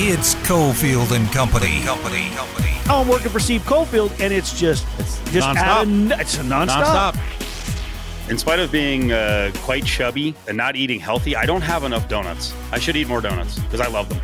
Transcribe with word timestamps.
It's 0.00 0.36
Cofield 0.46 1.10
and 1.10 1.26
Company. 1.32 1.80
Company. 1.82 2.30
Company. 2.30 2.70
Oh, 2.88 3.02
I'm 3.02 3.08
working 3.08 3.30
for 3.32 3.40
Steve 3.40 3.62
Cofield, 3.62 4.12
and 4.20 4.32
it's 4.32 4.56
just 4.56 4.86
it's 5.00 5.18
just 5.32 5.48
nonstop. 5.48 5.56
out 5.56 5.82
of 5.88 6.20
it's 6.20 6.38
a 6.38 6.42
nonstop. 6.42 7.14
Nonstop. 7.14 8.30
In 8.30 8.38
spite 8.38 8.60
of 8.60 8.70
being 8.70 9.10
uh, 9.10 9.50
quite 9.56 9.84
chubby 9.84 10.36
and 10.46 10.56
not 10.56 10.76
eating 10.76 11.00
healthy, 11.00 11.34
I 11.34 11.46
don't 11.46 11.62
have 11.62 11.82
enough 11.82 12.06
donuts. 12.06 12.54
I 12.70 12.78
should 12.78 12.94
eat 12.94 13.08
more 13.08 13.20
donuts 13.20 13.58
because 13.58 13.80
I 13.80 13.88
love 13.88 14.08
them. 14.08 14.20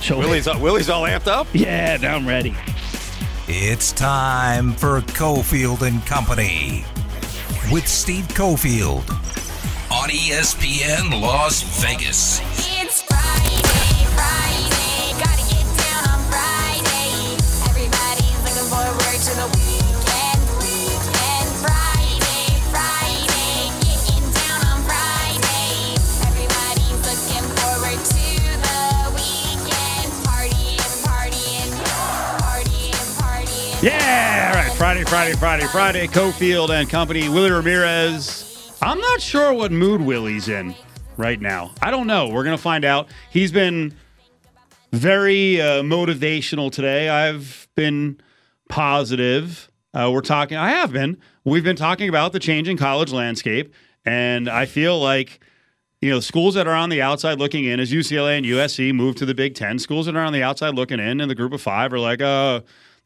So 0.00 0.18
Willie's 0.18 0.46
Willie's 0.46 0.88
all 0.88 1.02
amped 1.02 1.26
up. 1.26 1.46
yeah, 1.52 1.98
now 1.98 2.16
I'm 2.16 2.26
ready. 2.26 2.56
It's 3.48 3.92
time 3.92 4.72
for 4.72 5.02
Cofield 5.02 5.82
and 5.82 6.04
Company 6.06 6.86
with 7.70 7.86
Steve 7.86 8.26
Cofield 8.28 9.06
on 9.90 10.08
ESPN 10.08 11.20
Las 11.20 11.60
Vegas. 11.82 12.69
Yeah, 33.82 34.52
all 34.54 34.62
right. 34.62 34.76
Friday, 34.76 35.04
Friday, 35.04 35.32
Friday, 35.36 35.66
Friday. 35.68 36.06
Cofield 36.06 36.68
and 36.68 36.86
Company. 36.90 37.30
Willie 37.30 37.50
Ramirez. 37.50 38.76
I'm 38.82 39.00
not 39.00 39.22
sure 39.22 39.54
what 39.54 39.72
mood 39.72 40.02
Willie's 40.02 40.48
in 40.50 40.74
right 41.16 41.40
now. 41.40 41.70
I 41.80 41.90
don't 41.90 42.06
know. 42.06 42.28
We're 42.28 42.44
gonna 42.44 42.58
find 42.58 42.84
out. 42.84 43.08
He's 43.30 43.50
been 43.50 43.94
very 44.92 45.62
uh, 45.62 45.82
motivational 45.82 46.70
today. 46.70 47.08
I've 47.08 47.68
been 47.74 48.20
positive. 48.68 49.70
Uh, 49.94 50.10
we're 50.12 50.20
talking. 50.20 50.58
I 50.58 50.72
have 50.72 50.92
been. 50.92 51.16
We've 51.44 51.64
been 51.64 51.76
talking 51.76 52.10
about 52.10 52.32
the 52.34 52.38
changing 52.38 52.76
college 52.76 53.12
landscape, 53.12 53.72
and 54.04 54.46
I 54.46 54.66
feel 54.66 55.00
like 55.00 55.40
you 56.02 56.10
know 56.10 56.20
schools 56.20 56.52
that 56.54 56.66
are 56.66 56.74
on 56.74 56.90
the 56.90 57.00
outside 57.00 57.38
looking 57.38 57.64
in, 57.64 57.80
as 57.80 57.90
UCLA 57.90 58.36
and 58.36 58.44
USC 58.44 58.92
move 58.92 59.16
to 59.16 59.24
the 59.24 59.34
Big 59.34 59.54
Ten. 59.54 59.78
Schools 59.78 60.04
that 60.04 60.16
are 60.16 60.24
on 60.24 60.34
the 60.34 60.42
outside 60.42 60.74
looking 60.74 61.00
in, 61.00 61.22
in 61.22 61.30
the 61.30 61.34
Group 61.34 61.54
of 61.54 61.62
Five, 61.62 61.94
are 61.94 61.98
like, 61.98 62.20
uh, 62.20 62.60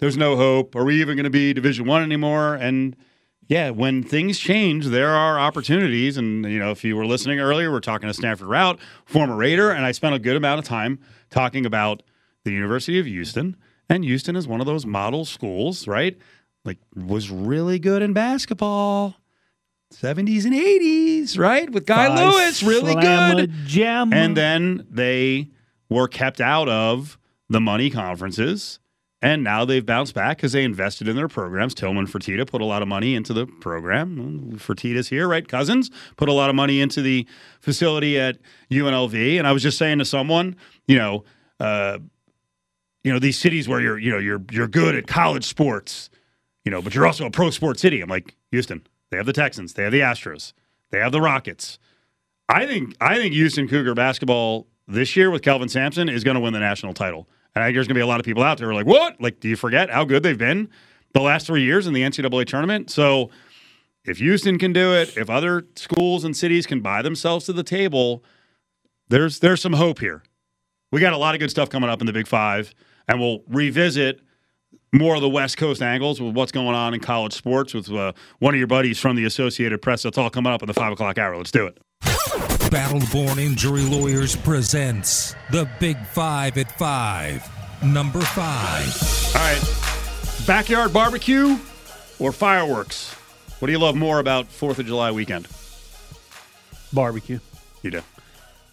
there's 0.05 0.19
no 0.19 0.37
hope. 0.37 0.77
Are 0.77 0.85
we 0.85 1.01
even 1.01 1.17
going 1.17 1.25
to 1.25 1.31
be 1.31 1.55
Division 1.55 1.87
One 1.87 2.03
anymore? 2.03 2.57
And 2.57 2.95
yeah, 3.49 3.71
when 3.71 4.03
things 4.03 4.39
change, 4.39 4.89
there 4.89 5.09
are 5.09 5.41
opportunities. 5.41 6.19
And 6.19 6.45
you 6.45 6.59
know, 6.59 6.71
if 6.71 6.85
you 6.85 6.95
were 6.95 7.07
listening 7.07 7.41
earlier, 7.41 7.73
we're 7.73 7.81
talking 7.81 8.07
to 8.07 8.13
Stanford 8.13 8.49
Routt, 8.49 8.79
former 9.07 9.35
Raider, 9.35 9.71
and 9.71 9.87
I 9.87 9.93
spent 9.93 10.15
a 10.15 10.19
good 10.19 10.37
amount 10.37 10.59
of 10.59 10.67
time 10.67 10.99
talking 11.31 11.65
about 11.65 12.03
the 12.45 12.53
University 12.53 12.99
of 12.99 13.07
Houston. 13.07 13.57
And 13.89 14.05
Houston 14.05 14.37
is 14.37 14.47
one 14.47 14.61
of 14.61 14.67
those 14.67 14.85
model 14.85 15.25
schools, 15.25 15.89
right? 15.89 16.19
Like 16.67 16.81
was 16.95 17.31
really 17.31 17.79
good 17.79 18.03
in 18.03 18.13
basketball. 18.13 19.17
70s 19.91 20.45
and 20.45 20.53
80s, 20.53 21.39
right? 21.39 21.71
With 21.71 21.87
Guy 21.87 22.09
Five 22.09 22.19
Lewis, 22.19 22.63
really 22.63 22.95
good. 22.95 23.51
Slamma-jamma. 23.51 24.13
And 24.13 24.37
then 24.37 24.87
they 24.91 25.49
were 25.89 26.09
kept 26.09 26.43
out 26.43 26.69
of 26.69 27.17
the 27.49 27.61
money 27.61 27.89
conferences. 27.89 28.81
And 29.25 29.43
now 29.43 29.65
they've 29.65 29.85
bounced 29.85 30.13
back 30.13 30.37
because 30.37 30.53
they 30.53 30.65
invested 30.65 31.09
in 31.09 31.17
their 31.17 31.29
programs. 31.29 31.73
Tilman 31.73 32.07
Fertitta 32.07 32.47
put 32.47 32.61
a 32.61 32.67
lot 32.67 32.83
of 32.83 32.89
money 32.89 33.15
into 33.15 33.33
the 33.33 33.47
program. 33.47 34.53
Fertitta's 34.59 35.09
here, 35.09 35.27
right? 35.27 35.49
Cousins 35.49 35.91
put 36.19 36.29
a 36.29 36.33
lot 36.35 36.51
of 36.51 36.57
money 36.57 36.83
into 36.83 37.01
the 37.01 37.27
facility 37.59 38.21
at 38.21 38.37
UNLV. 38.71 39.39
And 39.39 39.47
I 39.47 39.53
was 39.53 39.63
just 39.63 39.79
saying 39.79 40.01
to 40.01 40.05
someone, 40.05 40.57
you 40.87 40.99
know, 40.99 41.25
uh, 41.59 42.01
you 43.03 43.11
know, 43.11 43.19
these 43.19 43.39
cities 43.39 43.67
where 43.67 43.81
you're, 43.81 43.99
you 43.99 44.11
know, 44.11 44.19
you're 44.19 44.43
you're 44.51 44.69
good 44.69 44.95
at 44.95 45.07
college 45.07 45.45
sports, 45.45 46.11
you 46.67 46.71
know, 46.71 46.83
but 46.83 46.95
you're 46.95 47.07
also 47.07 47.25
a 47.25 47.31
pro 47.31 47.49
sports 47.49 47.81
city. 47.81 48.03
I'm 48.03 48.11
like, 48.11 48.37
Houston, 48.51 48.87
they 49.11 49.17
have 49.17 49.25
the 49.25 49.33
Texans, 49.33 49.73
they 49.73 49.85
have 49.85 49.93
the 49.93 50.01
Astros, 50.01 50.53
they 50.91 50.99
have 50.99 51.13
the 51.13 51.23
Rockets. 51.23 51.79
I 52.51 52.67
think 52.67 52.95
I 53.01 53.17
think 53.17 53.33
Houston 53.33 53.69
Cougar 53.69 53.95
basketball 53.95 54.67
this 54.87 55.17
year 55.17 55.31
with 55.31 55.41
Kelvin 55.41 55.71
Sampson 55.71 56.11
is 56.11 56.25
going 56.25 56.35
to 56.35 56.43
win 56.43 56.53
the 56.53 56.61
national 56.61 56.93
title. 56.93 57.27
And 57.55 57.63
I 57.63 57.69
think 57.69 57.77
there's 57.77 57.87
going 57.87 57.95
to 57.95 57.99
be 57.99 58.03
a 58.03 58.07
lot 58.07 58.21
of 58.21 58.27
people 58.27 58.43
out 58.43 58.59
there 58.59 58.67
who 58.67 58.73
are 58.73 58.75
like, 58.75 58.87
"What? 58.87 59.21
Like, 59.21 59.41
do 59.41 59.49
you 59.49 59.57
forget 59.57 59.91
how 59.91 60.05
good 60.05 60.23
they've 60.23 60.39
been 60.39 60.69
the 61.13 61.21
last 61.21 61.47
three 61.47 61.63
years 61.63 61.87
in 61.87 61.95
the 61.95 62.03
NCAA 62.03 62.47
tournament?" 62.47 62.91
So, 62.91 63.31
if 64.05 64.19
Houston 64.19 64.59
can 64.59 64.73
do 64.73 64.93
it, 64.93 65.17
if 65.17 65.31
other 65.31 65.67
schools 65.77 66.25
and 66.25 66.37
cities 66.37 66.67
can 66.67 66.81
buy 66.81 67.03
themselves 67.03 67.47
to 67.47 67.53
the 67.53 67.63
table, 67.63 68.25
there's 69.09 69.39
there's 69.39 69.61
some 69.61 69.75
hope 69.75 70.01
here. 70.01 70.23
We 70.93 71.01
got 71.01 71.13
a 71.13 71.19
lot 71.19 71.35
of 71.35 71.41
good 71.41 71.51
stuff 71.51 71.71
coming 71.71 71.91
up 71.91 72.01
in 72.01 72.07
the 72.07 72.13
Big 72.13 72.27
Five, 72.27 72.75
and 73.09 73.21
we'll 73.21 73.43
revisit 73.49 74.21
more 74.93 75.17
of 75.17 75.21
the 75.21 75.29
West 75.29 75.57
Coast 75.57 75.83
angles 75.83 76.21
with 76.21 76.35
what's 76.35 76.53
going 76.53 76.75
on 76.75 76.95
in 76.95 77.01
college 77.01 77.33
sports 77.33 77.75
with 77.75 77.91
uh, 77.91 78.13
one 78.39 78.55
of 78.55 78.59
your 78.59 78.69
buddies 78.69 78.99
from 78.99 79.17
the 79.17 79.25
Associated 79.25 79.83
Press. 79.83 80.03
That's 80.03 80.19
all 80.19 80.31
coming 80.31 80.53
up 80.53 80.63
in 80.63 80.67
the 80.67 80.75
five 80.75 80.93
o'clock 80.93 81.19
hour. 81.19 81.37
Let's 81.37 81.51
do 81.51 81.67
it. 81.67 82.54
Battleborn 82.71 83.39
Injury 83.39 83.83
Lawyers 83.83 84.35
presents 84.37 85.35
the 85.51 85.69
Big 85.79 85.97
Five 86.07 86.59
at 86.59 86.77
Five. 86.79 87.49
Number 87.85 88.21
five. 88.21 89.35
All 89.35 89.41
right. 89.43 90.47
Backyard 90.47 90.93
barbecue 90.93 91.57
or 92.19 92.33
fireworks? 92.33 93.13
What 93.59 93.67
do 93.67 93.73
you 93.73 93.79
love 93.79 93.95
more 93.97 94.19
about 94.19 94.49
4th 94.49 94.79
of 94.79 94.87
July 94.87 95.11
weekend? 95.13 95.49
barbecue. 96.93 97.41
You 97.83 97.91
do. 97.91 98.03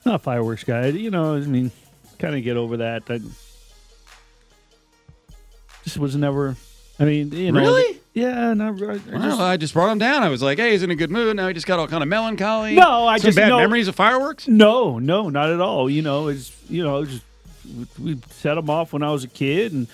Not 0.05 0.15
a 0.15 0.19
fireworks 0.19 0.63
guy. 0.63 0.87
You 0.87 1.09
know, 1.09 1.35
I 1.35 1.39
mean, 1.39 1.71
kind 2.19 2.35
of 2.35 2.43
get 2.43 2.55
over 2.55 2.77
that. 2.77 3.03
I 3.09 3.19
just 5.83 5.97
was 5.97 6.15
never. 6.15 6.55
I 6.99 7.05
mean, 7.05 7.31
you 7.31 7.51
know, 7.51 7.59
Really? 7.61 7.99
Yeah, 8.13 8.53
no, 8.53 8.65
I, 8.65 8.67
I 8.69 8.73
just, 8.97 9.07
Well, 9.07 9.41
I 9.41 9.57
just 9.57 9.73
brought 9.73 9.89
him 9.91 9.97
down. 9.97 10.21
I 10.21 10.27
was 10.27 10.41
like, 10.41 10.57
hey, 10.57 10.71
he's 10.71 10.83
in 10.83 10.91
a 10.91 10.95
good 10.95 11.11
mood. 11.11 11.35
Now 11.37 11.47
he 11.47 11.53
just 11.53 11.65
got 11.65 11.79
all 11.79 11.87
kind 11.87 12.03
of 12.03 12.09
melancholy. 12.09 12.75
No, 12.75 13.07
I 13.07 13.17
Some 13.17 13.27
just- 13.27 13.37
bad 13.37 13.49
no. 13.49 13.57
memories 13.59 13.87
of 13.87 13.95
fireworks? 13.95 14.47
no, 14.49 14.99
no, 14.99 15.29
not 15.29 15.49
at 15.49 15.61
all. 15.61 15.89
You 15.89 16.01
know, 16.01 16.27
it's 16.27 16.51
you 16.69 16.83
know, 16.83 17.05
just 17.05 17.23
we 17.97 18.17
set 18.31 18.55
them 18.55 18.69
off 18.69 18.91
when 18.91 19.01
I 19.01 19.11
was 19.11 19.23
a 19.23 19.29
kid, 19.29 19.71
and 19.71 19.87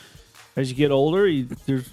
as 0.56 0.70
you 0.72 0.76
get 0.76 0.90
older, 0.90 1.28
you 1.28 1.48
there's 1.68 1.88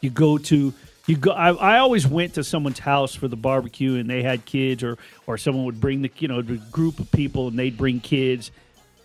you 0.00 0.10
go 0.10 0.36
to 0.38 0.74
you 1.06 1.16
go. 1.16 1.30
I, 1.30 1.50
I 1.52 1.78
always 1.78 2.08
went 2.08 2.34
to 2.34 2.42
someone's 2.44 2.80
house 2.80 3.14
for 3.14 3.28
the 3.28 3.36
barbecue, 3.36 3.94
and 3.96 4.10
they 4.10 4.22
had 4.24 4.44
kids, 4.44 4.82
or 4.82 4.98
or 5.28 5.38
someone 5.38 5.64
would 5.66 5.80
bring 5.80 6.02
the 6.02 6.10
you 6.18 6.26
know 6.26 6.42
the 6.42 6.56
group 6.56 6.98
of 6.98 7.12
people, 7.12 7.46
and 7.48 7.56
they'd 7.58 7.76
bring 7.76 8.00
kids, 8.00 8.50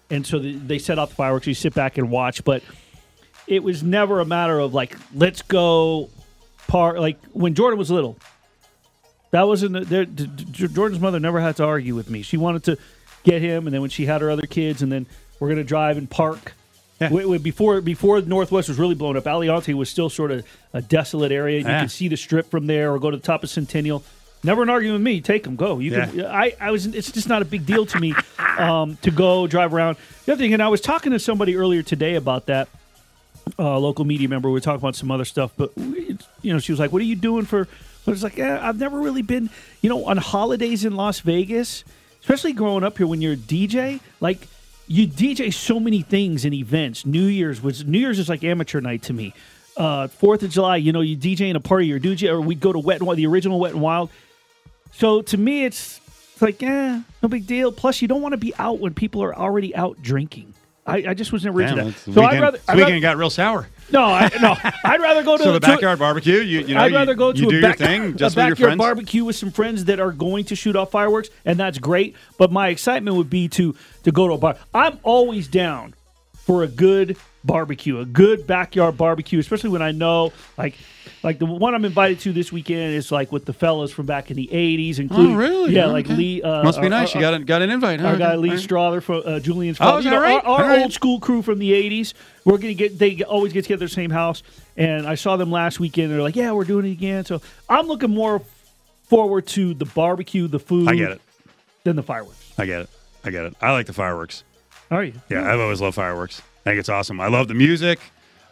and 0.10 0.26
so 0.26 0.40
the, 0.40 0.54
they 0.56 0.80
set 0.80 0.98
off 0.98 1.10
the 1.10 1.16
fireworks. 1.16 1.46
You 1.46 1.54
sit 1.54 1.76
back 1.76 2.00
and 2.00 2.10
watch, 2.10 2.44
but 2.44 2.64
it 3.46 3.62
was 3.64 3.84
never 3.84 4.22
a 4.22 4.26
matter 4.26 4.58
of 4.58 4.74
like 4.74 4.96
let's 5.14 5.44
go 5.44 6.10
par 6.68 7.00
like 7.00 7.18
when 7.34 7.54
Jordan 7.56 7.78
was 7.80 7.90
little. 7.92 8.18
That 9.32 9.44
wasn't 9.48 9.90
there. 9.90 10.06
Jordan's 10.06 11.02
mother 11.02 11.20
never 11.20 11.40
had 11.42 11.58
to 11.58 11.66
argue 11.66 11.96
with 11.96 12.10
me. 12.10 12.22
She 12.22 12.38
wanted 12.38 12.64
to 12.66 12.78
get 13.24 13.42
him, 13.42 13.68
and 13.68 13.74
then 13.74 13.82
when 13.82 13.90
she 13.90 14.06
had 14.06 14.22
her 14.22 14.32
other 14.32 14.46
kids, 14.48 14.82
and 14.82 14.92
then 14.92 15.06
we're 15.40 15.50
gonna 15.50 15.64
drive 15.64 15.98
and 15.98 16.10
park. 16.10 16.54
Yeah. 17.02 17.10
Before 17.38 17.82
before 17.82 18.22
Northwest 18.22 18.70
was 18.70 18.80
really 18.80 18.96
blown 18.96 19.18
up, 19.18 19.26
Aliante 19.26 19.74
was 19.74 19.90
still 19.90 20.10
sort 20.10 20.32
of 20.32 20.46
a 20.74 20.82
desolate 20.82 21.32
area. 21.32 21.60
You 21.60 21.66
Yeah. 21.66 21.82
could 21.82 21.92
see 21.92 22.08
the 22.08 22.18
strip 22.18 22.50
from 22.50 22.68
there, 22.68 22.92
or 22.94 23.00
go 23.00 23.12
to 23.12 23.18
the 23.18 23.24
top 23.24 23.44
of 23.44 23.50
Centennial. 23.50 24.04
Never 24.44 24.64
an 24.64 24.70
argument 24.70 25.00
with 25.00 25.04
me. 25.04 25.20
Take 25.20 25.44
them, 25.44 25.56
go. 25.56 25.80
You 25.80 25.92
can. 25.92 26.26
I, 26.26 26.54
I 26.62 26.72
was. 26.72 26.86
It's 26.86 27.12
just 27.12 27.28
not 27.28 27.42
a 27.42 27.46
big 27.46 27.66
deal 27.66 27.86
to 27.88 28.00
me 28.00 28.16
um, 28.58 28.98
to 29.02 29.12
go 29.12 29.46
drive 29.46 29.74
around. 29.74 29.98
The 30.26 30.32
other 30.34 30.40
thing, 30.42 30.54
and 30.54 30.64
I 30.64 30.70
was 30.70 30.80
talking 30.80 31.12
to 31.12 31.20
somebody 31.20 31.56
earlier 31.56 31.84
today 31.84 32.16
about 32.16 32.46
that 32.46 32.70
uh, 33.60 33.78
local 33.80 34.06
media 34.06 34.30
member. 34.30 34.50
We 34.50 34.54
were 34.54 34.60
talking 34.62 34.80
about 34.80 34.96
some 34.96 35.12
other 35.12 35.26
stuff, 35.26 35.52
but 35.58 35.76
we, 35.76 36.18
you 36.42 36.54
know, 36.54 36.60
she 36.60 36.72
was 36.72 36.80
like, 36.80 36.92
"What 36.92 37.02
are 37.02 37.06
you 37.06 37.16
doing 37.16 37.46
for?" 37.46 37.68
But 38.08 38.14
it's 38.14 38.24
like, 38.24 38.40
eh, 38.40 38.60
I've 38.62 38.80
never 38.80 39.00
really 39.00 39.22
been, 39.22 39.50
you 39.82 39.90
know, 39.90 40.06
on 40.06 40.16
holidays 40.16 40.86
in 40.86 40.96
Las 40.96 41.20
Vegas, 41.20 41.84
especially 42.22 42.54
growing 42.54 42.86
up 42.86 42.98
here 42.98 43.06
when 43.06 43.22
you're 43.22 43.34
a 43.34 43.38
DJ. 43.38 44.00
Like, 44.22 44.48
you 44.88 45.08
DJ 45.08 45.54
so 45.54 45.78
many 45.78 46.04
things 46.04 46.46
and 46.46 46.54
events. 46.54 47.06
New 47.06 47.26
Year's 47.26 47.62
was 47.62 47.84
New 47.84 48.00
Year's 48.00 48.18
is 48.18 48.30
like 48.30 48.46
amateur 48.46 48.80
night 48.80 49.02
to 49.04 49.14
me. 49.14 49.34
Uh, 49.76 50.08
Fourth 50.08 50.42
of 50.42 50.50
July, 50.50 50.78
you 50.78 50.94
know, 50.94 51.02
you 51.02 51.18
DJ 51.18 51.50
in 51.50 51.58
a 51.58 51.60
party 51.60 51.92
or 51.92 52.00
DJ, 52.00 52.30
or 52.30 52.40
we 52.40 52.56
go 52.56 52.72
to 52.72 52.80
Wet 52.80 53.00
and 53.00 53.08
Wild, 53.08 53.18
the 53.18 53.28
original 53.28 53.60
Wet 53.60 53.74
and 53.74 53.82
Wild. 53.82 54.10
So 54.94 55.22
to 55.24 55.38
me, 55.38 55.66
it's, 55.66 56.00
it's 56.32 56.42
like, 56.42 56.64
eh, 56.64 57.02
no 57.22 57.28
big 57.28 57.46
deal. 57.46 57.74
Plus, 57.74 58.02
you 58.02 58.08
don't 58.08 58.22
want 58.22 58.32
to 58.32 58.38
be 58.38 58.56
out 58.56 58.80
when 58.80 58.94
people 58.94 59.22
are 59.22 59.36
already 59.36 59.76
out 59.76 60.02
drinking. 60.02 60.54
I, 60.88 61.10
I 61.10 61.14
just 61.14 61.32
was 61.34 61.44
never 61.44 61.62
into 61.62 61.76
that. 61.76 61.94
So 61.98 62.12
weekend, 62.12 62.26
I'd 62.28 62.42
rather, 62.42 62.60
I'd 62.68 62.76
weekend 62.78 62.92
rather 62.94 63.00
got 63.02 63.18
real 63.18 63.30
sour. 63.30 63.68
no, 63.92 64.04
I, 64.06 64.30
no, 64.42 64.56
I'd 64.86 65.02
rather 65.02 65.22
go 65.24 65.36
to 65.38 65.44
So 65.44 65.52
the 65.54 65.60
to- 65.60 65.68
backyard 65.68 66.00
barbecue, 66.00 66.36
you, 66.38 66.62
you 66.62 66.76
know, 66.76 66.82
I'd 66.82 66.92
you- 66.92 66.98
rather 66.98 67.14
go 67.14 67.32
to 67.34 67.38
you 67.40 67.48
a, 67.48 67.52
do 67.52 67.62
back, 67.62 67.78
your 67.80 67.88
thing 67.88 68.16
just 68.18 68.36
a 68.36 68.40
with 68.40 68.48
your 68.48 68.52
backyard 68.52 68.58
friends. 68.70 68.78
barbecue 68.80 69.26
with 69.26 69.36
some 69.36 69.52
friends 69.52 69.86
that 69.86 70.00
are 70.00 70.12
going 70.14 70.46
to 70.46 70.56
shoot 70.56 70.76
off 70.78 70.92
fireworks, 70.92 71.30
and 71.46 71.60
that's 71.60 71.78
great. 71.78 72.16
But 72.38 72.52
my 72.52 72.70
excitement 72.70 73.18
would 73.18 73.30
be 73.30 73.48
to 73.50 73.76
to 74.04 74.12
go 74.12 74.28
to 74.28 74.34
a 74.34 74.38
bar. 74.38 74.56
I'm 74.74 74.98
always 75.04 75.48
down 75.50 75.94
for 76.34 76.64
a 76.64 76.68
good 76.68 77.18
barbecue, 77.44 78.00
a 78.00 78.06
good 78.06 78.48
backyard 78.48 78.98
barbecue, 78.98 79.40
especially 79.40 79.70
when 79.72 79.82
I 79.82 79.92
know 79.92 80.32
like 80.58 80.76
like 81.24 81.40
the 81.40 81.46
one 81.46 81.74
I'm 81.76 81.84
invited 81.86 82.20
to 82.22 82.32
this 82.34 82.52
weekend 82.52 82.94
is 82.94 83.12
like 83.12 83.32
with 83.32 83.46
the 83.46 83.54
fellas 83.54 83.92
from 83.92 84.06
back 84.06 84.30
in 84.30 84.38
the 84.38 84.48
'80s, 84.52 85.00
including 85.00 85.36
Oh, 85.36 85.38
really? 85.40 85.74
yeah, 85.74 85.84
Okay. 85.86 85.92
like 85.94 86.08
Lee. 86.10 86.42
Uh, 86.42 86.64
Must 86.64 86.80
be 86.82 86.90
nice. 86.90 87.16
our- 87.16 87.22
you 87.22 87.28
got, 87.28 87.34
a, 87.34 87.40
got 87.44 87.62
an 87.62 87.70
invite, 87.70 88.00
huh? 88.00 88.08
our 88.10 88.18
guy 88.18 88.36
Lee 88.36 88.52
right. 88.52 88.60
Strother 88.60 89.02
from 89.02 89.24
uh, 89.26 89.40
Julian's 89.40 89.78
Oh, 89.82 89.98
is 89.98 90.06
You 90.06 90.12
that 90.12 90.18
know, 90.18 90.22
right? 90.22 90.44
Our, 90.46 90.64
our 90.64 90.70
right. 90.70 90.82
old 90.82 90.94
school 90.94 91.20
crew 91.20 91.42
from 91.42 91.60
the 91.60 91.72
'80s. 91.72 92.14
We're 92.46 92.58
gonna 92.60 92.74
get 92.76 92.98
they 93.00 93.24
always 93.24 93.54
get 93.54 93.64
together 93.64 93.86
at 93.86 93.90
the 93.90 93.94
same 93.96 94.12
house, 94.12 94.44
and 94.78 95.08
I 95.08 95.16
saw 95.16 95.38
them 95.38 95.52
last 95.52 95.80
weekend. 95.80 96.12
They're 96.12 96.22
like, 96.22 96.36
"Yeah, 96.36 96.52
we're 96.52 96.64
doing 96.66 96.86
it 96.86 96.92
again." 96.92 97.26
So 97.26 97.42
I'm 97.70 97.88
looking 97.88 98.12
more 98.12 98.42
forward 99.10 99.48
to 99.48 99.74
the 99.74 99.86
barbecue, 99.86 100.48
the 100.48 100.60
food, 100.60 100.88
I 100.90 100.96
get 100.96 101.12
it. 101.12 101.22
than 101.84 101.96
the 101.96 102.04
fireworks. 102.04 102.54
I 102.58 102.66
get 102.66 102.82
it. 102.82 102.90
I 103.24 103.32
get 103.32 103.46
it. 103.46 103.56
I 103.62 103.72
like 103.72 103.86
the 103.88 103.94
fireworks. 103.94 104.44
Are 104.92 105.04
you? 105.04 105.14
Yeah, 105.30 105.52
I've 105.52 105.60
always 105.60 105.82
loved 105.82 105.96
fireworks. 105.96 106.42
I 106.66 106.70
think 106.72 106.80
it's 106.80 106.90
awesome. 106.90 107.20
I 107.20 107.28
love 107.28 107.48
the 107.48 107.54
music. 107.54 108.00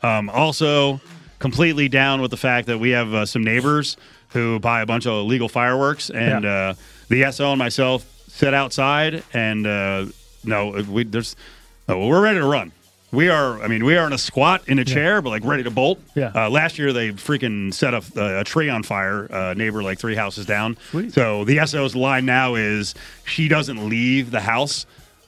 Um, 0.04 0.30
also, 0.30 1.00
completely 1.40 1.88
down 1.90 2.22
with 2.22 2.32
the 2.32 2.38
fact 2.38 2.68
that 2.68 2.78
we 2.80 2.92
have 2.92 3.14
uh, 3.14 3.26
some 3.26 3.44
neighbors 3.44 3.98
who 4.30 4.60
buy 4.60 4.82
a 4.82 4.86
bunch 4.86 5.06
of 5.06 5.14
illegal 5.14 5.50
fireworks, 5.50 6.10
and 6.10 6.44
Yeah. 6.44 6.52
uh, 6.52 6.74
the 7.10 7.32
SL 7.32 7.44
and 7.46 7.60
myself 7.60 8.06
sit 8.28 8.54
outside, 8.54 9.24
and 9.34 9.66
uh, 9.68 10.06
no, 10.44 10.70
we 10.90 11.04
there's 11.04 11.36
oh, 11.88 12.08
we're 12.08 12.22
ready 12.22 12.40
to 12.40 12.46
run. 12.46 12.72
We 13.12 13.30
are. 13.30 13.62
I 13.62 13.68
mean, 13.70 13.86
we 13.86 13.96
are 13.96 14.06
in 14.08 14.12
a 14.14 14.18
squat 14.18 14.68
in 14.68 14.78
a 14.80 14.84
chair, 14.84 15.22
but 15.22 15.30
like 15.30 15.46
ready 15.46 15.64
to 15.64 15.72
bolt. 15.72 16.02
Yeah. 16.16 16.32
Uh, 16.36 16.50
last 16.50 16.78
year 16.78 16.92
they 16.92 17.12
freaking 17.12 17.74
set 17.74 17.94
a, 17.94 18.40
a 18.40 18.44
tree 18.44 18.68
on 18.68 18.84
fire. 18.84 19.32
Uh, 19.32 19.54
neighbor 19.54 19.82
like 19.84 20.00
three 20.00 20.16
houses 20.16 20.46
down. 20.46 20.76
Sweet. 20.90 21.14
So 21.14 21.46
the 21.46 21.66
SO's 21.66 21.96
line 21.96 22.26
now 22.26 22.56
is 22.56 22.94
she 23.26 23.48
doesn't 23.48 23.88
leave 23.88 24.32
the 24.32 24.42
house 24.42 24.86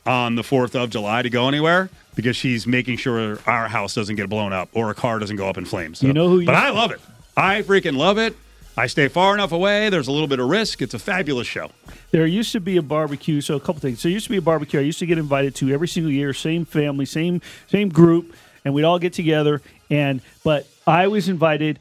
on 0.08 0.36
the 0.36 0.42
4th 0.42 0.76
of 0.76 0.90
July 0.90 1.22
to 1.22 1.30
go 1.30 1.48
anywhere 1.48 1.90
because 2.16 2.36
she's 2.36 2.66
making 2.66 2.98
sure 2.98 3.40
our 3.46 3.68
house 3.68 3.94
doesn't 3.94 4.16
get 4.16 4.30
blown 4.30 4.54
up 4.54 4.70
or 4.74 4.90
a 4.90 4.96
car 4.96 5.20
doesn't 5.20 5.36
go 5.36 5.48
up 5.50 5.58
in 5.58 5.66
flames. 5.66 6.00
So- 6.00 6.08
You 6.08 6.14
know 6.14 6.30
who 6.30 6.40
you 6.40 6.46
But 6.46 6.56
I 6.56 6.70
love 6.72 6.92
it. 6.92 7.00
I 7.36 7.62
freaking 7.62 7.98
love 7.98 8.18
it. 8.18 8.36
I 8.80 8.86
stay 8.88 9.08
far 9.08 9.34
enough 9.34 9.52
away. 9.52 9.90
There's 9.90 10.08
a 10.08 10.12
little 10.12 10.28
bit 10.28 10.40
of 10.40 10.48
risk. 10.50 10.82
It's 10.84 10.94
a 10.94 11.00
fabulous 11.00 11.48
show. 11.48 11.72
There 12.12 12.26
used 12.28 12.52
to 12.52 12.60
be 12.60 12.78
a 12.78 12.82
barbecue. 12.82 13.42
So 13.42 13.56
a 13.56 13.60
couple 13.60 13.80
things. 13.82 14.04
There 14.04 14.12
used 14.12 14.26
to 14.26 14.32
be 14.32 14.38
a 14.38 14.42
barbecue 14.42 14.80
I 14.80 14.84
used 14.84 15.00
to 15.00 15.06
get 15.08 15.18
invited 15.18 15.56
to 15.56 15.72
every 15.74 15.88
single 15.88 16.12
year. 16.12 16.32
Same 16.32 16.64
family, 16.64 17.06
same 17.06 17.42
same 17.68 17.90
group, 17.90 18.36
and 18.64 18.74
we'd 18.76 18.84
all 18.84 19.00
get 19.00 19.14
together. 19.14 19.62
And 19.90 20.22
but 20.44 20.68
I 20.86 21.08
was 21.08 21.28
invited 21.28 21.80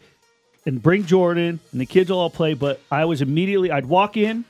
and 0.64 0.82
bring 0.82 1.04
Jordan 1.04 1.60
and 1.70 1.80
the 1.80 1.86
kids 1.86 2.10
will 2.10 2.18
all 2.18 2.30
play. 2.30 2.54
But 2.54 2.80
I 2.90 3.04
was 3.04 3.20
immediately 3.20 3.70
I'd 3.70 3.86
walk 3.86 4.16
in, 4.16 4.44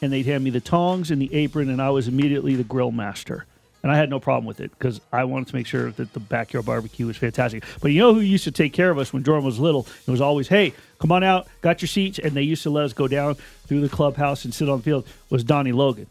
and 0.00 0.12
they'd 0.12 0.26
hand 0.26 0.44
me 0.44 0.50
the 0.50 0.60
tongs 0.60 1.10
and 1.10 1.20
the 1.20 1.32
apron, 1.34 1.68
and 1.68 1.82
I 1.82 1.90
was 1.90 2.08
immediately 2.08 2.54
the 2.54 2.64
grill 2.64 2.90
master. 2.90 3.46
And 3.82 3.92
I 3.92 3.96
had 3.96 4.10
no 4.10 4.18
problem 4.18 4.44
with 4.44 4.60
it 4.60 4.70
because 4.72 5.00
I 5.12 5.24
wanted 5.24 5.48
to 5.48 5.54
make 5.54 5.66
sure 5.66 5.92
that 5.92 6.12
the 6.12 6.20
backyard 6.20 6.66
barbecue 6.66 7.06
was 7.06 7.16
fantastic. 7.16 7.62
But 7.80 7.92
you 7.92 8.00
know 8.00 8.12
who 8.12 8.20
used 8.20 8.44
to 8.44 8.50
take 8.50 8.72
care 8.72 8.90
of 8.90 8.98
us 8.98 9.12
when 9.12 9.22
Jordan 9.22 9.44
was 9.44 9.60
little? 9.60 9.86
It 10.06 10.10
was 10.10 10.20
always, 10.20 10.48
hey, 10.48 10.74
come 10.98 11.12
on 11.12 11.22
out, 11.22 11.46
got 11.60 11.80
your 11.80 11.86
seats. 11.86 12.18
And 12.18 12.32
they 12.32 12.42
used 12.42 12.64
to 12.64 12.70
let 12.70 12.84
us 12.84 12.92
go 12.92 13.06
down 13.06 13.36
through 13.66 13.80
the 13.80 13.88
clubhouse 13.88 14.44
and 14.44 14.52
sit 14.52 14.68
on 14.68 14.78
the 14.78 14.82
field, 14.82 15.06
was 15.30 15.44
Donnie 15.44 15.72
Logan. 15.72 16.08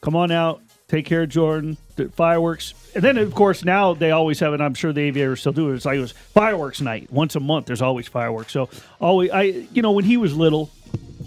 Come 0.00 0.16
on 0.16 0.30
out, 0.30 0.62
take 0.88 1.04
care 1.04 1.22
of 1.22 1.28
Jordan, 1.28 1.76
the 1.96 2.08
fireworks. 2.08 2.72
And 2.94 3.04
then, 3.04 3.18
of 3.18 3.34
course, 3.34 3.62
now 3.62 3.92
they 3.92 4.10
always 4.10 4.40
have, 4.40 4.54
and 4.54 4.62
I'm 4.62 4.74
sure 4.74 4.92
the 4.92 5.02
aviators 5.02 5.40
still 5.40 5.52
do 5.52 5.70
it. 5.70 5.74
It's 5.74 5.84
like 5.84 5.98
it 5.98 6.00
was 6.00 6.12
fireworks 6.12 6.80
night. 6.80 7.12
Once 7.12 7.36
a 7.36 7.40
month, 7.40 7.66
there's 7.66 7.82
always 7.82 8.08
fireworks. 8.08 8.52
So, 8.52 8.70
always, 9.00 9.30
I, 9.30 9.42
you 9.42 9.82
know, 9.82 9.92
when 9.92 10.04
he 10.04 10.16
was 10.16 10.34
little 10.34 10.70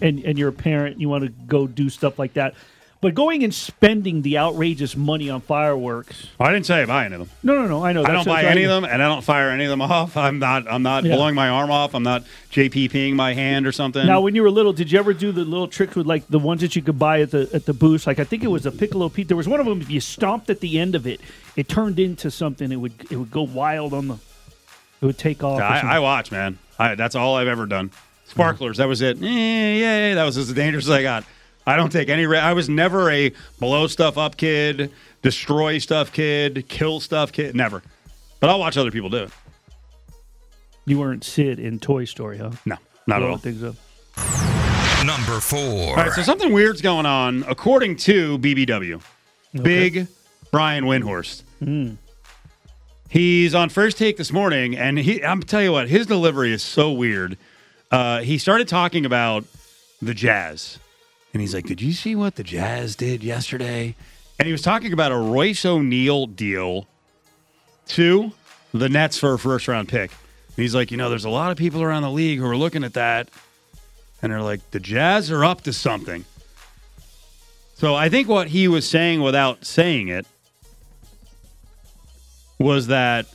and, 0.01 0.19
and 0.23 0.37
you're 0.37 0.49
a 0.49 0.53
parent, 0.53 0.99
you 0.99 1.09
want 1.09 1.23
to 1.25 1.29
go 1.29 1.67
do 1.67 1.89
stuff 1.89 2.17
like 2.19 2.33
that. 2.33 2.53
But 3.01 3.15
going 3.15 3.45
and 3.45 3.53
spending 3.53 4.23
the 4.23 4.37
outrageous 4.37 4.93
money 4.97 5.29
on 5.29 5.39
fireworks. 5.39 6.27
Oh, 6.37 6.43
I 6.43 6.51
didn't 6.51 6.65
say 6.65 6.81
I 6.81 6.85
buy 6.85 7.05
any 7.05 7.15
of 7.15 7.19
them. 7.21 7.29
No, 7.43 7.55
no, 7.55 7.65
no. 7.65 7.81
I 7.85 7.93
know. 7.93 8.03
I 8.03 8.11
don't 8.11 8.25
buy 8.27 8.43
any 8.43 8.63
of 8.65 8.69
them, 8.69 8.83
and 8.83 9.01
I 9.01 9.07
don't 9.07 9.21
fire 9.23 9.51
any 9.51 9.63
of 9.63 9.69
them 9.69 9.81
off. 9.83 10.17
I'm 10.17 10.37
not. 10.37 10.69
I'm 10.69 10.83
not 10.83 11.05
Yeah. 11.05 11.15
blowing 11.15 11.33
my 11.33 11.47
arm 11.47 11.71
off. 11.71 11.95
I'm 11.95 12.03
not 12.03 12.25
JPPing 12.51 13.13
my 13.13 13.33
hand 13.33 13.65
or 13.65 13.71
something. 13.71 14.05
Now, 14.05 14.19
when 14.19 14.35
you 14.35 14.43
were 14.43 14.51
little, 14.51 14.73
did 14.73 14.91
you 14.91 14.99
ever 14.99 15.13
do 15.13 15.31
the 15.31 15.45
little 15.45 15.69
tricks 15.69 15.95
with 15.95 16.07
like 16.07 16.27
the 16.27 16.39
ones 16.39 16.59
that 16.59 16.75
you 16.75 16.81
could 16.81 16.99
buy 16.99 17.21
at 17.21 17.31
the 17.31 17.49
at 17.53 17.65
the 17.65 17.73
booths? 17.73 18.05
Like 18.05 18.19
I 18.19 18.25
think 18.25 18.43
it 18.43 18.47
was 18.51 18.65
a 18.65 18.71
Piccolo 18.71 19.07
Pete. 19.07 19.29
There 19.29 19.37
was 19.37 19.47
one 19.47 19.61
of 19.61 19.65
them. 19.65 19.79
If 19.79 19.89
you 19.89 20.01
stomped 20.01 20.49
at 20.49 20.59
the 20.59 20.77
end 20.77 20.93
of 20.93 21.07
it, 21.07 21.21
it 21.55 21.69
turned 21.69 21.99
into 21.99 22.29
something. 22.29 22.69
It 22.69 22.75
would 22.75 22.91
it 23.09 23.15
would 23.15 23.31
go 23.31 23.43
wild 23.43 23.93
on 23.93 24.09
the. 24.09 24.15
It 25.01 25.05
would 25.05 25.17
take 25.17 25.41
off. 25.41 25.61
or 25.61 25.63
I, 25.63 25.75
something. 25.75 25.89
I 25.89 25.99
watch, 25.99 26.31
man. 26.33 26.59
I, 26.77 26.95
that's 26.95 27.15
all 27.15 27.37
I've 27.37 27.47
ever 27.47 27.65
done. 27.65 27.91
Sparklers. 28.29 28.77
That 28.77 28.87
was 28.87 29.01
it. 29.01 29.21
Eh, 29.21 29.73
yeah, 29.79 30.15
that 30.15 30.23
was 30.23 30.37
as 30.37 30.51
dangerous 30.53 30.85
as 30.85 30.91
I 30.91 31.01
got. 31.01 31.23
I 31.67 31.75
don't 31.75 31.91
take 31.91 32.09
any. 32.09 32.25
Ri- 32.25 32.37
I 32.39 32.53
was 32.53 32.69
never 32.69 33.09
a 33.11 33.31
blow 33.59 33.87
stuff 33.87 34.17
up 34.17 34.37
kid, 34.37 34.91
destroy 35.21 35.77
stuff 35.79 36.11
kid, 36.13 36.65
kill 36.67 36.99
stuff 36.99 37.31
kid. 37.31 37.55
Never. 37.55 37.83
But 38.39 38.49
I'll 38.49 38.59
watch 38.59 38.77
other 38.77 38.91
people 38.91 39.09
do 39.09 39.23
it. 39.23 39.31
you 40.85 40.97
weren't 40.99 41.23
Sid 41.23 41.59
in 41.59 41.79
Toy 41.79 42.05
Story, 42.05 42.37
huh? 42.37 42.51
No, 42.65 42.77
not 43.05 43.17
at 43.17 43.19
Blowing 43.19 43.31
all. 43.33 43.37
things 43.37 43.63
up. 43.63 43.75
Number 45.05 45.39
four. 45.39 45.61
All 45.91 45.95
right, 45.95 46.11
so 46.11 46.21
something 46.23 46.51
weird's 46.51 46.81
going 46.81 47.05
on, 47.05 47.43
according 47.47 47.95
to 47.97 48.37
BBW. 48.39 49.01
Big 49.61 50.07
Brian 50.51 50.85
Windhorst. 50.85 51.43
He's 53.09 53.55
on 53.55 53.69
first 53.69 53.97
take 53.97 54.17
this 54.17 54.31
morning, 54.31 54.77
and 54.77 54.99
he, 54.99 55.23
I'm 55.23 55.41
tell 55.41 55.61
you 55.63 55.71
what, 55.71 55.89
his 55.89 56.05
delivery 56.05 56.51
is 56.53 56.61
so 56.61 56.91
weird. 56.91 57.37
Uh, 57.91 58.21
he 58.21 58.37
started 58.37 58.67
talking 58.67 59.05
about 59.05 59.45
the 60.01 60.13
Jazz, 60.13 60.79
and 61.33 61.41
he's 61.41 61.53
like, 61.53 61.65
"Did 61.65 61.81
you 61.81 61.93
see 61.93 62.15
what 62.15 62.35
the 62.35 62.43
Jazz 62.43 62.95
did 62.95 63.23
yesterday?" 63.23 63.95
And 64.37 64.45
he 64.45 64.51
was 64.51 64.61
talking 64.61 64.93
about 64.93 65.11
a 65.11 65.17
Royce 65.17 65.65
O'Neale 65.65 66.27
deal 66.27 66.87
to 67.87 68.31
the 68.73 68.87
Nets 68.87 69.17
for 69.17 69.33
a 69.33 69.39
first 69.39 69.67
round 69.67 69.89
pick. 69.89 70.11
And 70.11 70.63
he's 70.63 70.75
like, 70.75 70.91
you 70.91 70.97
know, 70.97 71.09
there's 71.09 71.25
a 71.25 71.29
lot 71.29 71.51
of 71.51 71.57
people 71.57 71.81
around 71.81 72.03
the 72.03 72.11
league 72.11 72.39
who 72.39 72.45
are 72.45 72.55
looking 72.55 72.83
at 72.83 72.93
that, 72.93 73.29
and 74.21 74.31
they're 74.31 74.41
like, 74.41 74.71
the 74.71 74.79
Jazz 74.79 75.31
are 75.31 75.43
up 75.43 75.61
to 75.61 75.73
something. 75.73 76.23
So 77.75 77.95
I 77.95 78.09
think 78.09 78.27
what 78.27 78.49
he 78.49 78.67
was 78.67 78.87
saying 78.87 79.21
without 79.21 79.65
saying 79.65 80.09
it 80.09 80.25
was 82.57 82.87
that 82.87 83.25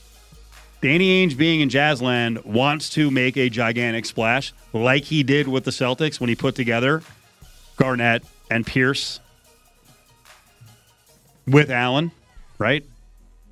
Danny 0.85 1.27
Ainge 1.27 1.35
being 1.35 1.63
in 1.63 1.71
Jazzland 1.71 2.45
wants 2.45 2.91
to 2.91 3.11
make 3.11 3.39
a 3.39 3.49
gigantic 3.49 4.05
splash 4.05 4.53
like 4.75 5.05
he 5.05 5.23
did 5.23 5.49
with 5.49 5.65
the 5.65 5.71
Celtics 5.71 6.21
when 6.21 6.29
he 6.29 6.37
put 6.37 6.55
together 6.55 7.03
Garnett 7.77 8.23
and 8.51 8.67
Pierce 8.67 9.19
with 11.47 11.71
Allen, 11.71 12.13
right? 12.59 12.85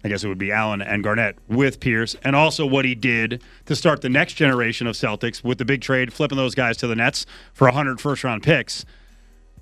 I 0.04 0.08
guess 0.08 0.22
it 0.22 0.28
would 0.28 0.36
be 0.36 0.52
Allen 0.52 0.82
and 0.82 1.02
Garnett 1.02 1.38
with 1.48 1.80
Pierce, 1.80 2.16
and 2.22 2.36
also 2.36 2.66
what 2.66 2.84
he 2.84 2.94
did 2.94 3.42
to 3.64 3.74
start 3.74 4.02
the 4.02 4.10
next 4.10 4.34
generation 4.34 4.86
of 4.86 4.94
Celtics 4.94 5.42
with 5.42 5.56
the 5.56 5.64
big 5.64 5.80
trade, 5.80 6.12
flipping 6.12 6.36
those 6.36 6.54
guys 6.54 6.76
to 6.76 6.86
the 6.86 6.96
Nets 6.96 7.24
for 7.54 7.66
100 7.66 7.98
first 7.98 8.24
round 8.24 8.42
picks. 8.42 8.84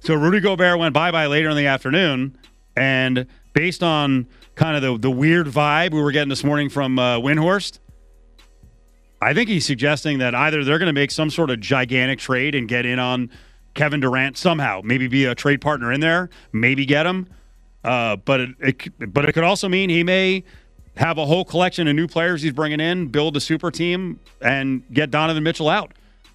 So 0.00 0.14
Rudy 0.14 0.40
Gobert 0.40 0.76
went 0.80 0.92
bye 0.92 1.12
bye 1.12 1.26
later 1.26 1.50
in 1.50 1.56
the 1.56 1.66
afternoon, 1.66 2.36
and 2.80 3.26
based 3.52 3.82
on 3.82 4.26
kind 4.54 4.74
of 4.74 4.82
the, 4.82 4.98
the 4.98 5.10
weird 5.10 5.46
vibe 5.46 5.92
we 5.92 6.00
were 6.00 6.12
getting 6.12 6.30
this 6.30 6.42
morning 6.42 6.70
from 6.70 6.98
uh, 6.98 7.20
I 9.22 9.34
think 9.34 9.50
he's 9.50 9.66
suggesting 9.66 10.18
that 10.18 10.34
either 10.34 10.64
they're 10.64 10.78
going 10.78 10.86
to 10.86 10.94
make 10.94 11.10
some 11.10 11.28
sort 11.28 11.50
of 11.50 11.60
gigantic 11.60 12.18
trade 12.18 12.54
and 12.54 12.66
get 12.66 12.86
in 12.86 12.98
on 12.98 13.28
Kevin 13.74 14.00
Durant 14.00 14.38
somehow, 14.38 14.80
maybe 14.82 15.08
be 15.08 15.26
a 15.26 15.34
trade 15.34 15.60
partner 15.60 15.92
in 15.92 16.00
there, 16.00 16.30
maybe 16.52 16.86
get 16.86 17.04
him. 17.04 17.28
Uh, 17.84 18.16
but 18.16 18.40
it, 18.40 18.50
it 18.60 19.12
but 19.12 19.28
it 19.28 19.32
could 19.32 19.44
also 19.44 19.68
mean 19.68 19.90
he 19.90 20.02
may 20.02 20.42
have 20.96 21.18
a 21.18 21.26
whole 21.26 21.44
collection 21.44 21.86
of 21.86 21.94
new 21.94 22.08
players 22.08 22.40
he's 22.40 22.52
bringing 22.52 22.80
in, 22.80 23.08
build 23.08 23.36
a 23.36 23.40
super 23.40 23.70
team, 23.70 24.18
and 24.40 24.82
get 24.92 25.10
Donovan 25.10 25.42
Mitchell 25.42 25.68
out. 25.68 25.92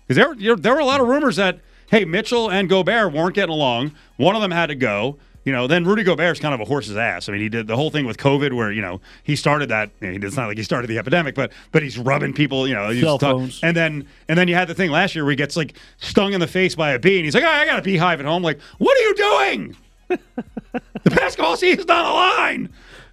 Because 0.08 0.24
there, 0.24 0.36
there 0.36 0.56
there 0.56 0.74
were 0.76 0.80
a 0.80 0.86
lot 0.86 1.02
of 1.02 1.08
rumors 1.08 1.38
that 1.38 1.60
hey 1.90 2.06
Mitchell 2.06 2.52
and 2.52 2.70
Gobert 2.70 3.12
weren't 3.12 3.34
getting 3.34 3.54
along. 3.54 3.94
One 4.18 4.36
of 4.36 4.44
them 4.44 4.52
had 4.52 4.68
to 4.68 4.76
go. 4.76 5.18
You 5.46 5.52
know, 5.52 5.68
then 5.68 5.86
Rudy 5.86 6.02
Gobert's 6.02 6.40
kind 6.40 6.56
of 6.56 6.60
a 6.60 6.66
horse's 6.66 6.98
ass. 6.98 7.30
I 7.30 7.32
mean, 7.32 7.42
he 7.42 7.50
did 7.50 7.68
the 7.68 7.76
whole 7.76 7.92
thing 7.92 8.08
with 8.08 8.18
COVID, 8.18 8.52
where 8.54 8.72
you 8.72 8.82
know 8.82 9.00
he 9.24 9.36
started 9.36 9.70
that. 9.70 9.92
It's 10.02 10.36
not 10.36 10.48
like 10.48 10.58
he 10.58 10.64
started 10.64 10.88
the 10.88 10.98
epidemic, 10.98 11.36
but 11.36 11.52
but 11.72 11.84
he's 11.84 12.00
rubbing 12.00 12.34
people. 12.34 12.68
You 12.68 12.74
know, 12.74 12.92
Cell 13.00 13.20
phones. 13.20 13.60
and 13.62 13.78
then 13.78 14.08
and 14.28 14.40
then 14.40 14.48
you 14.48 14.56
had 14.56 14.68
the 14.68 14.74
thing 14.74 14.90
last 14.90 15.14
year 15.14 15.24
where 15.24 15.32
he 15.32 15.38
gets 15.38 15.56
like 15.56 15.76
stung 15.98 16.34
in 16.34 16.40
the 16.40 16.48
face 16.48 16.74
by 16.74 16.92
a 16.92 17.00
bee, 17.00 17.18
and 17.18 17.26
he's 17.26 17.36
like, 17.36 17.44
oh, 17.44 17.48
I 17.48 17.66
got 17.68 17.78
a 17.78 17.84
beehive 17.84 18.20
at 18.20 18.26
home. 18.26 18.42
Like, 18.42 18.60
what 18.80 18.98
are 18.98 19.02
you 19.02 19.16
doing? 19.16 19.78
the 20.08 21.10
basketball 21.12 21.56
season's 21.58 21.90
on 21.92 22.06
the 22.06 22.12
line. 22.12 22.70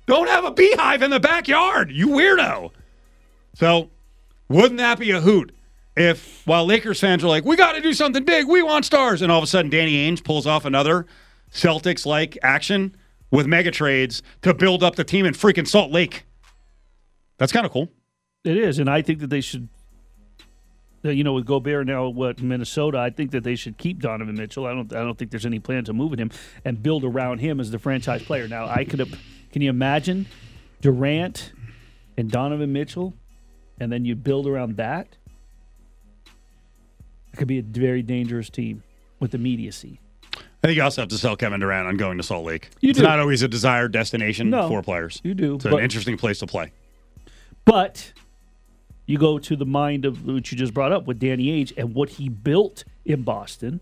Don't 0.06 0.28
have 0.28 0.44
a 0.44 0.50
beehive 0.50 1.02
in 1.02 1.10
the 1.10 1.20
backyard, 1.20 1.92
you 1.92 2.08
weirdo. 2.08 2.70
So, 3.54 3.90
wouldn't 4.48 4.78
that 4.78 4.98
be 4.98 5.10
a 5.10 5.20
hoot 5.20 5.54
if 5.96 6.46
while 6.46 6.64
Lakers 6.64 6.98
fans 6.98 7.22
are 7.22 7.28
like, 7.28 7.44
we 7.44 7.56
got 7.56 7.72
to 7.72 7.80
do 7.80 7.92
something 7.92 8.24
big, 8.24 8.48
we 8.48 8.62
want 8.62 8.84
stars, 8.84 9.20
and 9.20 9.30
all 9.30 9.38
of 9.38 9.44
a 9.44 9.46
sudden 9.46 9.70
Danny 9.70 10.10
Ainge 10.10 10.24
pulls 10.24 10.46
off 10.46 10.64
another 10.64 11.06
Celtics 11.52 12.06
like 12.06 12.38
action 12.42 12.96
with 13.30 13.46
mega 13.46 13.70
trades 13.70 14.22
to 14.42 14.54
build 14.54 14.82
up 14.82 14.96
the 14.96 15.04
team 15.04 15.26
in 15.26 15.34
freaking 15.34 15.66
Salt 15.68 15.90
Lake? 15.90 16.24
That's 17.38 17.52
kind 17.52 17.66
of 17.66 17.72
cool. 17.72 17.88
It 18.44 18.56
is, 18.56 18.78
and 18.78 18.88
I 18.90 19.02
think 19.02 19.20
that 19.20 19.30
they 19.30 19.40
should. 19.40 19.68
uh, 21.04 21.10
You 21.10 21.24
know, 21.24 21.32
with 21.34 21.46
Gobert 21.46 21.86
now, 21.86 22.08
what 22.08 22.40
Minnesota, 22.42 22.98
I 22.98 23.10
think 23.10 23.30
that 23.32 23.44
they 23.44 23.54
should 23.54 23.78
keep 23.78 24.00
Donovan 24.00 24.34
Mitchell. 24.36 24.66
I 24.66 24.74
don't. 24.74 24.92
I 24.94 25.00
don't 25.02 25.16
think 25.18 25.30
there's 25.30 25.46
any 25.46 25.58
plans 25.58 25.88
of 25.88 25.94
moving 25.94 26.18
him 26.18 26.30
and 26.64 26.82
build 26.82 27.04
around 27.04 27.38
him 27.38 27.60
as 27.60 27.70
the 27.70 27.78
franchise 27.78 28.22
player. 28.22 28.48
Now, 28.48 28.66
I 28.66 28.84
could. 28.84 28.98
have 28.98 29.10
Can 29.52 29.62
you 29.62 29.70
imagine 29.70 30.26
Durant 30.80 31.52
and 32.16 32.30
Donovan 32.30 32.72
Mitchell, 32.72 33.14
and 33.78 33.92
then 33.92 34.04
you 34.04 34.14
build 34.16 34.46
around 34.46 34.76
that, 34.76 35.16
it 37.32 37.36
could 37.36 37.48
be 37.48 37.58
a 37.58 37.62
very 37.62 38.02
dangerous 38.02 38.50
team 38.50 38.82
with 39.20 39.34
immediacy. 39.34 40.00
I 40.62 40.68
think 40.68 40.76
you 40.76 40.82
also 40.82 41.02
have 41.02 41.08
to 41.08 41.18
sell 41.18 41.34
Kevin 41.36 41.58
Durant 41.60 41.88
on 41.88 41.96
going 41.96 42.18
to 42.18 42.22
Salt 42.22 42.44
Lake. 42.46 42.68
You 42.80 42.90
it's 42.90 42.98
do. 43.00 43.04
not 43.04 43.18
always 43.18 43.42
a 43.42 43.48
desired 43.48 43.90
destination 43.92 44.48
No, 44.50 44.68
for 44.68 44.80
players. 44.82 45.20
you 45.24 45.34
do, 45.34 45.56
It's 45.56 45.64
but- 45.64 45.74
an 45.74 45.80
interesting 45.80 46.16
place 46.16 46.38
to 46.38 46.46
play. 46.46 46.70
But 47.64 48.12
you 49.06 49.18
go 49.18 49.38
to 49.40 49.56
the 49.56 49.66
mind 49.66 50.04
of 50.04 50.24
what 50.26 50.50
you 50.52 50.58
just 50.58 50.72
brought 50.72 50.92
up 50.92 51.06
with 51.06 51.18
Danny 51.18 51.46
Ainge 51.46 51.72
and 51.76 51.94
what 51.94 52.10
he 52.10 52.28
built 52.28 52.84
in 53.04 53.22
Boston, 53.22 53.80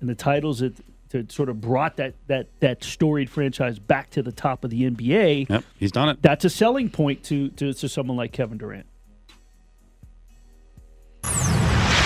and 0.00 0.08
the 0.08 0.14
titles 0.14 0.58
that 0.60 0.74
that 1.10 1.32
sort 1.32 1.48
of 1.48 1.58
brought 1.60 1.96
that 1.96 2.14
that 2.26 2.48
that 2.60 2.84
storied 2.84 3.30
franchise 3.30 3.78
back 3.78 4.10
to 4.10 4.22
the 4.22 4.30
top 4.32 4.62
of 4.64 4.70
the 4.70 4.82
NBA. 4.90 5.48
Yep, 5.48 5.64
he's 5.78 5.90
done 5.92 6.10
it. 6.10 6.20
That's 6.20 6.44
a 6.44 6.50
selling 6.50 6.90
point 6.90 7.24
to 7.24 7.48
to, 7.50 7.72
to 7.72 7.88
someone 7.88 8.16
like 8.18 8.32
Kevin 8.32 8.58
Durant. 8.58 8.86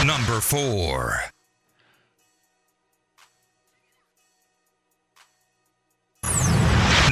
Number 0.07 0.41
four. 0.41 1.17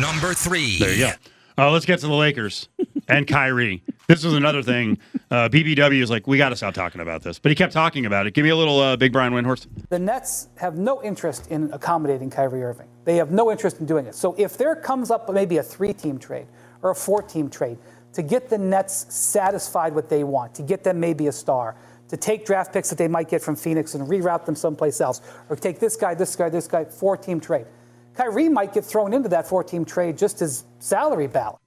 Number 0.00 0.32
three. 0.32 0.78
There 0.78 0.94
you 0.94 0.98
go. 0.98 1.12
Uh, 1.58 1.70
let's 1.70 1.84
get 1.84 2.00
to 2.00 2.06
the 2.06 2.14
Lakers 2.14 2.70
and 3.08 3.26
Kyrie. 3.26 3.82
This 4.08 4.24
was 4.24 4.32
another 4.32 4.62
thing. 4.62 4.98
Uh, 5.30 5.50
BBW 5.50 6.00
is 6.00 6.08
like, 6.08 6.26
we 6.26 6.38
got 6.38 6.48
to 6.48 6.56
stop 6.56 6.72
talking 6.72 7.02
about 7.02 7.22
this. 7.22 7.38
But 7.38 7.50
he 7.50 7.56
kept 7.56 7.74
talking 7.74 8.06
about 8.06 8.26
it. 8.26 8.32
Give 8.32 8.44
me 8.44 8.50
a 8.50 8.56
little 8.56 8.80
uh, 8.80 8.96
Big 8.96 9.12
Brian 9.12 9.34
Windhorst. 9.34 9.66
The 9.90 9.98
Nets 9.98 10.48
have 10.56 10.78
no 10.78 11.02
interest 11.02 11.48
in 11.48 11.70
accommodating 11.72 12.30
Kyrie 12.30 12.62
Irving. 12.62 12.88
They 13.04 13.16
have 13.16 13.30
no 13.30 13.50
interest 13.50 13.78
in 13.80 13.86
doing 13.86 14.06
it. 14.06 14.14
So 14.14 14.34
if 14.38 14.56
there 14.56 14.74
comes 14.74 15.10
up 15.10 15.28
maybe 15.30 15.58
a 15.58 15.62
three 15.62 15.92
team 15.92 16.18
trade 16.18 16.46
or 16.80 16.90
a 16.90 16.94
four 16.94 17.20
team 17.20 17.50
trade 17.50 17.76
to 18.14 18.22
get 18.22 18.48
the 18.48 18.56
Nets 18.56 19.14
satisfied 19.14 19.94
what 19.94 20.08
they 20.08 20.24
want, 20.24 20.54
to 20.54 20.62
get 20.62 20.82
them 20.82 20.98
maybe 20.98 21.26
a 21.26 21.32
star, 21.32 21.76
to 22.08 22.16
take 22.16 22.46
draft 22.46 22.72
picks 22.72 22.88
that 22.88 22.96
they 22.96 23.06
might 23.06 23.28
get 23.28 23.42
from 23.42 23.54
Phoenix 23.54 23.94
and 23.94 24.08
reroute 24.08 24.46
them 24.46 24.56
someplace 24.56 25.00
else, 25.00 25.20
or 25.50 25.56
take 25.56 25.78
this 25.78 25.94
guy, 25.94 26.14
this 26.14 26.34
guy, 26.34 26.48
this 26.48 26.66
guy, 26.66 26.84
four 26.84 27.16
team 27.16 27.38
trade. 27.38 27.66
Kyrie 28.14 28.48
might 28.48 28.72
get 28.72 28.84
thrown 28.84 29.12
into 29.12 29.28
that 29.28 29.46
four 29.48 29.62
team 29.62 29.84
trade 29.84 30.18
just 30.18 30.42
as 30.42 30.66
salary 30.78 31.26
ballot. 31.26 31.60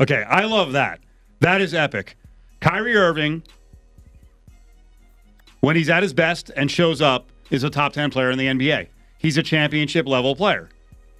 Okay, 0.00 0.24
I 0.24 0.44
love 0.44 0.72
that. 0.72 1.00
That 1.40 1.60
is 1.60 1.74
epic. 1.74 2.16
Kyrie 2.60 2.96
Irving, 2.96 3.42
when 5.60 5.76
he's 5.76 5.88
at 5.88 6.02
his 6.02 6.12
best 6.12 6.50
and 6.56 6.70
shows 6.70 7.00
up, 7.00 7.28
is 7.50 7.62
a 7.62 7.70
top 7.70 7.92
10 7.92 8.10
player 8.10 8.30
in 8.30 8.38
the 8.38 8.46
NBA. 8.46 8.88
He's 9.18 9.38
a 9.38 9.42
championship 9.42 10.06
level 10.06 10.34
player. 10.34 10.68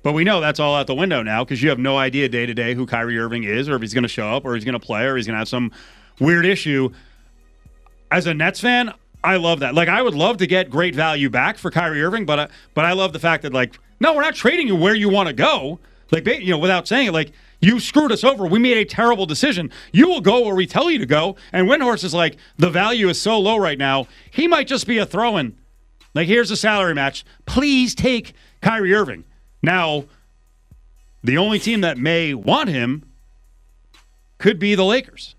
But 0.02 0.12
we 0.12 0.24
know 0.24 0.40
that's 0.40 0.60
all 0.60 0.76
out 0.76 0.86
the 0.86 0.94
window 0.94 1.22
now 1.22 1.42
because 1.44 1.62
you 1.62 1.68
have 1.68 1.78
no 1.78 1.96
idea 1.96 2.28
day 2.28 2.46
to 2.46 2.54
day 2.54 2.74
who 2.74 2.86
Kyrie 2.86 3.18
Irving 3.18 3.44
is 3.44 3.68
or 3.68 3.74
if 3.74 3.82
he's 3.82 3.92
going 3.94 4.02
to 4.02 4.08
show 4.08 4.28
up 4.28 4.44
or 4.44 4.54
he's 4.54 4.64
going 4.64 4.78
to 4.78 4.84
play 4.84 5.04
or 5.04 5.16
he's 5.16 5.26
going 5.26 5.34
to 5.34 5.38
have 5.38 5.48
some 5.48 5.72
weird 6.20 6.46
issue. 6.46 6.90
As 8.12 8.26
a 8.26 8.34
Nets 8.34 8.60
fan, 8.60 8.94
I 9.24 9.36
love 9.36 9.60
that. 9.60 9.74
Like 9.74 9.88
I 9.88 10.02
would 10.02 10.14
love 10.14 10.36
to 10.36 10.46
get 10.46 10.70
great 10.70 10.94
value 10.94 11.28
back 11.28 11.58
for 11.58 11.72
Kyrie 11.72 12.02
Irving, 12.02 12.24
but 12.24 12.38
I, 12.38 12.48
but 12.74 12.84
I 12.84 12.92
love 12.92 13.12
the 13.12 13.18
fact 13.18 13.42
that 13.42 13.52
like 13.52 13.80
no, 14.00 14.14
we're 14.14 14.22
not 14.22 14.34
trading 14.34 14.66
you 14.66 14.76
where 14.76 14.94
you 14.94 15.08
want 15.08 15.28
to 15.28 15.32
go. 15.32 15.78
Like 16.12 16.26
you 16.26 16.50
know, 16.50 16.58
without 16.58 16.86
saying 16.86 17.08
it, 17.08 17.12
like 17.12 17.32
you 17.60 17.80
screwed 17.80 18.12
us 18.12 18.22
over. 18.22 18.46
We 18.46 18.58
made 18.58 18.76
a 18.76 18.84
terrible 18.84 19.26
decision. 19.26 19.70
You 19.92 20.08
will 20.08 20.20
go 20.20 20.44
where 20.44 20.54
we 20.54 20.66
tell 20.66 20.90
you 20.90 20.98
to 20.98 21.06
go. 21.06 21.36
And 21.52 21.68
Windhorst 21.68 22.04
is 22.04 22.14
like 22.14 22.36
the 22.58 22.70
value 22.70 23.08
is 23.08 23.20
so 23.20 23.38
low 23.38 23.56
right 23.56 23.78
now. 23.78 24.06
He 24.30 24.46
might 24.46 24.68
just 24.68 24.86
be 24.86 24.98
a 24.98 25.06
throw-in. 25.06 25.56
Like 26.14 26.28
here's 26.28 26.50
a 26.50 26.56
salary 26.56 26.94
match. 26.94 27.24
Please 27.44 27.94
take 27.94 28.34
Kyrie 28.60 28.94
Irving. 28.94 29.24
Now, 29.62 30.04
the 31.24 31.38
only 31.38 31.58
team 31.58 31.80
that 31.80 31.98
may 31.98 32.34
want 32.34 32.68
him 32.68 33.04
could 34.38 34.58
be 34.58 34.74
the 34.74 34.84
Lakers. 34.84 35.34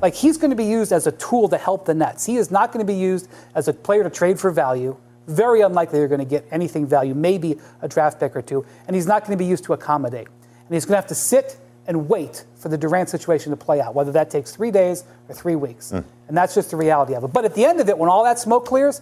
Like 0.00 0.14
he's 0.14 0.36
going 0.36 0.50
to 0.50 0.56
be 0.56 0.64
used 0.64 0.92
as 0.92 1.06
a 1.06 1.12
tool 1.12 1.48
to 1.48 1.58
help 1.58 1.86
the 1.86 1.94
Nets. 1.94 2.26
He 2.26 2.36
is 2.36 2.50
not 2.50 2.72
going 2.72 2.86
to 2.86 2.92
be 2.92 2.98
used 2.98 3.28
as 3.54 3.68
a 3.68 3.72
player 3.72 4.04
to 4.04 4.10
trade 4.10 4.38
for 4.38 4.50
value. 4.50 4.96
Very 5.28 5.60
unlikely 5.60 5.98
they're 5.98 6.08
going 6.08 6.18
to 6.18 6.24
get 6.24 6.46
anything 6.50 6.86
value, 6.86 7.14
maybe 7.14 7.58
a 7.82 7.88
draft 7.88 8.18
pick 8.18 8.34
or 8.34 8.42
two. 8.42 8.64
And 8.86 8.96
he's 8.96 9.06
not 9.06 9.24
going 9.24 9.38
to 9.38 9.42
be 9.42 9.48
used 9.48 9.64
to 9.64 9.74
accommodate. 9.74 10.26
And 10.26 10.74
he's 10.74 10.84
going 10.84 10.94
to 10.94 11.00
have 11.00 11.08
to 11.08 11.14
sit 11.14 11.58
and 11.86 12.08
wait 12.08 12.44
for 12.56 12.68
the 12.68 12.76
Durant 12.76 13.08
situation 13.08 13.50
to 13.50 13.56
play 13.56 13.80
out, 13.80 13.94
whether 13.94 14.12
that 14.12 14.30
takes 14.30 14.54
three 14.54 14.70
days 14.70 15.04
or 15.28 15.34
three 15.34 15.56
weeks. 15.56 15.90
Hmm. 15.90 16.00
And 16.28 16.36
that's 16.36 16.54
just 16.54 16.70
the 16.70 16.76
reality 16.76 17.14
of 17.14 17.24
it. 17.24 17.32
But 17.32 17.44
at 17.44 17.54
the 17.54 17.64
end 17.64 17.80
of 17.80 17.88
it, 17.88 17.96
when 17.96 18.10
all 18.10 18.24
that 18.24 18.38
smoke 18.38 18.66
clears, 18.66 19.00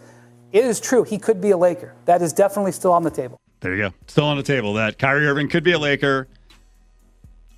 it 0.53 0.65
is 0.65 0.81
true. 0.81 1.03
He 1.03 1.19
could 1.19 1.41
be 1.41 1.51
a 1.51 1.57
Laker. 1.57 1.95
That 2.05 2.23
is 2.23 2.33
definitely 2.33 2.73
still 2.73 2.93
on 2.93 3.03
the 3.03 3.11
table. 3.11 3.41
There 3.61 3.75
you 3.75 3.89
go. 3.89 3.95
Still 4.07 4.25
on 4.25 4.37
the 4.37 4.43
table 4.43 4.75
that 4.75 4.99
Kyrie 4.99 5.27
Irving 5.27 5.49
could 5.49 5.65
be 5.65 5.73
a 5.73 5.79
Laker. 5.79 6.29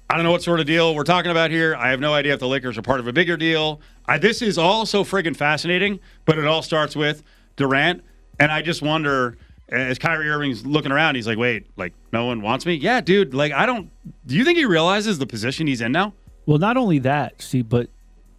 I 0.09 0.15
don't 0.15 0.25
know 0.25 0.31
what 0.31 0.43
sort 0.43 0.61
of 0.61 0.67
deal 0.67 0.95
we're 0.95 1.05
talking 1.05 1.31
about 1.31 1.51
here. 1.51 1.77
I 1.77 1.91
have 1.91 2.01
no 2.01 2.15
idea 2.15 2.33
if 2.33 2.41
the 2.41 2.49
Lakers 2.49 2.79
are 2.79 2.83
part 2.83 2.99
of 2.99 3.07
a 3.07 3.13
bigger 3.13 3.37
deal. 3.37 3.83
I, 4.07 4.17
this 4.17 4.41
is 4.41 4.57
all 4.57 4.87
so 4.87 5.05
friggin' 5.05 5.37
fascinating, 5.37 6.01
but 6.25 6.39
it 6.39 6.47
all 6.47 6.63
starts 6.63 6.97
with 6.97 7.23
Durant. 7.57 8.03
And 8.39 8.53
I 8.53 8.63
just 8.63 8.83
wonder, 8.83 9.37
as 9.69 9.99
Kyrie 9.99 10.29
Irving's 10.29 10.65
looking 10.65 10.93
around, 10.93 11.17
he's 11.17 11.27
like, 11.27 11.39
wait, 11.39 11.67
like, 11.77 11.93
no 12.13 12.27
one 12.27 12.41
wants 12.41 12.65
me? 12.67 12.75
Yeah, 12.75 13.01
dude, 13.01 13.35
like, 13.35 13.53
I 13.53 13.67
don't. 13.67 13.91
Do 14.27 14.37
you 14.37 14.45
think 14.45 14.59
he 14.59 14.65
realizes 14.65 15.19
the 15.19 15.27
position 15.27 15.67
he's 15.67 15.81
in 15.81 15.93
now? 15.93 16.15
Well, 16.47 16.59
not 16.59 16.77
only 16.77 16.99
that, 17.01 17.43
see, 17.43 17.63
but 17.63 17.91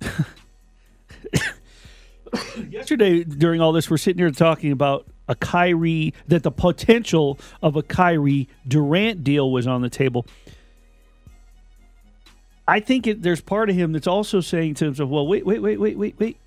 yesterday 2.70 3.24
during 3.24 3.62
all 3.62 3.72
this, 3.72 3.89
we're 3.89 3.98
sitting 3.98 4.20
here 4.20 4.32
talking 4.32 4.72
about 4.72 5.06
a 5.27 5.36
Kyrie 5.36 6.13
that 6.27 6.44
the 6.44 6.51
potential 6.51 7.38
of 7.62 7.75
a 7.75 7.84
Kyrie 7.84 8.48
Durant 8.68 9.24
deal 9.24 9.51
was 9.51 9.68
on 9.68 9.82
the 9.82 9.89
table. 9.89 10.25
I 12.68 12.79
think 12.79 13.08
it, 13.08 13.22
there's 13.22 13.41
part 13.41 13.70
of 13.70 13.75
him 13.75 13.91
that's 13.91 14.08
also 14.08 14.41
saying 14.41 14.75
to 14.75 14.86
himself, 14.86 15.10
"Well, 15.10 15.27
wait, 15.27 15.46
wait, 15.46 15.62
wait, 15.62 15.79
wait, 15.79 15.98
wait, 15.98 16.15
wait. 16.20 16.38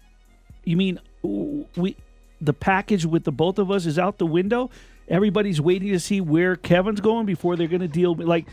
You 0.65 0.77
mean 0.77 1.01
we 1.23 1.97
the 2.45 2.53
package 2.53 3.07
with 3.07 3.25
the 3.25 3.33
both 3.33 3.59
of 3.59 3.71
us 3.71 3.87
is 3.87 3.99
out 3.99 4.19
the 4.19 4.27
window? 4.27 4.71
Everybody's 5.09 5.61
waiting 5.61 5.89
to 5.93 6.01
see 6.01 6.21
where 6.21 6.57
Kevin's 6.57 7.01
going 7.01 7.27
before 7.27 7.57
they're 7.57 7.67
going 7.69 7.81
to 7.83 7.89
deal. 7.89 8.15
Like 8.15 8.47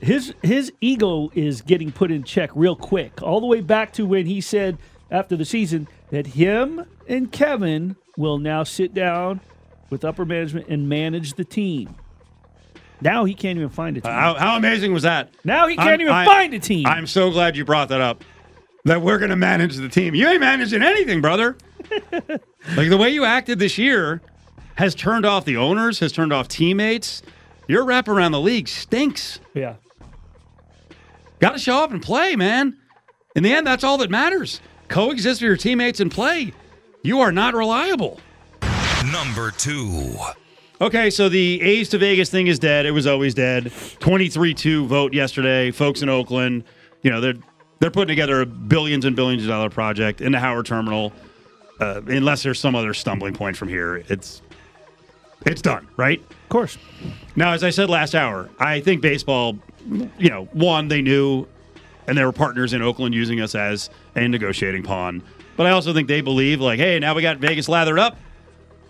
his 0.00 0.34
his 0.42 0.72
ego 0.80 1.30
is 1.34 1.62
getting 1.62 1.92
put 1.92 2.10
in 2.10 2.22
check 2.24 2.50
real 2.54 2.76
quick. 2.76 3.22
All 3.22 3.40
the 3.40 3.46
way 3.46 3.60
back 3.60 3.92
to 3.94 4.06
when 4.06 4.26
he 4.26 4.40
said 4.40 4.78
after 5.10 5.36
the 5.36 5.44
season 5.44 5.88
that 6.10 6.28
him 6.28 6.84
and 7.08 7.30
Kevin 7.30 7.96
will 8.16 8.38
now 8.38 8.62
sit 8.62 8.94
down 8.94 9.40
with 9.90 10.04
upper 10.04 10.24
management 10.24 10.68
and 10.68 10.88
manage 10.88 11.34
the 11.34 11.44
team. 11.44 11.94
Now 13.00 13.24
he 13.24 13.34
can't 13.34 13.56
even 13.56 13.70
find 13.70 13.96
a 13.96 14.00
team. 14.02 14.12
How, 14.12 14.34
how 14.34 14.56
amazing 14.56 14.92
was 14.92 15.04
that? 15.04 15.30
now 15.44 15.66
he 15.66 15.74
can't 15.76 15.88
I'm- 15.88 16.00
even 16.02 16.12
I- 16.12 16.24
find 16.26 16.52
a 16.54 16.58
team. 16.58 16.86
I'm 16.86 17.06
so 17.06 17.30
glad 17.30 17.56
you 17.56 17.64
brought 17.64 17.88
that 17.88 18.00
up. 18.00 18.24
That 18.84 19.02
we're 19.02 19.18
going 19.18 19.30
to 19.30 19.36
manage 19.36 19.76
the 19.76 19.88
team. 19.88 20.14
You 20.14 20.26
ain't 20.28 20.40
managing 20.40 20.82
anything, 20.82 21.20
brother. 21.20 21.56
like 22.12 22.88
the 22.88 22.96
way 22.98 23.10
you 23.10 23.24
acted 23.24 23.58
this 23.58 23.76
year 23.76 24.22
has 24.76 24.94
turned 24.94 25.26
off 25.26 25.44
the 25.44 25.56
owners, 25.58 25.98
has 25.98 26.12
turned 26.12 26.32
off 26.32 26.48
teammates. 26.48 27.22
Your 27.68 27.84
rep 27.84 28.08
around 28.08 28.32
the 28.32 28.40
league 28.40 28.68
stinks. 28.68 29.38
yeah. 29.54 29.74
Got 31.40 31.52
to 31.52 31.58
show 31.58 31.78
up 31.82 31.90
and 31.90 32.02
play, 32.02 32.36
man. 32.36 32.76
In 33.34 33.42
the 33.42 33.52
end, 33.52 33.66
that's 33.66 33.84
all 33.84 33.96
that 33.98 34.10
matters. 34.10 34.60
Coexist 34.88 35.40
with 35.40 35.46
your 35.46 35.56
teammates 35.56 36.00
and 36.00 36.10
play. 36.10 36.52
You 37.02 37.20
are 37.20 37.32
not 37.32 37.54
reliable. 37.54 38.20
Number 39.10 39.50
two. 39.50 40.16
Okay, 40.82 41.08
so 41.10 41.28
the 41.28 41.60
A's 41.62 41.88
to 41.90 41.98
Vegas 41.98 42.28
thing 42.30 42.46
is 42.46 42.58
dead. 42.58 42.84
It 42.86 42.90
was 42.90 43.06
always 43.06 43.34
dead. 43.34 43.66
23-2 43.66 44.86
vote 44.86 45.14
yesterday. 45.14 45.70
Folks 45.70 46.02
in 46.02 46.08
Oakland, 46.08 46.64
you 47.02 47.10
know, 47.10 47.20
they're 47.20 47.34
they're 47.80 47.90
putting 47.90 48.08
together 48.08 48.42
a 48.42 48.46
billions 48.46 49.04
and 49.04 49.16
billions 49.16 49.42
of 49.42 49.48
dollar 49.48 49.70
project 49.70 50.20
in 50.20 50.32
the 50.32 50.38
Howard 50.38 50.66
Terminal. 50.66 51.12
Uh, 51.80 52.02
unless 52.06 52.42
there's 52.42 52.60
some 52.60 52.74
other 52.74 52.92
stumbling 52.94 53.32
point 53.34 53.56
from 53.56 53.68
here, 53.68 53.96
it's 54.08 54.42
it's 55.46 55.62
done, 55.62 55.88
right? 55.96 56.20
Of 56.20 56.48
course. 56.50 56.76
Now, 57.36 57.52
as 57.52 57.64
I 57.64 57.70
said 57.70 57.88
last 57.88 58.14
hour, 58.14 58.50
I 58.58 58.80
think 58.80 59.00
baseball, 59.00 59.58
you 60.18 60.28
know, 60.28 60.44
one, 60.52 60.88
they 60.88 61.00
knew 61.00 61.46
and 62.06 62.18
they 62.18 62.24
were 62.24 62.32
partners 62.32 62.72
in 62.72 62.82
Oakland 62.82 63.14
using 63.14 63.40
us 63.40 63.54
as 63.54 63.88
a 64.14 64.28
negotiating 64.28 64.82
pawn. 64.82 65.22
But 65.56 65.66
I 65.66 65.70
also 65.70 65.94
think 65.94 66.08
they 66.08 66.20
believe, 66.20 66.60
like, 66.60 66.78
hey, 66.78 66.98
now 66.98 67.14
we 67.14 67.22
got 67.22 67.38
Vegas 67.38 67.68
lathered 67.68 67.98
up. 67.98 68.16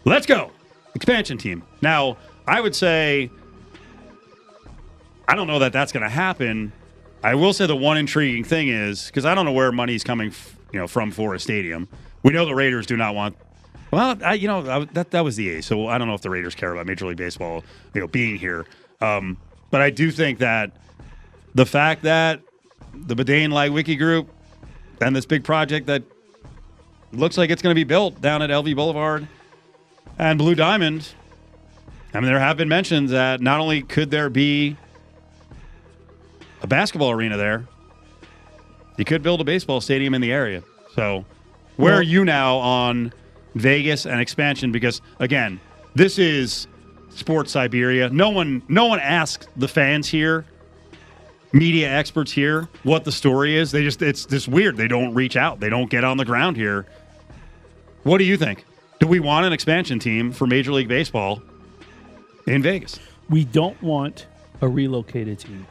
Let's 0.04 0.26
go. 0.26 0.50
Expansion 0.94 1.36
team. 1.36 1.62
Now, 1.82 2.16
I 2.46 2.60
would 2.60 2.74
say, 2.74 3.30
I 5.28 5.34
don't 5.36 5.46
know 5.46 5.58
that 5.60 5.72
that's 5.72 5.92
going 5.92 6.02
to 6.02 6.08
happen. 6.08 6.72
I 7.22 7.34
will 7.34 7.52
say 7.52 7.66
the 7.66 7.76
one 7.76 7.96
intriguing 7.98 8.44
thing 8.44 8.68
is 8.68 9.06
because 9.06 9.24
I 9.24 9.34
don't 9.34 9.44
know 9.44 9.52
where 9.52 9.70
money's 9.72 10.02
coming, 10.02 10.28
f- 10.28 10.56
you 10.72 10.78
know, 10.78 10.86
from 10.86 11.10
for 11.10 11.34
a 11.34 11.40
stadium. 11.40 11.88
We 12.22 12.32
know 12.32 12.46
the 12.46 12.54
Raiders 12.54 12.86
do 12.86 12.96
not 12.96 13.14
want. 13.14 13.36
Well, 13.90 14.16
I, 14.24 14.34
you 14.34 14.48
know 14.48 14.70
I, 14.70 14.84
that 14.92 15.10
that 15.10 15.24
was 15.24 15.36
the 15.36 15.50
A's, 15.50 15.66
so 15.66 15.88
I 15.88 15.98
don't 15.98 16.08
know 16.08 16.14
if 16.14 16.22
the 16.22 16.30
Raiders 16.30 16.54
care 16.54 16.72
about 16.72 16.86
Major 16.86 17.06
League 17.06 17.16
Baseball, 17.16 17.64
you 17.94 18.00
know, 18.00 18.06
being 18.06 18.36
here. 18.36 18.64
Um, 19.00 19.36
but 19.70 19.80
I 19.80 19.90
do 19.90 20.10
think 20.10 20.38
that 20.38 20.70
the 21.54 21.66
fact 21.66 22.02
that 22.04 22.40
the 22.94 23.14
Bedane 23.14 23.52
Light 23.52 23.72
Wiki 23.72 23.96
Group 23.96 24.28
and 25.00 25.14
this 25.14 25.26
big 25.26 25.44
project 25.44 25.86
that 25.86 26.02
looks 27.12 27.36
like 27.36 27.50
it's 27.50 27.62
going 27.62 27.72
to 27.72 27.78
be 27.78 27.84
built 27.84 28.20
down 28.20 28.42
at 28.42 28.50
LV 28.50 28.74
Boulevard 28.76 29.26
and 30.18 30.38
Blue 30.38 30.54
Diamond. 30.54 31.08
I 32.14 32.20
mean, 32.20 32.30
there 32.30 32.40
have 32.40 32.56
been 32.56 32.68
mentions 32.68 33.10
that 33.10 33.40
not 33.40 33.60
only 33.60 33.82
could 33.82 34.10
there 34.10 34.30
be 34.30 34.76
a 36.62 36.66
basketball 36.66 37.10
arena 37.10 37.36
there, 37.36 37.66
you 38.96 39.04
could 39.04 39.22
build 39.22 39.40
a 39.40 39.44
baseball 39.44 39.80
stadium 39.80 40.14
in 40.14 40.20
the 40.20 40.32
area. 40.32 40.62
So, 40.94 41.24
where 41.76 41.92
Well- 41.92 42.00
are 42.00 42.02
you 42.02 42.24
now 42.24 42.56
on 42.58 43.12
Vegas 43.54 44.06
and 44.06 44.20
expansion? 44.20 44.72
Because 44.72 45.00
again, 45.18 45.60
this 45.94 46.18
is 46.18 46.66
sports 47.10 47.52
Siberia. 47.52 48.10
No 48.10 48.30
one, 48.30 48.62
no 48.68 48.86
one 48.86 49.00
asked 49.00 49.48
the 49.56 49.68
fans 49.68 50.08
here, 50.08 50.44
media 51.52 51.90
experts 51.90 52.30
here, 52.32 52.68
what 52.84 53.04
the 53.04 53.12
story 53.12 53.56
is. 53.56 53.70
They 53.72 53.82
just, 53.82 54.02
it's 54.02 54.24
just 54.26 54.48
weird. 54.48 54.76
They 54.76 54.88
don't 54.88 55.14
reach 55.14 55.36
out. 55.36 55.60
They 55.60 55.68
don't 55.68 55.90
get 55.90 56.04
on 56.04 56.16
the 56.16 56.24
ground 56.24 56.56
here. 56.56 56.86
What 58.02 58.18
do 58.18 58.24
you 58.24 58.36
think? 58.36 58.64
Do 59.00 59.06
we 59.06 59.18
want 59.18 59.46
an 59.46 59.52
expansion 59.52 59.98
team 59.98 60.30
for 60.30 60.46
Major 60.46 60.72
League 60.72 60.88
Baseball 60.88 61.42
in 62.46 62.62
Vegas? 62.62 62.98
We 63.28 63.44
don't 63.44 63.80
want 63.82 64.26
a 64.60 64.68
relocated 64.68 65.38
team. 65.38 65.66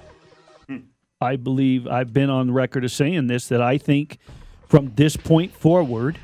I 1.21 1.35
believe 1.35 1.85
I've 1.85 2.13
been 2.13 2.29
on 2.29 2.51
record 2.51 2.85
of 2.85 2.91
saying 2.91 3.27
this 3.27 3.49
that 3.49 3.61
I 3.61 3.77
think 3.77 4.19
from 4.69 4.93
this 4.95 5.17
point 5.17 5.51
forward, 5.53 6.17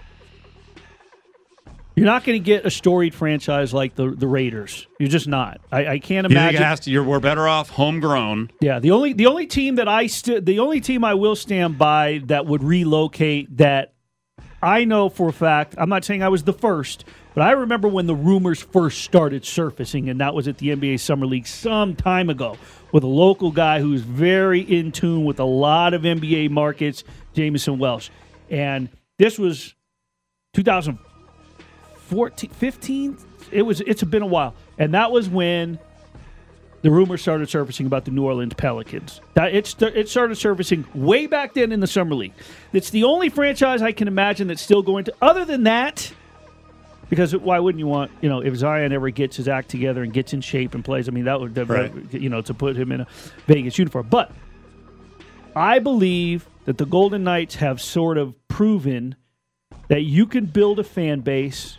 you're 1.97 2.05
not 2.05 2.23
going 2.23 2.41
to 2.41 2.43
get 2.45 2.65
a 2.65 2.71
storied 2.71 3.13
franchise 3.13 3.73
like 3.73 3.95
the 3.95 4.11
the 4.11 4.25
Raiders. 4.27 4.87
You're 4.97 5.09
just 5.09 5.27
not. 5.27 5.59
I, 5.69 5.85
I 5.85 5.99
can't 5.99 6.23
You 6.25 6.29
think 6.29 6.31
imagine. 6.31 6.61
it 6.61 6.65
has 6.65 6.79
to? 6.81 6.91
You're, 6.91 7.03
we're 7.03 7.19
better 7.19 7.45
off 7.45 7.69
homegrown. 7.71 8.51
Yeah, 8.61 8.79
the 8.79 8.91
only 8.91 9.11
the 9.11 9.25
only 9.25 9.47
team 9.47 9.75
that 9.75 9.89
I 9.89 10.07
the 10.07 10.59
only 10.59 10.79
team 10.79 11.03
I 11.03 11.13
will 11.15 11.35
stand 11.35 11.77
by 11.77 12.21
that 12.27 12.45
would 12.45 12.63
relocate 12.63 13.57
that 13.57 13.95
I 14.63 14.85
know 14.85 15.09
for 15.09 15.27
a 15.27 15.33
fact. 15.33 15.75
I'm 15.77 15.89
not 15.89 16.05
saying 16.05 16.23
I 16.23 16.29
was 16.29 16.43
the 16.43 16.53
first, 16.53 17.03
but 17.33 17.41
I 17.41 17.51
remember 17.51 17.89
when 17.89 18.07
the 18.07 18.15
rumors 18.15 18.61
first 18.61 19.01
started 19.01 19.43
surfacing, 19.45 20.09
and 20.09 20.21
that 20.21 20.33
was 20.33 20.47
at 20.47 20.57
the 20.59 20.69
NBA 20.69 21.01
Summer 21.01 21.25
League 21.25 21.47
some 21.47 21.95
time 21.97 22.29
ago 22.29 22.57
with 22.95 23.03
a 23.03 23.07
local 23.07 23.51
guy 23.51 23.81
who's 23.81 24.03
very 24.03 24.61
in 24.61 24.89
tune 24.89 25.25
with 25.25 25.37
a 25.41 25.43
lot 25.43 25.93
of 25.93 26.03
NBA 26.03 26.49
markets, 26.49 27.03
Jameson 27.33 27.77
Welsh, 27.77 28.09
and 28.49 28.87
this 29.17 29.37
was 29.37 29.75
2014, 30.53 32.49
15. 32.51 33.17
It 33.51 33.63
was. 33.63 33.81
It's 33.81 34.01
been 34.05 34.21
a 34.21 34.25
while, 34.27 34.55
and 34.77 34.93
that 34.93 35.11
was 35.11 35.27
when 35.27 35.77
the 36.83 36.89
rumors 36.89 37.21
started 37.21 37.49
surfacing 37.49 37.85
about 37.85 38.05
the 38.05 38.11
New 38.11 38.23
Orleans 38.23 38.53
Pelicans. 38.53 39.19
That 39.33 39.53
it, 39.53 39.75
it 39.81 40.07
started 40.07 40.35
surfacing 40.35 40.85
way 40.93 41.27
back 41.27 41.53
then 41.53 41.73
in 41.73 41.81
the 41.81 41.87
summer 41.87 42.15
league. 42.15 42.31
It's 42.71 42.91
the 42.91 43.03
only 43.03 43.27
franchise 43.27 43.81
I 43.81 43.91
can 43.91 44.07
imagine 44.07 44.47
that's 44.47 44.61
still 44.61 44.81
going 44.81 45.03
to. 45.03 45.13
Other 45.21 45.43
than 45.43 45.63
that, 45.63 46.13
because 47.09 47.35
why 47.35 47.59
wouldn't 47.59 47.79
you 47.79 47.87
want 47.87 48.11
you 48.21 48.29
know 48.29 48.39
if 48.41 48.55
Zion 48.55 48.91
ever 48.91 49.09
gets 49.09 49.37
his 49.37 49.47
act 49.47 49.69
together 49.69 50.03
and 50.03 50.11
gets 50.13 50.33
in 50.33 50.41
shape 50.41 50.73
and 50.75 50.83
plays? 50.83 51.07
I 51.07 51.11
mean 51.11 51.25
that 51.25 51.39
would 51.39 51.57
Right. 51.57 51.91
you 52.13 52.29
know 52.29 52.41
to 52.41 52.53
put 52.53 52.75
him 52.75 52.91
in 52.91 53.01
a 53.01 53.07
Vegas 53.47 53.77
uniform. 53.77 54.07
But 54.09 54.31
I 55.55 55.79
believe 55.79 56.47
that 56.65 56.77
the 56.77 56.85
Golden 56.85 57.23
Knights 57.23 57.55
have 57.55 57.81
sort 57.81 58.17
of 58.17 58.35
proven 58.47 59.15
that 59.87 60.01
you 60.01 60.25
can 60.25 60.45
build 60.45 60.79
a 60.79 60.83
fan 60.83 61.21
base. 61.21 61.77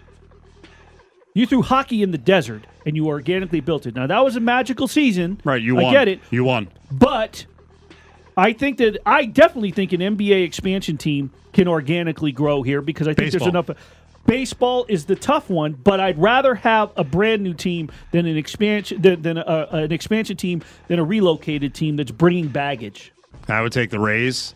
You 1.35 1.47
threw 1.47 1.61
hockey 1.63 2.03
in 2.03 2.13
the 2.13 2.19
desert 2.19 2.67
and 2.87 2.97
you 2.97 3.07
organically 3.09 3.61
built 3.61 3.85
it. 3.87 3.95
Now 3.95 4.07
that 4.07 4.25
was 4.25 4.37
a 4.37 4.41
magical 4.41 4.89
season. 4.89 5.41
Right, 5.45 5.61
you 5.61 5.79
I 5.79 5.83
won. 5.85 5.93
get 5.93 6.09
it. 6.09 6.21
You 6.31 6.45
won. 6.45 6.69
But 6.91 7.45
I 8.37 8.53
think 8.53 8.79
that 8.79 8.99
I 9.05 9.27
definitely 9.27 9.73
think 9.73 9.93
an 9.93 10.01
NBA 10.01 10.45
expansion 10.45 10.97
team 10.97 11.31
can 11.53 11.69
organically 11.69 12.33
grow 12.33 12.63
here 12.63 12.81
because 12.81 13.07
I 13.09 13.11
think 13.15 13.33
Baseball. 13.33 13.51
there's 13.53 13.69
enough. 13.69 13.77
Baseball 14.27 14.87
is 14.89 15.05
the 15.05 15.15
tough 15.15 15.49
one, 15.49 15.73
but 15.73 16.01
I'd 16.01 16.19
rather 16.19 16.57
have 16.57 16.91
a 16.97 17.05
brand 17.05 17.43
new 17.43 17.55
team 17.55 17.91
than 18.11 18.27
an 18.27 18.37
expansion 18.37 19.01
than, 19.01 19.23
than 19.23 19.39
a, 19.39 19.69
an 19.71 19.93
expansion 19.93 20.37
team 20.37 20.63
than 20.89 20.99
a 20.99 21.05
relocated 21.05 21.75
team 21.75 21.97
that's 21.97 22.11
bringing 22.11 22.49
baggage. 22.49 23.13
I 23.49 23.63
would 23.63 23.73
take 23.73 23.91
the 23.91 24.01
Rays 24.01 24.55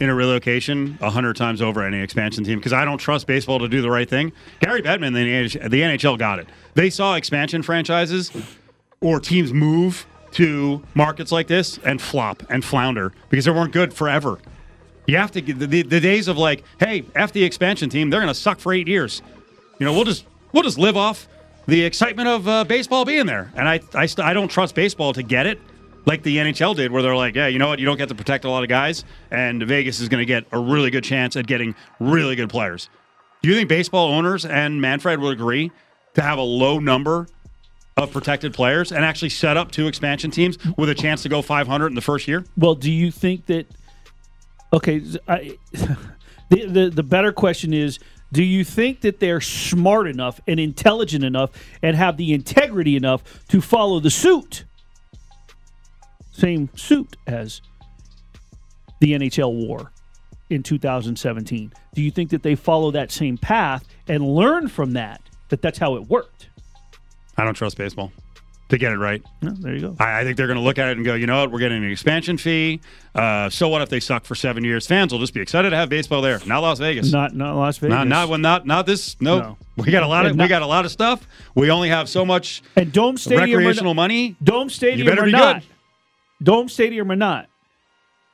in 0.00 0.08
a 0.08 0.14
relocation 0.14 0.98
a 1.00 1.10
hundred 1.10 1.36
times 1.36 1.62
over 1.62 1.82
any 1.82 2.00
expansion 2.00 2.44
team 2.44 2.58
because 2.58 2.72
I 2.72 2.84
don't 2.84 2.98
trust 2.98 3.26
baseball 3.26 3.60
to 3.60 3.68
do 3.68 3.80
the 3.80 3.90
right 3.90 4.08
thing. 4.08 4.32
Gary 4.60 4.82
Bettman, 4.82 5.14
the 5.14 5.68
the 5.68 5.80
NHL 5.80 6.18
got 6.18 6.38
it. 6.38 6.48
They 6.74 6.90
saw 6.90 7.14
expansion 7.14 7.62
franchises 7.62 8.32
or 9.00 9.20
teams 9.20 9.52
move 9.52 10.06
to 10.32 10.82
markets 10.94 11.32
like 11.32 11.46
this 11.46 11.78
and 11.78 12.02
flop 12.02 12.42
and 12.50 12.64
flounder 12.64 13.12
because 13.30 13.44
they 13.44 13.50
weren't 13.50 13.72
good 13.72 13.94
forever. 13.94 14.38
You 15.06 15.16
have 15.18 15.30
to 15.32 15.40
get 15.40 15.58
the, 15.58 15.66
the, 15.66 16.00
days 16.00 16.26
of 16.28 16.36
like, 16.36 16.64
hey, 16.80 17.04
f 17.14 17.32
the 17.32 17.44
expansion 17.44 17.88
team, 17.88 18.10
they're 18.10 18.20
going 18.20 18.32
to 18.32 18.38
suck 18.38 18.58
for 18.58 18.72
eight 18.72 18.88
years. 18.88 19.22
You 19.78 19.86
know, 19.86 19.92
we'll 19.92 20.04
just 20.04 20.24
we'll 20.52 20.64
just 20.64 20.78
live 20.78 20.96
off 20.96 21.28
the 21.66 21.84
excitement 21.84 22.28
of 22.28 22.48
uh, 22.48 22.64
baseball 22.64 23.04
being 23.04 23.26
there. 23.26 23.52
And 23.54 23.68
I 23.68 23.80
I, 23.94 24.06
st- 24.06 24.26
I 24.26 24.32
don't 24.32 24.48
trust 24.48 24.74
baseball 24.74 25.12
to 25.12 25.22
get 25.22 25.46
it 25.46 25.60
like 26.06 26.22
the 26.22 26.36
NHL 26.36 26.74
did, 26.76 26.92
where 26.92 27.02
they're 27.02 27.16
like, 27.16 27.34
yeah, 27.34 27.48
you 27.48 27.58
know 27.58 27.68
what, 27.68 27.78
you 27.78 27.84
don't 27.84 27.98
get 27.98 28.08
to 28.08 28.14
protect 28.14 28.44
a 28.44 28.50
lot 28.50 28.62
of 28.62 28.68
guys, 28.68 29.04
and 29.30 29.62
Vegas 29.64 30.00
is 30.00 30.08
going 30.08 30.20
to 30.20 30.26
get 30.26 30.46
a 30.52 30.58
really 30.58 30.90
good 30.90 31.04
chance 31.04 31.36
at 31.36 31.46
getting 31.46 31.74
really 31.98 32.36
good 32.36 32.48
players. 32.48 32.88
Do 33.42 33.48
you 33.48 33.56
think 33.56 33.68
baseball 33.68 34.12
owners 34.12 34.46
and 34.46 34.80
Manfred 34.80 35.20
would 35.20 35.32
agree 35.32 35.72
to 36.14 36.22
have 36.22 36.38
a 36.38 36.42
low 36.42 36.78
number 36.78 37.28
of 37.96 38.12
protected 38.12 38.54
players 38.54 38.92
and 38.92 39.04
actually 39.04 39.30
set 39.30 39.56
up 39.56 39.70
two 39.70 39.88
expansion 39.88 40.30
teams 40.30 40.58
with 40.76 40.88
a 40.88 40.94
chance 40.94 41.22
to 41.22 41.28
go 41.28 41.42
500 41.42 41.88
in 41.88 41.94
the 41.94 42.00
first 42.00 42.28
year? 42.28 42.44
Well, 42.56 42.74
do 42.74 42.90
you 42.90 43.10
think 43.10 43.46
that? 43.46 43.66
Okay, 44.72 45.02
I, 45.28 45.58
the, 46.50 46.66
the 46.66 46.90
the 46.90 47.02
better 47.02 47.32
question 47.32 47.72
is: 47.72 47.98
Do 48.32 48.42
you 48.42 48.64
think 48.64 49.00
that 49.02 49.20
they're 49.20 49.40
smart 49.40 50.06
enough 50.08 50.40
and 50.46 50.58
intelligent 50.58 51.24
enough 51.24 51.50
and 51.82 51.96
have 51.96 52.16
the 52.16 52.32
integrity 52.32 52.96
enough 52.96 53.46
to 53.48 53.60
follow 53.60 54.00
the 54.00 54.10
suit? 54.10 54.64
Same 56.32 56.68
suit 56.76 57.16
as 57.26 57.62
the 59.00 59.12
NHL 59.12 59.52
war 59.52 59.92
in 60.50 60.62
2017. 60.62 61.72
Do 61.94 62.02
you 62.02 62.10
think 62.10 62.30
that 62.30 62.42
they 62.42 62.54
follow 62.54 62.90
that 62.90 63.10
same 63.10 63.38
path 63.38 63.84
and 64.06 64.22
learn 64.22 64.68
from 64.68 64.92
that? 64.92 65.22
That 65.48 65.62
that's 65.62 65.78
how 65.78 65.96
it 65.96 66.08
worked. 66.08 66.48
I 67.36 67.44
don't 67.44 67.54
trust 67.54 67.76
baseball 67.76 68.12
to 68.68 68.78
get 68.78 68.92
it 68.92 68.96
right. 68.98 69.22
No, 69.42 69.50
there 69.52 69.74
you 69.74 69.80
go. 69.80 69.96
I, 70.00 70.20
I 70.20 70.24
think 70.24 70.36
they're 70.36 70.46
going 70.48 70.58
to 70.58 70.62
look 70.64 70.78
at 70.78 70.88
it 70.88 70.96
and 70.96 71.04
go, 71.06 71.14
you 71.14 71.26
know 71.26 71.40
what, 71.40 71.52
we're 71.52 71.60
getting 71.60 71.84
an 71.84 71.90
expansion 71.90 72.36
fee. 72.36 72.80
Uh, 73.14 73.48
so 73.48 73.68
what 73.68 73.80
if 73.82 73.88
they 73.88 74.00
suck 74.00 74.24
for 74.24 74.34
seven 74.34 74.64
years? 74.64 74.86
Fans 74.86 75.12
will 75.12 75.20
just 75.20 75.34
be 75.34 75.40
excited 75.40 75.70
to 75.70 75.76
have 75.76 75.88
baseball 75.88 76.20
there, 76.20 76.40
not 76.46 76.60
Las 76.60 76.78
Vegas. 76.78 77.12
Not 77.12 77.34
not 77.34 77.54
Las 77.56 77.78
Vegas. 77.78 77.94
Not 77.94 78.08
not 78.08 78.28
when 78.28 78.42
not 78.42 78.66
not 78.66 78.84
this. 78.86 79.16
No, 79.20 79.38
No. 79.38 79.58
we 79.76 79.90
got 79.92 80.02
a 80.02 80.06
lot 80.08 80.26
of 80.26 80.30
And 80.30 80.38
we 80.38 80.44
not- 80.44 80.48
got 80.48 80.62
a 80.62 80.66
lot 80.66 80.84
of 80.84 80.90
stuff. 80.90 81.26
We 81.54 81.70
only 81.70 81.88
have 81.90 82.08
so 82.08 82.24
much 82.26 82.62
and 82.74 82.92
Dome 82.92 83.16
Stadium. 83.16 83.42
or 83.42 83.58
recreational 83.58 83.94
not- 83.94 84.02
money. 84.02 84.36
Dome 84.42 84.68
Stadium 84.68 85.06
better 85.06 85.22
or 85.22 85.26
be 85.26 85.32
not, 85.32 85.60
good. 85.62 85.68
Dome 86.42 86.68
Stadium 86.68 87.10
or 87.10 87.16
not, 87.16 87.46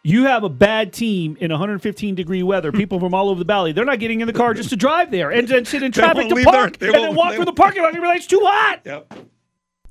you 0.02 0.24
have 0.24 0.42
a 0.42 0.48
bad 0.48 0.92
team 0.92 1.36
in 1.40 1.50
115 1.52 2.14
degree 2.16 2.42
weather. 2.42 2.72
People 2.72 2.98
from 2.98 3.14
all 3.14 3.28
over 3.28 3.38
the 3.38 3.44
valley, 3.44 3.70
they're 3.72 3.84
not 3.84 4.00
getting 4.00 4.20
in 4.20 4.26
the 4.26 4.32
car 4.32 4.54
just 4.54 4.70
to 4.70 4.76
drive 4.76 5.10
there 5.12 5.30
and 5.30 5.46
then 5.46 5.64
sit 5.64 5.82
in 5.84 5.92
traffic 5.92 6.28
to 6.28 6.42
park 6.42 6.78
and 6.80 6.92
then 6.94 7.14
walk 7.14 7.34
through 7.34 7.44
the 7.44 7.52
parking 7.52 7.82
lot 7.82 7.92
and 7.92 8.00
be 8.02 8.08
like, 8.08 8.16
it's 8.16 8.26
too 8.26 8.40
hot. 8.42 8.80
Yep. 8.84 9.14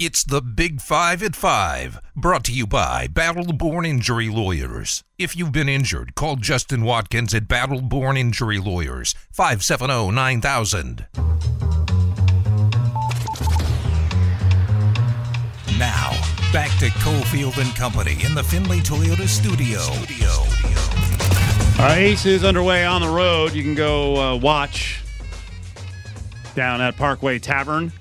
It's 0.03 0.23
the 0.23 0.41
Big 0.41 0.81
Five 0.81 1.21
at 1.21 1.35
Five, 1.35 2.01
brought 2.15 2.43
to 2.45 2.51
you 2.51 2.65
by 2.65 3.05
Battle 3.05 3.53
Born 3.53 3.85
Injury 3.85 4.29
Lawyers. 4.29 5.03
If 5.19 5.35
you've 5.35 5.51
been 5.51 5.69
injured, 5.69 6.15
call 6.15 6.37
Justin 6.37 6.83
Watkins 6.83 7.35
at 7.35 7.47
Battle 7.47 7.81
Born 7.81 8.17
Injury 8.17 8.57
Lawyers, 8.57 9.13
oh, 9.15 9.21
570 9.31 10.09
9000. 10.09 11.05
Now, 15.77 16.09
back 16.51 16.75
to 16.79 16.87
Cofield 17.05 17.59
and 17.59 17.75
Company 17.75 18.17
in 18.25 18.33
the 18.33 18.43
Findlay 18.43 18.79
Toyota 18.79 19.27
studio. 19.27 19.81
Our 21.79 21.95
Ace 21.95 22.25
is 22.25 22.43
underway 22.43 22.83
on 22.85 23.01
the 23.01 23.07
road. 23.07 23.53
You 23.53 23.61
can 23.61 23.75
go 23.75 24.15
uh, 24.15 24.35
watch 24.37 25.03
down 26.55 26.81
at 26.81 26.97
Parkway 26.97 27.37
Tavern. 27.37 27.93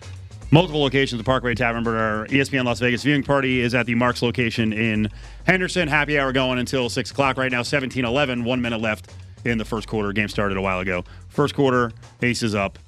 Multiple 0.53 0.81
locations 0.81 1.21
at 1.21 1.25
Parkway 1.25 1.55
Tavern, 1.55 1.85
but 1.85 1.95
our 1.95 2.27
ESPN 2.27 2.65
Las 2.65 2.81
Vegas 2.81 3.05
viewing 3.05 3.23
party 3.23 3.61
is 3.61 3.73
at 3.73 3.87
the 3.87 3.95
Marks 3.95 4.21
location 4.21 4.73
in 4.73 5.09
Henderson. 5.47 5.87
Happy 5.87 6.19
hour 6.19 6.33
going 6.33 6.59
until 6.59 6.89
6 6.89 7.11
o'clock 7.13 7.37
right 7.37 7.53
now, 7.53 7.63
17 7.63 8.05
11. 8.05 8.43
One 8.43 8.61
minute 8.61 8.81
left 8.81 9.13
in 9.45 9.59
the 9.59 9.65
first 9.65 9.87
quarter. 9.87 10.13
Game 10.13 10.29
started 10.29 10.59
a 10.59 10.61
while 10.61 10.81
ago. 10.81 11.05
First 11.29 11.55
quarter, 11.55 11.93
Aces 12.21 12.57
up 12.57 12.81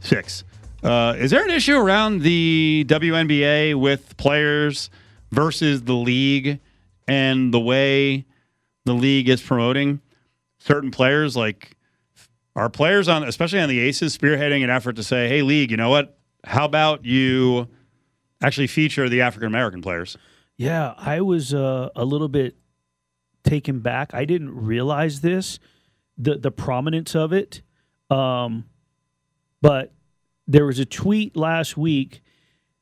six. 0.00 0.44
Uh, 0.82 1.14
is 1.18 1.30
there 1.30 1.44
an 1.44 1.50
issue 1.50 1.76
around 1.76 2.22
the 2.22 2.86
WNBA 2.88 3.74
with 3.74 4.16
players 4.16 4.88
versus 5.30 5.82
the 5.82 5.92
league 5.92 6.60
and 7.06 7.52
the 7.52 7.60
way 7.60 8.24
the 8.86 8.94
league 8.94 9.28
is 9.28 9.42
promoting 9.42 10.00
certain 10.58 10.90
players? 10.90 11.36
Like, 11.36 11.76
are 12.56 12.70
players 12.70 13.06
on, 13.06 13.22
especially 13.24 13.60
on 13.60 13.68
the 13.68 13.80
Aces, 13.80 14.16
spearheading 14.16 14.64
an 14.64 14.70
effort 14.70 14.96
to 14.96 15.02
say, 15.02 15.28
"Hey, 15.28 15.42
league, 15.42 15.70
you 15.70 15.76
know 15.76 15.90
what? 15.90 16.18
How 16.44 16.64
about 16.64 17.04
you 17.04 17.68
actually 18.42 18.66
feature 18.66 19.08
the 19.08 19.20
African 19.22 19.46
American 19.46 19.82
players?" 19.82 20.16
Yeah, 20.56 20.94
I 20.98 21.20
was 21.20 21.54
uh, 21.54 21.90
a 21.96 22.04
little 22.04 22.28
bit 22.28 22.56
taken 23.42 23.80
back. 23.80 24.14
I 24.14 24.24
didn't 24.24 24.54
realize 24.54 25.20
this, 25.20 25.58
the 26.18 26.36
the 26.36 26.50
prominence 26.50 27.14
of 27.14 27.32
it. 27.32 27.62
Um, 28.10 28.66
but 29.60 29.92
there 30.46 30.66
was 30.66 30.78
a 30.78 30.84
tweet 30.84 31.36
last 31.36 31.76
week 31.76 32.22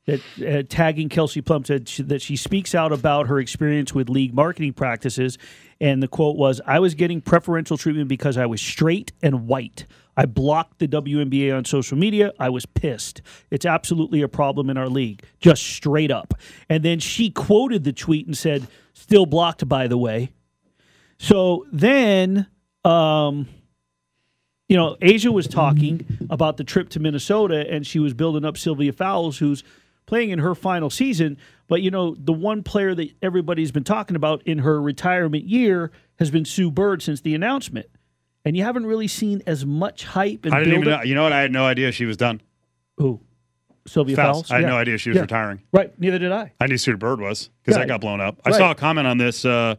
that 0.05 0.21
uh, 0.45 0.63
tagging 0.67 1.09
Kelsey 1.09 1.41
Plum 1.41 1.63
said 1.63 1.87
she, 1.87 2.03
that 2.03 2.21
she 2.21 2.35
speaks 2.35 2.73
out 2.73 2.91
about 2.91 3.27
her 3.27 3.39
experience 3.39 3.93
with 3.93 4.09
league 4.09 4.33
marketing 4.33 4.73
practices, 4.73 5.37
and 5.79 6.01
the 6.01 6.07
quote 6.07 6.37
was, 6.37 6.59
"I 6.65 6.79
was 6.79 6.95
getting 6.95 7.21
preferential 7.21 7.77
treatment 7.77 8.07
because 8.07 8.37
I 8.37 8.45
was 8.45 8.61
straight 8.61 9.11
and 9.21 9.47
white. 9.47 9.85
I 10.21 10.25
blocked 10.25 10.77
the 10.77 10.87
WNBA 10.87 11.55
on 11.55 11.65
social 11.65 11.97
media. 11.97 12.31
I 12.39 12.49
was 12.49 12.67
pissed. 12.67 13.21
It's 13.49 13.65
absolutely 13.65 14.21
a 14.21 14.27
problem 14.27 14.69
in 14.69 14.77
our 14.77 14.87
league, 14.87 15.23
just 15.39 15.63
straight 15.63 16.11
up." 16.11 16.35
And 16.69 16.83
then 16.83 16.99
she 16.99 17.31
quoted 17.31 17.83
the 17.83 17.93
tweet 17.93 18.27
and 18.27 18.37
said, 18.37 18.67
"Still 18.93 19.25
blocked, 19.25 19.67
by 19.67 19.87
the 19.87 19.97
way." 19.97 20.31
So 21.17 21.65
then. 21.71 22.47
Um, 22.83 23.47
you 24.67 24.77
know, 24.77 24.95
A'ja 25.01 25.33
was 25.33 25.47
talking 25.47 26.05
about 26.29 26.55
the 26.55 26.63
trip 26.63 26.87
to 26.91 26.99
Minnesota 27.01 27.69
and 27.69 27.85
she 27.85 27.99
was 27.99 28.13
building 28.13 28.45
up 28.45 28.57
Sylvia 28.57 28.93
Fowles, 28.93 29.37
who's 29.37 29.65
playing 30.05 30.29
in 30.29 30.39
her 30.39 30.55
final 30.55 30.89
season. 30.89 31.37
But, 31.67 31.81
you 31.81 31.91
know, 31.91 32.15
the 32.17 32.33
one 32.33 32.63
player 32.63 32.95
that 32.95 33.09
everybody's 33.21 33.71
been 33.71 33.83
talking 33.83 34.15
about 34.15 34.41
in 34.43 34.59
her 34.59 34.81
retirement 34.81 35.43
year 35.43 35.91
has 36.19 36.31
been 36.31 36.45
Sue 36.45 36.71
Bird 36.71 37.01
since 37.01 37.19
the 37.19 37.35
announcement. 37.35 37.87
And 38.45 38.57
you 38.57 38.63
haven't 38.63 38.85
really 38.85 39.07
seen 39.07 39.41
as 39.45 39.65
much 39.65 40.03
hype 40.05 40.45
and 40.45 40.53
I 40.53 40.59
didn't 40.59 40.73
even 40.81 40.85
know. 40.89 41.01
You 41.03 41.13
know 41.15 41.23
what? 41.23 41.33
I 41.33 41.41
had 41.41 41.51
no 41.51 41.65
idea 41.65 41.91
she 41.91 42.05
was 42.05 42.17
done. 42.17 42.41
Who? 42.97 43.19
Sylvia 43.87 44.15
Fouls. 44.15 44.37
Fowles? 44.47 44.51
I 44.51 44.55
had 44.55 44.63
Yeah. 44.63 44.69
no 44.69 44.77
idea 44.77 44.97
she 44.97 45.09
was 45.09 45.15
Yeah. 45.17 45.21
retiring. 45.23 45.59
Right. 45.71 45.91
Neither 45.99 46.19
did 46.19 46.31
I. 46.31 46.51
I 46.59 46.67
knew 46.67 46.77
Sue 46.77 46.97
Bird 46.97 47.19
was 47.21 47.49
because 47.63 47.75
Yeah. 47.77 47.83
that 47.83 47.87
got 47.87 48.01
blown 48.01 48.21
up. 48.21 48.39
I 48.45 48.49
Right. 48.51 48.57
saw 48.57 48.71
a 48.71 48.75
comment 48.75 49.07
on 49.07 49.17
this. 49.17 49.45
Uh, 49.45 49.75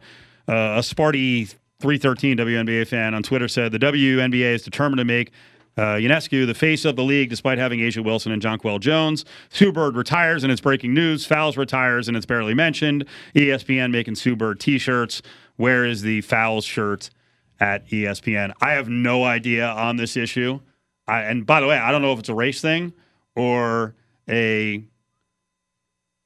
uh, 0.47 0.53
a 0.53 0.79
Sparty 0.79 1.53
313 1.79 2.37
WNBA 2.37 2.85
fan 2.85 3.13
on 3.13 3.23
Twitter 3.23 3.47
said 3.47 3.71
the 3.71 3.79
WNBA 3.79 4.53
is 4.53 4.61
determined 4.63 4.99
to 4.99 5.05
make 5.05 5.31
uh, 5.75 5.95
Ionescu 5.95 6.45
the 6.45 6.53
face 6.53 6.85
of 6.85 6.95
the 6.95 7.03
league 7.03 7.31
despite 7.31 7.57
having 7.57 7.79
A'ja 7.79 8.03
Wilson 8.03 8.31
and 8.31 8.39
Jonquel 8.39 8.79
Jones. 8.79 9.25
Sue 9.49 9.71
Bird 9.71 9.95
retires 9.95 10.43
and 10.43 10.51
it's 10.51 10.61
breaking 10.61 10.93
news. 10.93 11.25
Fowles 11.25 11.57
retires 11.57 12.07
and 12.07 12.15
it's 12.15 12.27
barely 12.27 12.53
mentioned. 12.53 13.05
ESPN 13.35 13.89
making 13.91 14.13
Sue 14.15 14.35
Bird 14.35 14.59
t 14.59 14.77
shirts. 14.77 15.23
Where 15.55 15.83
is 15.83 16.03
the 16.03 16.21
Fowles 16.21 16.63
shirt 16.65 17.09
at 17.59 17.87
ESPN? 17.89 18.53
I 18.61 18.73
have 18.73 18.89
no 18.89 19.23
idea 19.23 19.67
on 19.67 19.95
this 19.97 20.15
issue. 20.17 20.59
I, 21.07 21.21
and 21.23 21.45
by 21.45 21.59
the 21.61 21.67
way, 21.67 21.77
I 21.77 21.91
don't 21.91 22.01
know 22.01 22.13
if 22.13 22.19
it's 22.19 22.29
a 22.29 22.33
race 22.35 22.61
thing 22.61 22.93
or 23.35 23.95
a 24.29 24.83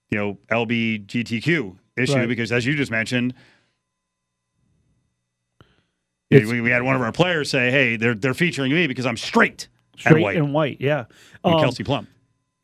you 0.09 0.17
know 0.17 0.37
LBGTQ 0.51 1.77
issue 1.97 2.13
Right. 2.15 2.27
because 2.27 2.51
as 2.51 2.65
you 2.65 2.75
just 2.75 2.91
mentioned, 2.91 3.33
we, 6.29 6.61
we 6.61 6.69
had 6.69 6.83
one 6.83 6.95
of 6.95 7.01
our 7.01 7.11
players 7.11 7.49
say, 7.49 7.71
"Hey, 7.71 7.95
they're 7.95 8.13
they're 8.15 8.33
featuring 8.33 8.71
me 8.73 8.87
because 8.87 9.05
I'm 9.05 9.17
straight, 9.17 9.67
Straight 9.97 10.13
and 10.15 10.21
white." 10.23 10.37
and 10.37 10.53
white. 10.53 10.77
Yeah. 10.81 11.05
And 11.43 11.55
Um, 11.55 11.59
Kelsey 11.61 11.83
Plum. 11.83 12.07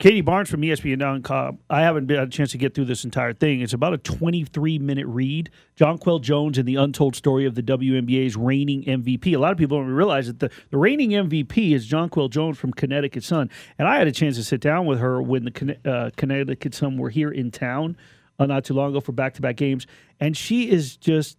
Katie 0.03 0.19
Barnes 0.19 0.49
from 0.49 0.59
ESPN.com. 0.63 1.59
I 1.69 1.79
haven't 1.79 2.09
had 2.09 2.19
a 2.19 2.27
chance 2.27 2.51
to 2.51 2.57
get 2.57 2.75
through 2.75 2.83
this 2.83 3.05
entire 3.05 3.31
thing. 3.31 3.61
It's 3.61 3.71
about 3.71 3.93
a 3.93 3.97
23 3.97 4.77
minute 4.77 5.07
read. 5.07 5.49
Jonquel 5.77 6.19
Jones 6.19 6.57
and 6.57 6.67
the 6.67 6.75
untold 6.75 7.15
story 7.15 7.45
of 7.45 7.55
the 7.55 7.63
WNBA's 7.63 8.35
reigning 8.35 8.83
MVP. 8.83 9.33
A 9.33 9.37
lot 9.37 9.53
of 9.53 9.57
people 9.57 9.77
don't 9.77 9.87
realize 9.87 10.27
that 10.27 10.39
the, 10.39 10.51
the 10.71 10.77
reigning 10.77 11.11
MVP 11.11 11.71
is 11.71 11.89
Jonquel 11.89 12.29
Jones 12.29 12.57
from 12.57 12.73
Connecticut 12.73 13.23
Sun. 13.23 13.49
And 13.79 13.87
I 13.87 13.95
had 13.95 14.07
a 14.07 14.11
chance 14.11 14.35
to 14.35 14.43
sit 14.43 14.59
down 14.59 14.85
with 14.87 14.99
her 14.99 15.21
when 15.21 15.45
the 15.45 15.77
uh, 15.89 16.09
Connecticut 16.17 16.75
Sun 16.75 16.97
were 16.97 17.09
here 17.09 17.31
in 17.31 17.49
town 17.49 17.95
uh, 18.39 18.45
not 18.45 18.65
too 18.65 18.73
long 18.73 18.89
ago 18.89 18.99
for 18.99 19.13
back 19.13 19.35
to 19.35 19.41
back 19.41 19.55
games. 19.55 19.87
And 20.19 20.35
she 20.35 20.69
is 20.69 20.97
just 20.97 21.37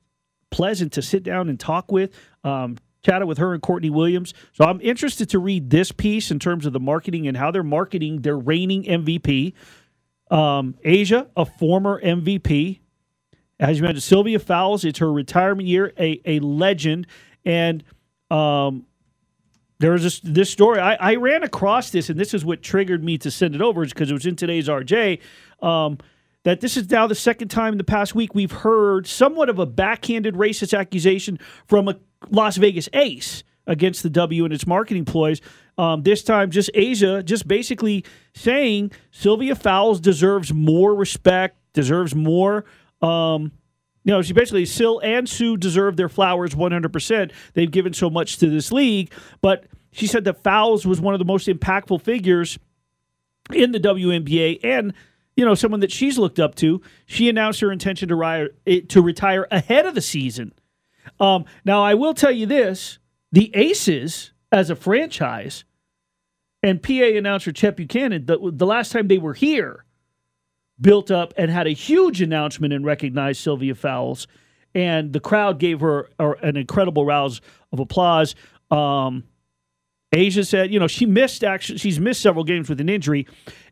pleasant 0.50 0.90
to 0.94 1.02
sit 1.02 1.22
down 1.22 1.50
and 1.50 1.60
talk 1.60 1.92
with. 1.92 2.18
Um, 2.44 2.78
chatted 3.04 3.28
with 3.28 3.38
her 3.38 3.52
and 3.52 3.62
Courtney 3.62 3.90
Williams. 3.90 4.34
So 4.52 4.64
I'm 4.64 4.80
interested 4.80 5.28
to 5.30 5.38
read 5.38 5.70
this 5.70 5.92
piece 5.92 6.30
in 6.30 6.38
terms 6.38 6.66
of 6.66 6.72
the 6.72 6.80
marketing 6.80 7.28
and 7.28 7.36
how 7.36 7.50
they're 7.50 7.62
marketing 7.62 8.22
their 8.22 8.38
reigning 8.38 8.84
MVP. 8.84 9.52
Um, 10.30 10.74
A'ja, 10.84 11.28
a 11.36 11.44
former 11.44 12.00
MVP. 12.02 12.80
As 13.60 13.76
you 13.76 13.82
mentioned, 13.82 14.02
Sylvia 14.02 14.38
Fowles, 14.38 14.84
it's 14.84 14.98
her 14.98 15.12
retirement 15.12 15.68
year, 15.68 15.92
a, 15.98 16.20
a 16.24 16.40
legend. 16.40 17.06
And 17.44 17.84
um, 18.30 18.86
there 19.78 19.92
was 19.92 20.02
this, 20.02 20.20
this 20.20 20.50
story. 20.50 20.80
I, 20.80 20.94
I 20.94 21.14
ran 21.16 21.42
across 21.42 21.90
this, 21.90 22.08
and 22.08 22.18
this 22.18 22.32
is 22.32 22.44
what 22.44 22.62
triggered 22.62 23.04
me 23.04 23.18
to 23.18 23.30
send 23.30 23.54
it 23.54 23.60
over 23.60 23.84
because 23.84 24.10
it 24.10 24.14
was 24.14 24.26
in 24.26 24.34
today's 24.34 24.66
RJ. 24.66 25.20
Um, 25.62 25.98
that 26.44 26.60
this 26.60 26.76
is 26.76 26.90
now 26.90 27.06
the 27.06 27.14
second 27.14 27.48
time 27.48 27.72
in 27.74 27.78
the 27.78 27.84
past 27.84 28.14
week 28.14 28.34
we've 28.34 28.52
heard 28.52 29.06
somewhat 29.06 29.48
of 29.48 29.58
a 29.58 29.66
backhanded 29.66 30.34
racist 30.34 30.78
accusation 30.78 31.38
from 31.66 31.88
a 31.88 31.96
Las 32.30 32.56
Vegas 32.56 32.88
ace 32.92 33.42
against 33.66 34.02
the 34.02 34.10
W 34.10 34.44
and 34.44 34.52
its 34.52 34.66
marketing 34.66 35.04
ploys. 35.04 35.40
Um, 35.76 36.02
this 36.02 36.22
time, 36.22 36.50
just 36.50 36.70
A'ja, 36.74 37.24
just 37.24 37.48
basically 37.48 38.04
saying 38.34 38.92
Sylvia 39.10 39.54
Fowles 39.54 40.00
deserves 40.00 40.52
more 40.52 40.94
respect, 40.94 41.56
deserves 41.72 42.14
more. 42.14 42.64
Um, 43.02 43.52
you 44.04 44.12
know, 44.12 44.20
she 44.20 44.34
basically, 44.34 44.66
Sil 44.68 45.00
and 45.02 45.28
Sue 45.28 45.56
deserve 45.56 45.96
their 45.96 46.10
flowers 46.10 46.54
100%. 46.54 47.32
They've 47.54 47.70
given 47.70 47.94
so 47.94 48.10
much 48.10 48.36
to 48.38 48.50
this 48.50 48.70
league. 48.70 49.12
But 49.40 49.64
she 49.92 50.06
said 50.06 50.24
that 50.24 50.42
Fowles 50.42 50.86
was 50.86 51.00
one 51.00 51.14
of 51.14 51.18
the 51.18 51.24
most 51.24 51.48
impactful 51.48 52.02
figures 52.02 52.58
in 53.52 53.72
the 53.72 53.80
WNBA 53.80 54.60
and 54.62 54.92
you 55.36 55.44
know 55.44 55.54
someone 55.54 55.80
that 55.80 55.92
she's 55.92 56.18
looked 56.18 56.38
up 56.38 56.54
to. 56.56 56.80
She 57.06 57.28
announced 57.28 57.60
her 57.60 57.72
intention 57.72 58.08
to 58.08 58.16
retire 58.16 58.50
to 58.88 59.02
retire 59.02 59.46
ahead 59.50 59.86
of 59.86 59.94
the 59.94 60.00
season. 60.00 60.52
Um, 61.20 61.44
now 61.64 61.82
I 61.82 61.94
will 61.94 62.14
tell 62.14 62.30
you 62.30 62.46
this: 62.46 62.98
the 63.32 63.50
Aces 63.54 64.32
as 64.52 64.70
a 64.70 64.76
franchise 64.76 65.64
and 66.62 66.82
PA 66.82 66.92
announcer 66.92 67.52
Chet 67.52 67.76
Buchanan, 67.76 68.24
the, 68.26 68.38
the 68.52 68.64
last 68.64 68.90
time 68.90 69.08
they 69.08 69.18
were 69.18 69.34
here, 69.34 69.84
built 70.80 71.10
up 71.10 71.34
and 71.36 71.50
had 71.50 71.66
a 71.66 71.72
huge 71.72 72.22
announcement 72.22 72.72
and 72.72 72.86
recognized 72.86 73.40
Sylvia 73.40 73.74
Fowles, 73.74 74.26
and 74.74 75.12
the 75.12 75.20
crowd 75.20 75.58
gave 75.58 75.80
her 75.80 76.08
an 76.18 76.56
incredible 76.56 77.04
rouse 77.04 77.40
of 77.72 77.80
applause. 77.80 78.34
Um, 78.70 79.24
A'ja 80.14 80.46
said, 80.46 80.72
you 80.72 80.78
know, 80.78 80.86
she 80.86 81.06
missed 81.06 81.42
actually. 81.42 81.78
She's 81.78 81.98
missed 81.98 82.20
several 82.20 82.44
games 82.44 82.68
with 82.68 82.80
an 82.80 82.88
injury, 82.88 83.26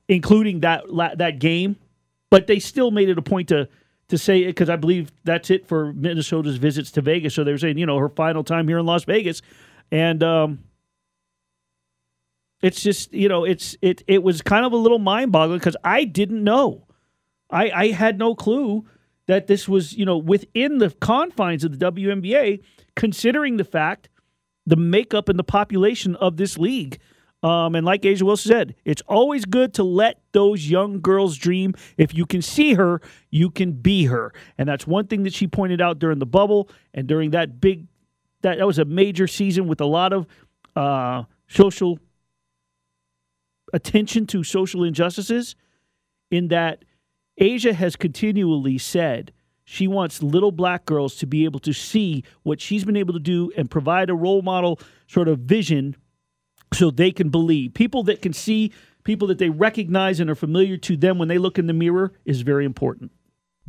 including 0.09 0.61
that 0.61 0.85
that 1.17 1.39
game, 1.39 1.77
but 2.31 2.47
they 2.47 2.59
still 2.59 2.91
made 2.91 3.09
it 3.09 3.19
a 3.19 3.23
point 3.23 3.49
to 3.49 3.69
to 4.09 4.19
say 4.19 4.43
it 4.43 4.49
because 4.49 4.69
I 4.69 4.77
believe 4.77 5.11
that's 5.25 5.51
it 5.51 5.67
for 5.67 5.93
Minnesota's 5.93 6.57
visits 6.57 6.91
to 6.93 7.01
Vegas. 7.01 7.35
So 7.35 7.45
they're 7.45 7.59
saying, 7.59 7.79
you 7.79 7.87
know, 7.87 7.99
her 7.99 8.09
final 8.11 8.45
time 8.45 8.69
here 8.69 8.79
in 8.79 8.87
Las 8.87 9.05
Vegas, 9.05 9.41
and 9.91 10.23
um, 10.23 10.59
it's 12.61 12.83
just, 12.83 13.13
you 13.13 13.29
know, 13.29 13.45
it's 13.45 13.77
it 13.83 14.03
it 14.07 14.23
was 14.23 14.43
kind 14.43 14.65
of 14.65 14.73
a 14.73 14.77
little 14.77 14.99
mind 14.99 15.33
boggling 15.33 15.59
because 15.59 15.77
I 15.83 16.05
didn't 16.05 16.45
know, 16.45 16.87
I 17.51 17.71
I 17.71 17.89
had 17.89 18.19
no 18.19 18.35
clue 18.35 18.87
that 19.27 19.47
this 19.47 19.69
was, 19.69 19.95
you 19.95 20.05
know, 20.05 20.19
within 20.19 20.79
the 20.79 20.91
confines 20.91 21.65
of 21.65 21.79
the 21.79 21.93
WNBA, 21.93 22.63
considering 22.97 23.57
the 23.57 23.65
fact 23.65 24.09
the 24.67 24.77
makeup 24.77 25.29
and 25.29 25.39
the 25.39 25.45
population 25.45 26.17
of 26.17 26.37
this 26.37 26.59
league. 26.59 26.99
Um, 27.43 27.75
and 27.75 27.85
like 27.85 28.03
A'ja 28.03 28.23
Wilson 28.23 28.51
said, 28.51 28.75
it's 28.85 29.03
always 29.09 29.45
good 29.45 29.75
to 29.75 29.83
let 29.83 30.21
those 30.33 30.69
young 30.69 31.01
girls 31.01 31.37
dream. 31.37 31.75
If 31.97 32.15
you 32.15 32.25
can 32.25 32.41
see 32.41 32.75
her, 32.75 33.01
you 33.31 33.51
can 33.51 33.73
be 33.73 34.05
her. 34.05 34.33
And 34.59 34.69
that's 34.69 34.87
one 34.87 35.09
thing 35.09 35.25
that 35.25 35.35
she 35.35 35.49
pointed 35.49 35.81
out 35.81 35.99
during 35.99 36.21
the 36.21 36.27
bubble 36.27 36.69
and 36.95 37.09
during 37.09 37.31
that 37.31 37.61
big 37.61 37.87
that 38.43 38.59
that 38.59 38.67
was 38.67 38.79
a 38.79 38.85
major 38.85 39.27
season 39.27 39.67
with 39.67 39.81
a 39.81 39.87
lot 39.87 40.13
of 40.13 40.27
uh, 40.77 41.25
social 41.49 41.99
attention 43.73 44.27
to 44.27 44.45
social 44.45 44.85
injustices. 44.85 45.57
In 46.31 46.49
that 46.49 46.85
A'ja 47.41 47.75
has 47.75 47.95
continually 47.95 48.79
said 48.79 49.33
she 49.65 49.87
wants 49.87 50.23
little 50.23 50.53
black 50.53 50.87
girls 50.87 51.17
to 51.17 51.27
be 51.27 51.45
able 51.45 51.61
to 51.61 51.73
see 51.73 52.25
what 52.43 52.61
she's 52.61 52.85
been 52.85 52.97
able 52.97 53.15
to 53.15 53.21
do 53.21 53.53
and 53.57 53.71
provide 53.71 54.11
a 54.11 54.15
role 54.15 54.43
model 54.43 54.81
sort 55.07 55.29
of 55.29 55.41
vision 55.41 55.97
so 56.75 56.91
they 56.91 57.11
can 57.13 57.29
believe. 57.29 57.75
People 57.75 58.03
that 58.05 58.23
can 58.23 58.33
see, 58.33 58.73
people 59.05 59.29
that 59.29 59.39
they 59.39 59.51
recognize 59.51 60.21
and 60.21 60.31
are 60.31 60.35
familiar 60.35 60.77
to 60.79 60.97
them 60.97 61.19
when 61.19 61.29
they 61.29 61.39
look 61.39 61.59
in 61.59 61.67
the 61.67 61.73
mirror 61.73 62.13
is 62.25 62.43
very 62.43 62.65
important. 62.65 63.11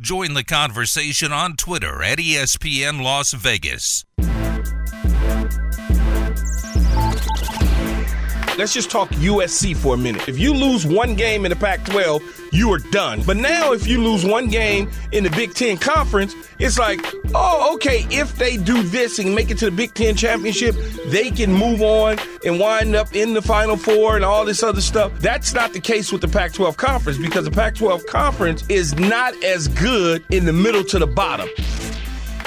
Join 0.00 0.34
the 0.34 0.44
conversation 0.44 1.32
on 1.32 1.56
Twitter 1.56 2.02
at 2.02 2.18
ESPN 2.18 3.02
Las 3.02 3.32
Vegas. 3.32 4.04
Let's 8.56 8.72
just 8.72 8.88
talk 8.88 9.08
USC 9.10 9.76
for 9.76 9.94
a 9.94 9.98
minute. 9.98 10.28
If 10.28 10.38
you 10.38 10.54
lose 10.54 10.86
one 10.86 11.16
game 11.16 11.44
in 11.44 11.50
the 11.50 11.56
Pac 11.56 11.84
12, 11.86 12.50
you 12.52 12.72
are 12.72 12.78
done. 12.78 13.20
But 13.22 13.36
now, 13.36 13.72
if 13.72 13.88
you 13.88 14.00
lose 14.00 14.24
one 14.24 14.46
game 14.46 14.88
in 15.10 15.24
the 15.24 15.30
Big 15.30 15.54
Ten 15.54 15.76
Conference, 15.76 16.36
it's 16.60 16.78
like, 16.78 17.00
oh, 17.34 17.74
okay, 17.74 18.06
if 18.10 18.36
they 18.36 18.56
do 18.56 18.84
this 18.84 19.18
and 19.18 19.34
make 19.34 19.50
it 19.50 19.58
to 19.58 19.64
the 19.64 19.70
Big 19.72 19.92
Ten 19.94 20.14
Championship, 20.14 20.76
they 21.06 21.32
can 21.32 21.52
move 21.52 21.82
on 21.82 22.16
and 22.44 22.60
wind 22.60 22.94
up 22.94 23.12
in 23.12 23.34
the 23.34 23.42
Final 23.42 23.76
Four 23.76 24.14
and 24.14 24.24
all 24.24 24.44
this 24.44 24.62
other 24.62 24.80
stuff. 24.80 25.12
That's 25.18 25.52
not 25.52 25.72
the 25.72 25.80
case 25.80 26.12
with 26.12 26.20
the 26.20 26.28
Pac 26.28 26.52
12 26.52 26.76
Conference 26.76 27.18
because 27.18 27.44
the 27.44 27.50
Pac 27.50 27.74
12 27.74 28.06
Conference 28.06 28.64
is 28.68 28.94
not 28.94 29.34
as 29.42 29.66
good 29.66 30.24
in 30.30 30.44
the 30.44 30.52
middle 30.52 30.84
to 30.84 31.00
the 31.00 31.08
bottom. 31.08 31.48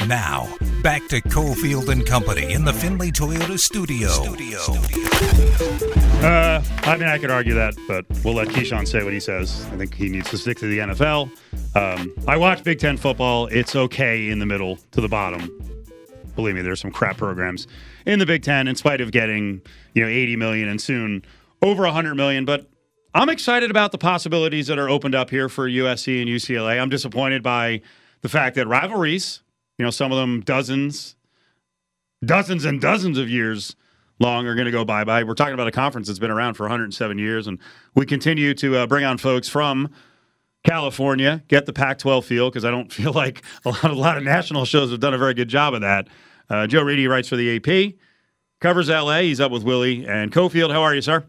Now, 0.08 0.48
back 0.88 1.06
to 1.10 1.20
Cofield 1.24 1.90
and 1.90 2.06
Company 2.06 2.54
in 2.54 2.64
the 2.64 2.72
Findlay 2.72 3.12
Toyota 3.12 3.60
studio. 3.60 4.08
Uh, 6.26 6.64
I 6.84 6.96
mean, 6.96 7.10
I 7.10 7.18
could 7.18 7.30
argue 7.30 7.56
that, 7.56 7.76
but 7.90 8.06
we'll 8.24 8.36
let 8.36 8.48
Keyshawn 8.48 8.88
say 8.88 9.04
what 9.04 9.12
he 9.12 9.20
says. 9.20 9.68
I 9.74 9.76
think 9.76 9.94
he 9.94 10.08
needs 10.08 10.30
to 10.30 10.38
stick 10.38 10.58
to 10.60 10.66
the 10.66 10.78
NFL. 10.78 11.30
Um, 11.76 12.14
I 12.26 12.38
watch 12.38 12.64
Big 12.64 12.80
Ten 12.80 12.96
football. 12.96 13.48
It's 13.48 13.76
okay 13.76 14.30
in 14.30 14.40
the 14.40 14.46
middle 14.46 14.78
to 14.92 15.02
the 15.02 15.10
bottom. 15.10 15.52
Believe 16.38 16.56
me, 16.56 16.62
there's 16.62 16.80
some 16.80 16.92
crap 16.92 17.18
programs 17.18 17.68
in 18.06 18.20
the 18.20 18.26
Big 18.26 18.44
Ten, 18.44 18.70
in 18.70 18.76
spite 18.78 19.02
of 19.02 19.12
getting 19.12 19.62
you 19.94 20.04
know 20.04 20.08
80 20.08 20.38
million 20.38 20.70
and 20.70 20.80
soon 20.80 21.26
over 21.62 21.84
100 21.84 22.16
million. 22.16 22.46
But 22.46 22.66
I'm 23.14 23.28
excited 23.28 23.70
about 23.70 23.92
the 23.92 23.98
possibilities 23.98 24.68
that 24.68 24.80
are 24.80 24.90
opened 24.90 25.16
up 25.16 25.32
here 25.32 25.50
for 25.50 25.70
USC 25.70 26.22
and 26.22 26.30
UCLA. 26.30 26.80
I'm 26.80 26.88
disappointed 26.88 27.44
by 27.44 27.82
the 28.22 28.30
fact 28.30 28.56
that 28.56 28.68
rivalries, 28.68 29.42
you 29.78 29.86
know, 29.86 29.92
some 29.92 30.12
of 30.12 30.18
them 30.18 30.42
dozens, 30.42 31.16
dozens 32.26 32.66
and 32.66 32.82
dozens 32.82 33.18
of 33.18 33.30
years 33.30 33.76
long 34.20 34.48
are 34.48 34.56
going 34.56 34.66
to 34.66 34.72
go 34.72 34.84
bye 34.84 35.04
bye. 35.04 35.24
We're 35.24 35.36
talking 35.36 35.54
about 35.54 35.68
a 35.68 35.72
conference 35.72 36.08
that's 36.08 36.20
been 36.20 36.32
around 36.32 36.56
for 36.56 36.64
107 36.64 37.18
years, 37.18 37.48
and 37.48 37.60
we 37.96 38.06
continue 38.06 38.54
to 38.56 38.78
uh, 38.78 38.88
bring 38.88 39.06
on 39.06 39.18
folks 39.18 39.48
from 39.48 39.90
California, 40.66 41.44
get 41.48 41.66
the 41.66 41.74
Pac 41.74 42.00
12 42.00 42.26
feel, 42.26 42.50
because 42.50 42.66
I 42.66 42.72
don't 42.72 42.92
feel 42.94 43.14
like 43.14 43.44
a 43.66 43.70
lot, 43.70 43.86
a 43.86 43.94
lot 43.94 44.18
of 44.18 44.24
national 44.24 44.66
shows 44.66 44.92
have 44.92 45.00
done 45.00 45.14
a 45.14 45.18
very 45.18 45.34
good 45.34 45.50
job 45.50 45.74
of 45.74 45.82
that. 45.82 46.08
Uh, 46.50 46.66
Joe 46.66 46.82
Reedy 46.82 47.08
writes 47.08 47.28
for 47.28 47.36
the 47.36 47.58
AP, 47.58 47.96
covers 48.62 48.90
LA. 48.90 49.20
He's 49.20 49.40
up 49.40 49.52
with 49.52 49.64
Willie 49.64 50.08
and 50.08 50.32
Cofield. 50.32 50.72
How 50.72 50.82
are 50.82 50.96
you, 50.96 51.02
sir? 51.02 51.26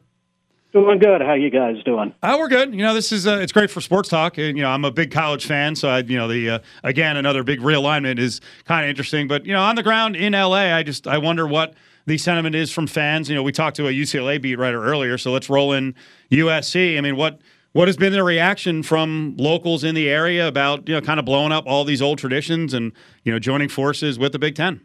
Doing 0.73 0.99
good. 0.99 1.23
How 1.23 1.33
you 1.33 1.49
guys 1.49 1.83
doing? 1.85 2.13
Oh, 2.23 2.39
we're 2.39 2.49
good. 2.49 2.75
You 2.75 2.83
know, 2.83 2.93
this 2.93 3.11
is 3.11 3.27
uh, 3.27 3.39
it's 3.41 3.53
great 3.53 3.71
for 3.71 3.81
sports 3.81 4.11
talk. 4.11 4.37
And, 4.37 4.57
you 4.57 4.63
know, 4.63 4.69
I'm 4.69 4.85
a 4.85 4.91
big 4.91 5.11
college 5.11 5.47
fan, 5.47 5.75
so 5.75 5.89
I, 5.89 6.01
you 6.01 6.19
know, 6.19 6.29
the 6.29 6.51
uh, 6.51 6.59
again 6.85 7.17
another 7.17 7.43
big 7.43 7.61
realignment 7.61 8.19
is 8.19 8.43
kind 8.67 8.85
of 8.85 8.91
interesting. 8.91 9.29
But 9.29 9.47
you 9.47 9.55
know, 9.55 9.63
on 9.63 9.77
the 9.77 9.83
ground 9.83 10.15
in 10.15 10.35
LA, 10.35 10.75
I 10.75 10.83
just 10.83 11.07
I 11.07 11.17
wonder 11.17 11.47
what 11.47 11.75
the 12.05 12.19
sentiment 12.19 12.55
is 12.55 12.71
from 12.71 12.87
fans. 12.87 13.31
You 13.31 13.35
know, 13.35 13.43
we 13.43 13.53
talked 13.53 13.77
to 13.77 13.87
a 13.87 13.93
UCLA 13.93 14.41
beat 14.41 14.57
writer 14.57 14.85
earlier, 14.85 15.17
so 15.17 15.33
let's 15.33 15.49
roll 15.49 15.73
in 15.73 15.95
USC. 16.31 16.99
I 16.99 17.01
mean, 17.01 17.17
what 17.17 17.41
what 17.73 17.89
has 17.89 17.97
been 17.97 18.13
the 18.13 18.23
reaction 18.23 18.83
from 18.83 19.37
locals 19.39 19.85
in 19.85 19.95
the 19.95 20.11
area 20.11 20.49
about 20.49 20.87
you 20.87 20.95
know 20.95 21.01
kind 21.01 21.19
of 21.19 21.25
blowing 21.25 21.53
up 21.53 21.65
all 21.67 21.85
these 21.85 22.03
old 22.03 22.19
traditions 22.19 22.75
and 22.75 22.93
you 23.25 23.33
know 23.33 23.39
joining 23.39 23.71
forces 23.71 24.19
with 24.19 24.33
the 24.33 24.39
Big 24.39 24.55
Ten? 24.55 24.81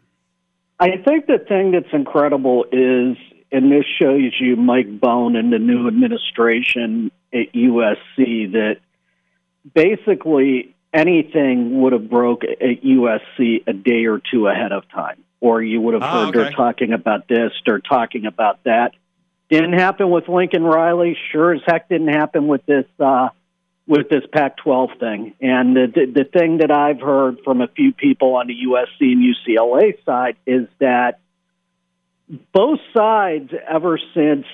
I 0.80 0.96
think 1.04 1.26
the 1.26 1.38
thing 1.38 1.72
that's 1.72 1.92
incredible 1.92 2.64
is, 2.72 3.16
and 3.54 3.70
this 3.70 3.84
shows 4.00 4.32
you 4.40 4.56
Mike 4.56 5.00
Bohn 5.00 5.36
and 5.36 5.52
the 5.52 5.58
new 5.58 5.86
administration 5.88 7.10
at 7.32 7.52
USC 7.54 8.52
that 8.52 8.78
basically 9.74 10.74
anything 10.92 11.80
would 11.80 11.92
have 11.92 12.10
broke 12.10 12.44
at 12.44 12.82
USC 12.82 13.62
a 13.66 13.72
day 13.72 14.06
or 14.06 14.20
two 14.30 14.46
ahead 14.48 14.72
of 14.72 14.88
time, 14.90 15.22
or 15.40 15.62
you 15.62 15.80
would 15.80 15.94
have 15.94 16.02
Ah, 16.02 16.26
heard 16.26 16.28
okay. 16.28 16.38
they're 16.38 16.52
talking 16.52 16.92
about 16.92 17.28
this, 17.28 17.52
they're 17.64 17.78
talking 17.78 18.26
about 18.26 18.62
that. 18.64 18.92
Didn't 19.50 19.74
happen 19.74 20.10
with 20.10 20.28
Lincoln 20.28 20.64
Riley. 20.64 21.16
Sure 21.30 21.54
as 21.54 21.60
heck 21.66 21.88
didn't 21.88 22.08
happen 22.08 22.46
with 22.46 22.64
this 22.66 22.86
uh, 22.98 23.28
with 23.86 24.08
this 24.08 24.22
Pac-12 24.32 24.98
thing. 24.98 25.34
And 25.40 25.76
the, 25.76 25.86
the 25.94 26.06
the 26.06 26.24
thing 26.24 26.58
that 26.58 26.70
I've 26.70 27.00
heard 27.00 27.38
from 27.44 27.60
a 27.60 27.68
few 27.68 27.92
people 27.92 28.34
on 28.36 28.46
the 28.46 28.54
USC 28.66 29.12
and 29.12 29.22
UCLA 29.22 30.02
side 30.04 30.36
is 30.46 30.66
that 30.80 31.20
both 32.52 32.80
sides, 32.94 33.52
ever 33.68 33.98
since 34.14 34.46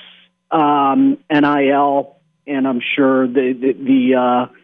um, 0.51 1.19
NIL, 1.31 2.17
and 2.47 2.67
I'm 2.67 2.81
sure 2.97 3.27
the 3.27 3.53
the, 3.53 3.73
the 3.73 4.15
uh, 4.15 4.55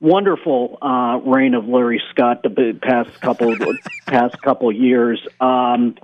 wonderful 0.00 0.78
uh, 0.80 1.20
reign 1.24 1.54
of 1.54 1.66
Larry 1.66 2.02
Scott 2.10 2.42
the 2.42 2.78
past 2.80 3.20
couple 3.20 3.54
past 4.06 4.40
couple 4.42 4.70
years, 4.72 5.26
um, 5.40 5.96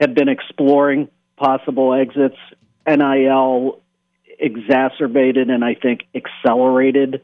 have 0.00 0.14
been 0.14 0.28
exploring 0.28 1.08
possible 1.36 1.94
exits. 1.94 2.36
NIL 2.86 3.80
exacerbated 4.38 5.48
and 5.48 5.64
I 5.64 5.74
think 5.74 6.06
accelerated 6.14 7.22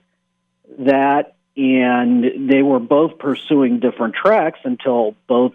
that, 0.78 1.34
and 1.56 2.48
they 2.50 2.62
were 2.62 2.78
both 2.78 3.18
pursuing 3.18 3.80
different 3.80 4.14
tracks 4.14 4.60
until 4.64 5.16
both 5.26 5.52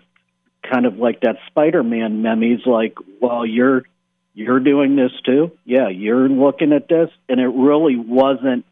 kind 0.69 0.85
of 0.85 0.97
like 0.97 1.21
that 1.21 1.37
Spider-Man 1.47 2.21
memes, 2.21 2.61
like, 2.65 2.95
well, 3.21 3.45
you're 3.45 3.83
you're 4.33 4.59
doing 4.59 4.95
this 4.97 5.11
too, 5.25 5.51
yeah, 5.63 5.87
you're 5.89 6.27
looking 6.27 6.73
at 6.73 6.89
this, 6.89 7.09
and 7.29 7.39
it 7.39 7.47
really 7.47 7.95
wasn't 7.95 8.65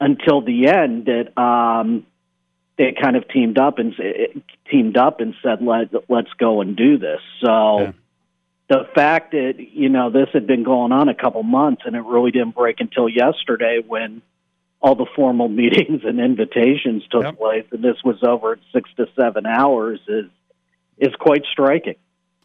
until 0.00 0.40
the 0.40 0.66
end 0.68 1.06
that 1.06 1.40
um, 1.40 2.04
they 2.76 2.96
kind 3.00 3.16
of 3.16 3.28
teamed 3.28 3.58
up 3.58 3.78
and 3.78 3.94
teamed 4.70 4.96
up 4.96 5.20
and 5.20 5.34
said, 5.42 5.62
Let 5.62 5.90
let's 6.08 6.32
go 6.38 6.60
and 6.60 6.76
do 6.76 6.98
this. 6.98 7.20
So. 7.44 7.80
Yeah. 7.80 7.92
The 8.72 8.86
fact 8.94 9.32
that 9.32 9.54
you 9.58 9.88
know 9.88 10.10
this 10.10 10.28
had 10.32 10.46
been 10.46 10.62
going 10.62 10.92
on 10.92 11.08
a 11.08 11.14
couple 11.14 11.42
months 11.42 11.82
and 11.84 11.96
it 11.96 12.04
really 12.04 12.30
didn't 12.30 12.54
break 12.54 12.76
until 12.78 13.08
yesterday 13.08 13.80
when 13.84 14.22
all 14.80 14.94
the 14.94 15.06
formal 15.16 15.48
meetings 15.60 16.02
and 16.04 16.20
invitations 16.20 17.02
took 17.10 17.24
Yep. 17.24 17.38
place, 17.38 17.64
and 17.72 17.82
this 17.82 17.96
was 18.04 18.22
over 18.22 18.60
six 18.72 18.88
to 18.96 19.06
seven 19.18 19.44
hours, 19.44 19.98
is 20.06 20.26
is 21.00 21.14
quite 21.18 21.42
striking. 21.50 21.96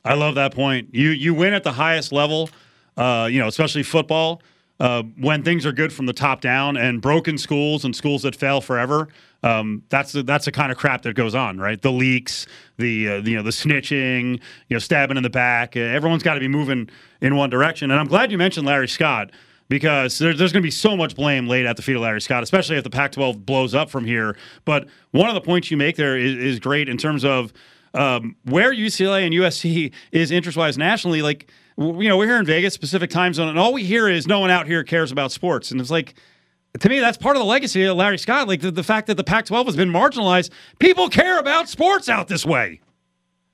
I 0.04 0.14
love 0.14 0.36
that 0.36 0.54
point. 0.54 0.90
You 0.94 1.10
you 1.10 1.34
win 1.34 1.54
at 1.54 1.64
the 1.64 1.74
highest 1.74 2.12
level, 2.12 2.50
uh, 2.98 3.28
you 3.32 3.40
know, 3.40 3.48
especially 3.48 3.84
football. 3.84 4.42
Uh, 4.78 5.04
when 5.18 5.42
things 5.42 5.66
are 5.66 5.72
good 5.72 5.94
from 5.94 6.06
the 6.06 6.14
top 6.14 6.42
down 6.42 6.76
and 6.76 7.02
broken 7.02 7.38
schools 7.38 7.86
and 7.86 7.96
schools 7.96 8.24
that 8.24 8.36
fail 8.36 8.60
forever, 8.60 9.08
um, 9.42 9.84
that's 9.88 10.12
the, 10.12 10.22
that's 10.22 10.44
the 10.44 10.52
kind 10.52 10.70
of 10.70 10.78
crap 10.78 11.04
that 11.04 11.14
goes 11.14 11.34
on, 11.34 11.58
right? 11.58 11.82
The 11.82 11.94
leaks, 11.94 12.46
the, 12.78 13.08
uh, 13.08 13.22
the 13.22 13.32
you 13.32 13.38
know 13.38 13.44
the 13.44 13.52
snitching, 13.52 14.34
you 14.34 14.76
know 14.76 14.80
stabbing 14.80 15.16
in 15.16 15.24
the 15.24 15.30
back. 15.30 15.78
Everyone's 15.78 16.24
got 16.24 16.34
to 16.34 16.42
be 16.42 16.50
moving 16.50 16.90
in 17.22 17.36
one 17.36 17.50
direction. 17.50 17.90
And 17.90 18.00
I'm 18.00 18.08
glad 18.08 18.32
you 18.32 18.38
mentioned 18.38 18.68
Larry 18.68 18.90
Scott 18.90 19.32
because 19.70 20.18
there, 20.20 20.34
there's 20.34 20.52
going 20.52 20.62
to 20.62 20.68
be 20.68 20.72
so 20.72 20.98
much 20.98 21.16
blame 21.16 21.48
laid 21.48 21.66
at 21.66 21.78
the 21.78 21.82
feet 21.82 21.96
of 21.96 22.02
Larry 22.02 22.22
Scott, 22.22 22.44
especially 22.44 22.78
if 22.78 22.84
the 22.84 22.90
Pac-12 22.90 23.46
blows 23.46 23.74
up 23.74 23.90
from 23.90 24.06
here. 24.06 24.36
But 24.66 24.88
one 25.12 25.30
of 25.30 25.36
the 25.36 25.42
points 25.42 25.72
you 25.72 25.78
make 25.78 25.96
there 25.96 26.18
is, 26.18 26.36
is 26.36 26.60
great 26.60 26.90
in 26.90 26.98
terms 26.98 27.24
of 27.24 27.54
um, 27.96 28.36
where 28.44 28.74
UCLA 28.74 29.26
and 29.26 29.34
USC 29.34 29.92
is 30.12 30.32
interest-wise 30.32 30.78
nationally. 30.78 31.22
Like 31.22 31.50
you 31.78 32.08
know, 32.08 32.18
we're 32.18 32.28
here 32.28 32.40
in 32.40 32.46
Vegas, 32.46 32.74
specific 32.74 33.10
time 33.10 33.34
zone, 33.34 33.50
and 33.50 33.60
all 33.60 33.74
we 33.74 33.84
hear 33.84 34.08
is 34.08 34.28
no 34.28 34.40
one 34.40 34.50
out 34.50 34.68
here 34.68 34.84
cares 34.84 35.12
about 35.12 35.32
sports, 35.32 35.72
and 35.72 35.82
it's 35.82 35.92
like. 35.92 36.16
To 36.82 36.90
me, 36.90 37.00
that's 37.00 37.18
part 37.18 37.38
of 37.38 37.40
the 37.40 37.46
legacy 37.46 37.86
of 37.86 37.96
Larry 37.96 38.18
Scott. 38.18 38.50
Like 38.50 38.60
the, 38.60 38.70
the 38.70 38.84
fact 38.84 39.08
that 39.08 39.16
the 39.16 39.24
Pac 39.24 39.46
12 39.46 39.68
has 39.68 39.76
been 39.78 39.90
marginalized. 39.90 40.50
People 40.78 41.08
care 41.08 41.40
about 41.40 41.70
sports 41.70 42.10
out 42.10 42.28
this 42.28 42.46
way. 42.46 42.82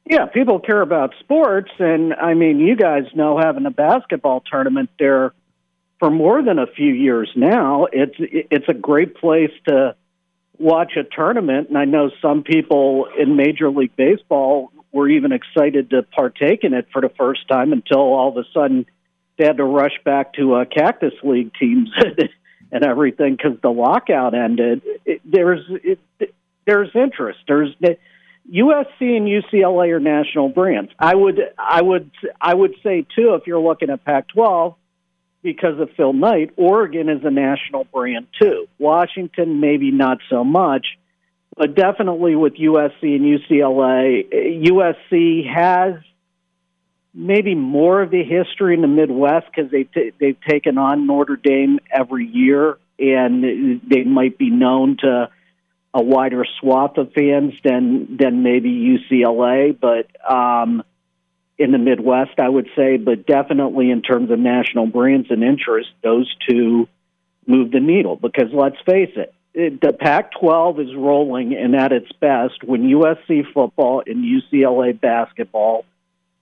Yeah, 0.09 0.25
people 0.25 0.59
care 0.59 0.81
about 0.81 1.13
sports, 1.19 1.69
and 1.77 2.15
I 2.15 2.33
mean, 2.33 2.59
you 2.59 2.75
guys 2.75 3.03
know 3.13 3.37
having 3.37 3.67
a 3.67 3.69
basketball 3.69 4.41
tournament 4.41 4.89
there 4.97 5.33
for 5.99 6.09
more 6.09 6.41
than 6.41 6.57
a 6.57 6.65
few 6.65 6.91
years 6.91 7.31
now. 7.35 7.85
It's 7.93 8.15
it's 8.19 8.65
a 8.67 8.73
great 8.73 9.15
place 9.15 9.51
to 9.67 9.95
watch 10.57 10.93
a 10.97 11.03
tournament, 11.03 11.69
and 11.69 11.77
I 11.77 11.85
know 11.85 12.11
some 12.21 12.43
people 12.43 13.07
in 13.17 13.35
Major 13.35 13.69
League 13.69 13.95
Baseball 13.95 14.71
were 14.91 15.09
even 15.09 15.31
excited 15.31 15.89
to 15.91 16.03
partake 16.03 16.63
in 16.63 16.73
it 16.73 16.87
for 16.91 17.01
the 17.01 17.09
first 17.09 17.47
time 17.47 17.71
until 17.71 17.99
all 17.99 18.29
of 18.29 18.37
a 18.37 18.47
sudden 18.53 18.85
they 19.37 19.45
had 19.45 19.57
to 19.57 19.63
rush 19.63 19.97
back 20.03 20.33
to 20.33 20.55
uh, 20.55 20.65
Cactus 20.65 21.13
League 21.23 21.51
teams 21.59 21.89
and 22.71 22.83
everything 22.83 23.35
because 23.35 23.59
the 23.61 23.69
lockout 23.69 24.33
ended. 24.33 24.81
It, 25.05 25.21
there's 25.25 25.65
it, 25.69 25.99
there's 26.65 26.89
interest. 26.93 27.39
There's 27.47 27.73
USC 27.81 28.99
and 28.99 29.27
UCLA 29.27 29.93
are 29.93 29.99
national 29.99 30.49
brands. 30.49 30.91
I 30.99 31.15
would 31.15 31.39
I 31.57 31.81
would 31.81 32.11
I 32.39 32.53
would 32.53 32.75
say 32.83 33.05
too 33.15 33.35
if 33.35 33.47
you're 33.47 33.61
looking 33.61 33.89
at 33.89 34.03
Pac-12 34.03 34.75
because 35.43 35.79
of 35.79 35.89
Phil 35.97 36.13
Knight, 36.13 36.51
Oregon 36.57 37.09
is 37.09 37.23
a 37.23 37.31
national 37.31 37.85
brand 37.85 38.27
too. 38.39 38.67
Washington 38.77 39.59
maybe 39.59 39.91
not 39.91 40.19
so 40.29 40.43
much, 40.43 40.85
but 41.55 41.75
definitely 41.75 42.35
with 42.35 42.53
USC 42.53 43.01
and 43.01 43.39
UCLA, 43.39 44.63
USC 44.63 45.47
has 45.53 45.95
maybe 47.13 47.55
more 47.55 48.01
of 48.01 48.11
the 48.11 48.23
history 48.23 48.73
in 48.73 48.81
the 48.81 48.87
Midwest 48.87 49.47
because 49.53 49.71
they 49.71 49.83
t- 49.83 50.11
they've 50.19 50.39
taken 50.47 50.77
on 50.77 51.07
Notre 51.07 51.35
Dame 51.35 51.79
every 51.91 52.27
year, 52.27 52.77
and 52.99 53.81
they 53.87 54.03
might 54.03 54.37
be 54.37 54.49
known 54.49 54.97
to 54.97 55.29
a 55.93 56.01
wider 56.01 56.45
swath 56.59 56.97
of 56.97 57.11
fans 57.13 57.53
than 57.63 58.17
than 58.17 58.43
maybe 58.43 58.97
UCLA, 59.11 59.77
but 59.77 60.07
um, 60.29 60.83
in 61.61 61.71
the 61.71 61.77
Midwest, 61.77 62.39
I 62.39 62.49
would 62.49 62.69
say, 62.75 62.97
but 62.97 63.25
definitely 63.25 63.91
in 63.91 64.01
terms 64.01 64.31
of 64.31 64.39
national 64.39 64.87
brands 64.87 65.27
and 65.29 65.43
interest, 65.43 65.89
those 66.03 66.33
two 66.47 66.87
move 67.45 67.71
the 67.71 67.79
needle. 67.79 68.15
Because 68.15 68.51
let's 68.53 68.77
face 68.85 69.11
it, 69.15 69.33
it 69.53 69.81
the 69.81 69.93
Pac-12 69.93 70.89
is 70.89 70.95
rolling 70.95 71.55
and 71.55 71.75
at 71.75 71.91
its 71.91 72.11
best 72.13 72.63
when 72.63 72.83
USC 72.83 73.51
football 73.53 74.01
and 74.05 74.23
UCLA 74.23 74.99
basketball 74.99 75.85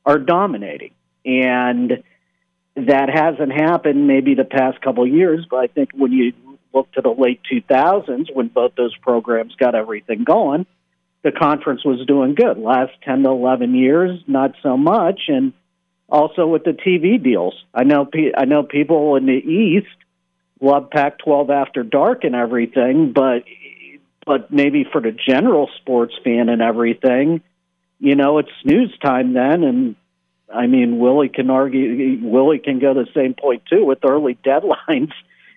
are 0.05 0.19
dominating, 0.19 0.91
and 1.25 2.03
that 2.75 3.09
hasn't 3.09 3.51
happened 3.51 4.07
maybe 4.07 4.35
the 4.35 4.45
past 4.45 4.81
couple 4.81 5.03
of 5.03 5.09
years. 5.09 5.45
But 5.49 5.57
I 5.57 5.67
think 5.67 5.89
when 5.93 6.11
you 6.11 6.33
look 6.73 6.91
to 6.93 7.01
the 7.01 7.09
late 7.09 7.41
2000s 7.51 8.33
when 8.33 8.47
both 8.47 8.75
those 8.75 8.95
programs 8.97 9.55
got 9.55 9.75
everything 9.75 10.23
going, 10.23 10.65
the 11.23 11.31
conference 11.31 11.83
was 11.83 12.05
doing 12.07 12.35
good. 12.35 12.57
Last 12.57 12.93
10 13.03 13.23
to 13.23 13.29
11 13.29 13.75
years, 13.75 14.19
not 14.27 14.51
so 14.63 14.77
much. 14.77 15.21
And 15.27 15.53
also 16.07 16.47
with 16.47 16.63
the 16.63 16.71
TV 16.71 17.21
deals. 17.21 17.53
I 17.73 17.83
know, 17.83 18.05
pe- 18.05 18.33
I 18.35 18.45
know 18.45 18.63
people 18.63 19.15
in 19.15 19.25
the 19.25 19.33
East 19.33 19.87
love 20.61 20.89
Pac 20.89 21.19
12 21.19 21.49
after 21.49 21.83
dark 21.83 22.23
and 22.23 22.35
everything, 22.35 23.13
but, 23.13 23.43
but 24.25 24.51
maybe 24.51 24.85
for 24.91 25.01
the 25.01 25.11
general 25.11 25.69
sports 25.79 26.13
fan 26.23 26.49
and 26.49 26.61
everything, 26.61 27.41
you 27.99 28.15
know, 28.15 28.37
it's 28.39 28.49
snooze 28.63 28.97
time 28.99 29.33
then. 29.33 29.63
And 29.63 29.95
I 30.53 30.67
mean, 30.67 30.99
Willie 30.99 31.29
can 31.29 31.49
argue, 31.49 32.19
Willie 32.23 32.59
can 32.59 32.79
go 32.79 32.93
the 32.93 33.07
same 33.13 33.33
point 33.33 33.63
too 33.69 33.85
with 33.85 33.99
early 34.03 34.35
deadlines 34.45 35.11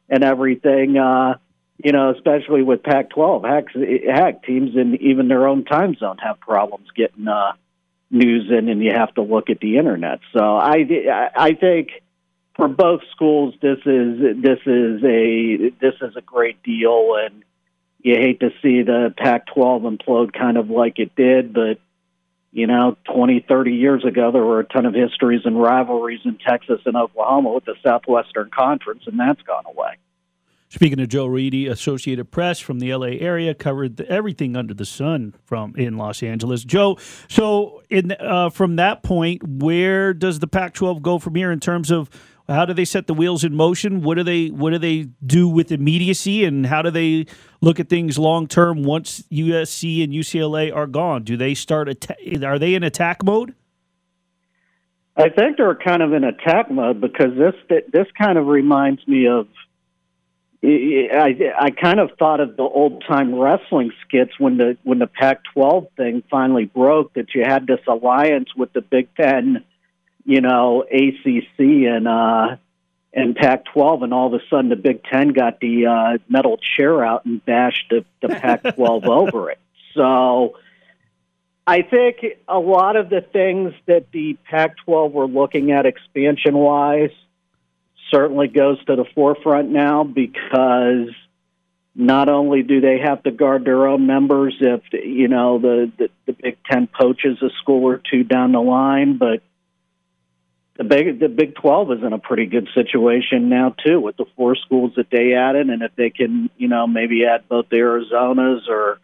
and 0.08 0.24
everything. 0.24 0.98
Uh, 0.98 1.36
you 1.84 1.92
know, 1.92 2.10
especially 2.10 2.62
with 2.62 2.82
Pac-12. 2.82 3.48
Heck, 3.48 4.14
heck, 4.14 4.44
teams 4.44 4.76
in 4.76 4.96
even 5.00 5.28
their 5.28 5.48
own 5.48 5.64
time 5.64 5.96
zone 5.96 6.18
have 6.18 6.38
problems 6.40 6.88
getting 6.94 7.26
uh, 7.26 7.52
news 8.10 8.50
in, 8.50 8.68
and 8.68 8.82
you 8.82 8.92
have 8.92 9.14
to 9.14 9.22
look 9.22 9.50
at 9.50 9.60
the 9.60 9.78
internet. 9.78 10.20
So 10.32 10.40
I, 10.40 11.30
I 11.34 11.54
think 11.54 11.90
for 12.56 12.68
both 12.68 13.00
schools, 13.10 13.54
this 13.60 13.78
is 13.84 14.42
this 14.42 14.58
is 14.66 15.02
a 15.02 15.70
this 15.80 15.94
is 16.00 16.16
a 16.16 16.20
great 16.20 16.62
deal, 16.62 17.16
and 17.16 17.42
you 18.00 18.14
hate 18.14 18.40
to 18.40 18.50
see 18.62 18.82
the 18.82 19.14
Pac-12 19.16 19.96
implode 19.96 20.32
kind 20.32 20.56
of 20.56 20.70
like 20.70 20.98
it 20.98 21.14
did, 21.16 21.52
but 21.52 21.78
you 22.52 22.66
know, 22.66 22.98
20, 23.12 23.46
30 23.48 23.72
years 23.72 24.04
ago, 24.04 24.30
there 24.30 24.44
were 24.44 24.60
a 24.60 24.64
ton 24.64 24.84
of 24.84 24.92
histories 24.92 25.40
and 25.46 25.58
rivalries 25.58 26.20
in 26.24 26.36
Texas 26.36 26.80
and 26.84 26.96
Oklahoma 26.96 27.50
with 27.54 27.64
the 27.64 27.74
Southwestern 27.82 28.50
Conference, 28.50 29.04
and 29.06 29.18
that's 29.18 29.40
gone 29.42 29.64
away. 29.66 29.96
Speaking 30.72 30.96
to 30.96 31.06
Joe 31.06 31.26
Reedy, 31.26 31.66
Associated 31.66 32.30
Press 32.30 32.58
from 32.58 32.78
the 32.78 32.94
LA 32.94 33.08
area 33.20 33.52
covered 33.52 34.00
everything 34.00 34.56
under 34.56 34.72
the 34.72 34.86
sun 34.86 35.34
from 35.44 35.76
in 35.76 35.98
Los 35.98 36.22
Angeles. 36.22 36.64
Joe, 36.64 36.96
so 37.28 37.82
in 37.90 38.12
uh, 38.12 38.48
from 38.48 38.76
that 38.76 39.02
point, 39.02 39.46
where 39.46 40.14
does 40.14 40.38
the 40.38 40.46
Pac-12 40.46 41.02
go 41.02 41.18
from 41.18 41.34
here 41.34 41.52
in 41.52 41.60
terms 41.60 41.90
of 41.90 42.08
how 42.48 42.64
do 42.64 42.72
they 42.72 42.86
set 42.86 43.06
the 43.06 43.12
wheels 43.12 43.44
in 43.44 43.54
motion? 43.54 44.00
What 44.00 44.14
do 44.14 44.22
they 44.22 44.46
what 44.46 44.70
do 44.70 44.78
they 44.78 45.08
do 45.26 45.46
with 45.46 45.70
immediacy, 45.70 46.42
and 46.42 46.64
how 46.64 46.80
do 46.80 46.90
they 46.90 47.26
look 47.60 47.78
at 47.78 47.90
things 47.90 48.18
long 48.18 48.46
term 48.46 48.82
once 48.82 49.24
USC 49.30 50.02
and 50.02 50.10
UCLA 50.10 50.74
are 50.74 50.86
gone? 50.86 51.22
Do 51.22 51.36
they 51.36 51.52
start 51.52 51.90
atta- 51.90 52.46
are 52.46 52.58
they 52.58 52.74
in 52.74 52.82
attack 52.82 53.22
mode? 53.22 53.54
I 55.18 55.28
think 55.28 55.58
they're 55.58 55.74
kind 55.74 56.02
of 56.02 56.14
in 56.14 56.24
attack 56.24 56.70
mode 56.70 56.98
because 56.98 57.36
this 57.36 57.82
this 57.92 58.06
kind 58.18 58.38
of 58.38 58.46
reminds 58.46 59.06
me 59.06 59.26
of 59.26 59.48
I, 60.64 61.34
I 61.58 61.70
kind 61.70 61.98
of 61.98 62.10
thought 62.18 62.40
of 62.40 62.56
the 62.56 62.62
old 62.62 63.04
time 63.06 63.34
wrestling 63.34 63.90
skits 64.06 64.32
when 64.38 64.58
the 64.58 64.76
when 64.84 65.00
the 65.00 65.08
Pac-12 65.08 65.88
thing 65.96 66.22
finally 66.30 66.66
broke 66.66 67.14
that 67.14 67.34
you 67.34 67.42
had 67.44 67.66
this 67.66 67.80
alliance 67.88 68.48
with 68.56 68.72
the 68.72 68.80
Big 68.80 69.08
Ten, 69.16 69.64
you 70.24 70.40
know, 70.40 70.84
ACC 70.84 71.58
and 71.58 72.06
uh, 72.06 72.56
and 73.12 73.34
Pac-12, 73.34 74.04
and 74.04 74.14
all 74.14 74.32
of 74.32 74.40
a 74.40 74.44
sudden 74.48 74.68
the 74.68 74.76
Big 74.76 75.02
Ten 75.02 75.30
got 75.30 75.58
the 75.58 75.86
uh, 75.86 76.18
metal 76.28 76.58
chair 76.76 77.04
out 77.04 77.24
and 77.24 77.44
bashed 77.44 77.90
the, 77.90 78.04
the 78.20 78.28
Pac-12 78.28 79.04
over 79.08 79.50
it. 79.50 79.58
So 79.94 80.58
I 81.66 81.82
think 81.82 82.18
a 82.46 82.58
lot 82.58 82.94
of 82.94 83.10
the 83.10 83.20
things 83.20 83.74
that 83.86 84.12
the 84.12 84.38
Pac-12 84.48 85.10
were 85.10 85.26
looking 85.26 85.72
at 85.72 85.86
expansion 85.86 86.54
wise 86.54 87.10
certainly 88.12 88.48
goes 88.48 88.82
to 88.84 88.96
the 88.96 89.04
forefront 89.14 89.70
now 89.70 90.04
because 90.04 91.08
not 91.94 92.28
only 92.28 92.62
do 92.62 92.80
they 92.80 92.98
have 92.98 93.22
to 93.22 93.30
guard 93.30 93.64
their 93.64 93.86
own 93.86 94.06
members 94.06 94.56
if 94.60 94.80
you 94.92 95.28
know 95.28 95.58
the, 95.58 95.92
the 95.98 96.08
the 96.26 96.32
Big 96.32 96.58
Ten 96.70 96.86
poaches 96.86 97.42
a 97.42 97.50
school 97.60 97.84
or 97.84 98.00
two 98.10 98.24
down 98.24 98.52
the 98.52 98.60
line, 98.60 99.18
but 99.18 99.42
the 100.76 100.84
big 100.84 101.20
the 101.20 101.28
Big 101.28 101.54
Twelve 101.54 101.92
is 101.92 102.02
in 102.02 102.12
a 102.12 102.18
pretty 102.18 102.46
good 102.46 102.68
situation 102.74 103.48
now 103.48 103.74
too 103.84 104.00
with 104.00 104.16
the 104.16 104.24
four 104.36 104.56
schools 104.56 104.92
that 104.96 105.10
they 105.10 105.34
added, 105.34 105.68
and 105.68 105.82
if 105.82 105.94
they 105.96 106.10
can 106.10 106.48
you 106.56 106.68
know 106.68 106.86
maybe 106.86 107.26
add 107.26 107.48
both 107.48 107.68
the 107.68 107.76
Arizonas 107.76 108.68
or 108.68 108.98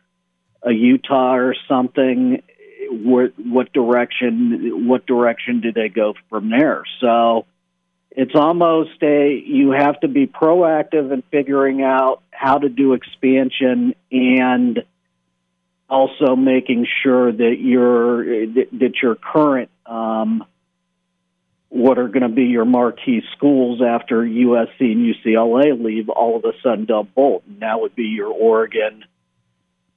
a 0.63 0.73
Utah 0.73 1.35
or 1.35 1.55
something, 1.69 2.43
what 2.91 3.35
what 3.39 3.73
direction 3.73 4.89
what 4.89 5.07
direction 5.07 5.61
do 5.61 5.73
they 5.73 5.89
go 5.89 6.15
from 6.31 6.49
there? 6.49 6.85
So 7.01 7.45
it's 8.11 8.35
almost 8.35 9.03
a 9.03 9.35
you 9.35 9.71
have 9.71 10.01
to 10.01 10.09
be 10.09 10.27
proactive 10.27 11.13
in 11.13 11.23
figuring 11.31 11.83
out 11.83 12.23
how 12.31 12.59
to 12.59 12.69
do 12.69 12.95
expansion 12.95 13.95
and 14.11 14.85
also 15.89 16.37
making 16.37 16.87
sure 17.03 17.33
that 17.33 17.57
your 17.59 18.25
that 18.25 18.95
your 19.03 19.15
current 19.15 19.71
um, 19.87 20.45
what 21.71 21.99
are 21.99 22.09
going 22.09 22.23
to 22.23 22.29
be 22.29 22.45
your 22.45 22.65
marquee 22.65 23.23
schools 23.37 23.81
after 23.83 24.23
USC 24.23 24.81
and 24.81 25.15
UCLA 25.15 25.83
leave 25.83 26.09
all 26.09 26.37
of 26.37 26.45
a 26.45 26.53
sudden 26.63 26.87
don't 26.87 27.15
bolt. 27.15 27.43
And 27.47 27.61
that 27.61 27.81
would 27.81 27.95
be 27.95 28.05
your 28.05 28.29
Oregon, 28.29 29.05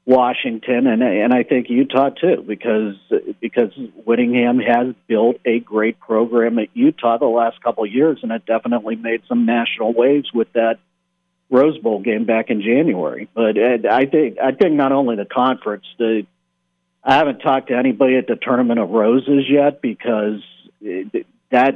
Washington, 0.06 0.88
and 0.88 1.04
and 1.04 1.34
I 1.34 1.44
think 1.44 1.70
Utah 1.70 2.10
too, 2.10 2.44
because 2.46 2.96
because 3.40 3.72
Whittingham 4.04 4.60
has 4.60 4.96
built 5.08 5.38
a 5.46 5.60
great 5.60 6.00
program 6.00 6.58
at 6.58 6.70
Utah 6.74 7.18
the 7.18 7.26
last 7.26 7.62
couple 7.62 7.84
of 7.84 7.92
years, 7.92 8.20
and 8.24 8.32
it 8.32 8.46
definitely 8.46 8.96
made 8.96 9.22
some 9.28 9.46
national 9.46 9.94
waves 9.94 10.32
with 10.34 10.52
that 10.54 10.80
Rose 11.52 11.78
Bowl 11.78 12.02
game 12.02 12.26
back 12.26 12.50
in 12.50 12.62
January. 12.62 13.30
But 13.34 13.58
I 13.60 14.06
think 14.06 14.40
I 14.40 14.54
think 14.54 14.74
not 14.74 14.92
only 14.92 15.18
the 15.18 15.26
conference, 15.26 15.86
the 16.00 16.26
I 17.04 17.16
haven't 17.16 17.40
talked 17.40 17.68
to 17.68 17.78
anybody 17.78 18.16
at 18.16 18.26
the 18.26 18.38
Tournament 18.42 18.80
of 18.80 18.90
Roses 18.90 19.46
yet 19.48 19.84
because 19.84 20.42
that 21.52 21.76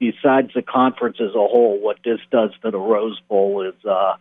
besides 0.00 0.50
the 0.54 0.62
conference 0.62 1.18
as 1.20 1.30
a 1.30 1.46
whole, 1.46 1.78
what 1.80 1.98
this 2.04 2.20
does 2.32 2.50
to 2.62 2.72
the 2.72 2.78
Rose 2.78 3.20
Bowl 3.28 3.62
is. 3.62 3.84
uh 3.84 4.16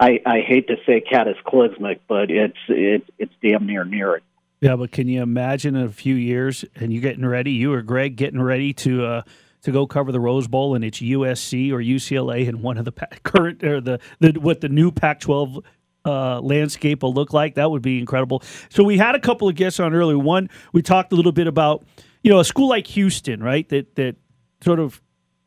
I, 0.00 0.20
I 0.24 0.40
hate 0.40 0.66
to 0.68 0.76
say 0.86 1.02
cataclysmic, 1.02 2.00
but 2.08 2.30
it's 2.30 2.56
it, 2.68 3.04
it's 3.18 3.32
damn 3.42 3.66
near 3.66 3.84
near 3.84 4.16
it. 4.16 4.22
Yeah, 4.60 4.76
but 4.76 4.92
can 4.92 5.08
you 5.08 5.22
imagine 5.22 5.76
in 5.76 5.86
a 5.86 5.90
few 5.90 6.14
years 6.14 6.64
and 6.74 6.92
you 6.92 7.00
getting 7.00 7.24
ready, 7.24 7.52
you 7.52 7.72
or 7.72 7.82
Greg 7.82 8.16
getting 8.16 8.40
ready 8.40 8.72
to 8.74 9.04
uh, 9.04 9.22
to 9.62 9.70
go 9.70 9.86
cover 9.86 10.10
the 10.10 10.20
Rose 10.20 10.48
Bowl 10.48 10.74
and 10.74 10.82
it's 10.82 11.00
USC 11.00 11.70
or 11.70 11.78
UCLA 11.78 12.48
and 12.48 12.62
one 12.62 12.78
of 12.78 12.86
the 12.86 12.92
current 13.22 13.62
or 13.62 13.80
the, 13.80 14.00
the 14.20 14.32
what 14.40 14.62
the 14.62 14.70
new 14.70 14.90
Pac-12 14.90 15.62
uh, 16.06 16.40
landscape 16.40 17.02
will 17.02 17.12
look 17.12 17.34
like? 17.34 17.56
That 17.56 17.70
would 17.70 17.82
be 17.82 17.98
incredible. 17.98 18.42
So 18.70 18.82
we 18.82 18.96
had 18.96 19.14
a 19.14 19.20
couple 19.20 19.48
of 19.48 19.54
guests 19.54 19.80
on 19.80 19.94
earlier. 19.94 20.18
One, 20.18 20.48
we 20.72 20.80
talked 20.80 21.12
a 21.12 21.16
little 21.16 21.32
bit 21.32 21.46
about 21.46 21.84
you 22.22 22.32
know 22.32 22.40
a 22.40 22.44
school 22.44 22.70
like 22.70 22.86
Houston, 22.88 23.42
right? 23.42 23.68
That 23.68 23.96
that 23.96 24.16
sort 24.62 24.80
of 24.80 25.00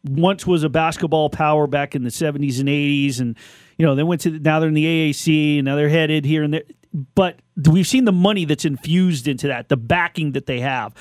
once 0.03 0.45
was 0.45 0.63
a 0.63 0.69
basketball 0.69 1.29
power 1.29 1.65
back 1.65 1.95
in 1.95 2.03
the 2.03 2.09
70s 2.09 2.59
and 2.59 2.67
80s 2.67 3.19
and 3.19 3.37
you 3.77 3.85
know 3.85 3.95
they 3.95 4.03
went 4.03 4.21
to 4.21 4.31
now 4.39 4.59
they're 4.59 4.69
in 4.69 4.75
the 4.75 5.11
AAC 5.11 5.57
and 5.59 5.65
now 5.65 5.75
they're 5.75 5.89
headed 5.89 6.25
here 6.25 6.43
and 6.43 6.53
there 6.53 6.63
but 7.15 7.39
we've 7.69 7.87
seen 7.87 8.05
the 8.05 8.11
money 8.11 8.45
that's 8.45 8.65
infused 8.65 9.27
into 9.27 9.47
that 9.47 9.69
the 9.69 9.77
backing 9.77 10.33
that 10.33 10.45
they 10.45 10.59
have 10.59 10.93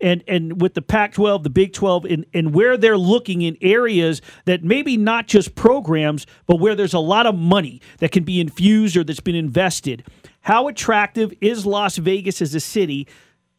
and 0.00 0.22
and 0.28 0.60
with 0.60 0.74
the 0.74 0.82
Pac-12 0.82 1.42
the 1.42 1.50
Big 1.50 1.72
12 1.72 2.04
and 2.04 2.26
and 2.34 2.54
where 2.54 2.76
they're 2.76 2.98
looking 2.98 3.42
in 3.42 3.56
areas 3.60 4.20
that 4.44 4.62
maybe 4.62 4.96
not 4.96 5.26
just 5.26 5.54
programs 5.54 6.26
but 6.46 6.56
where 6.56 6.74
there's 6.74 6.94
a 6.94 6.98
lot 6.98 7.26
of 7.26 7.34
money 7.34 7.80
that 7.98 8.12
can 8.12 8.24
be 8.24 8.40
infused 8.40 8.96
or 8.96 9.04
that's 9.04 9.20
been 9.20 9.34
invested 9.34 10.04
how 10.42 10.68
attractive 10.68 11.32
is 11.40 11.66
Las 11.66 11.96
Vegas 11.96 12.40
as 12.42 12.54
a 12.54 12.60
city 12.60 13.06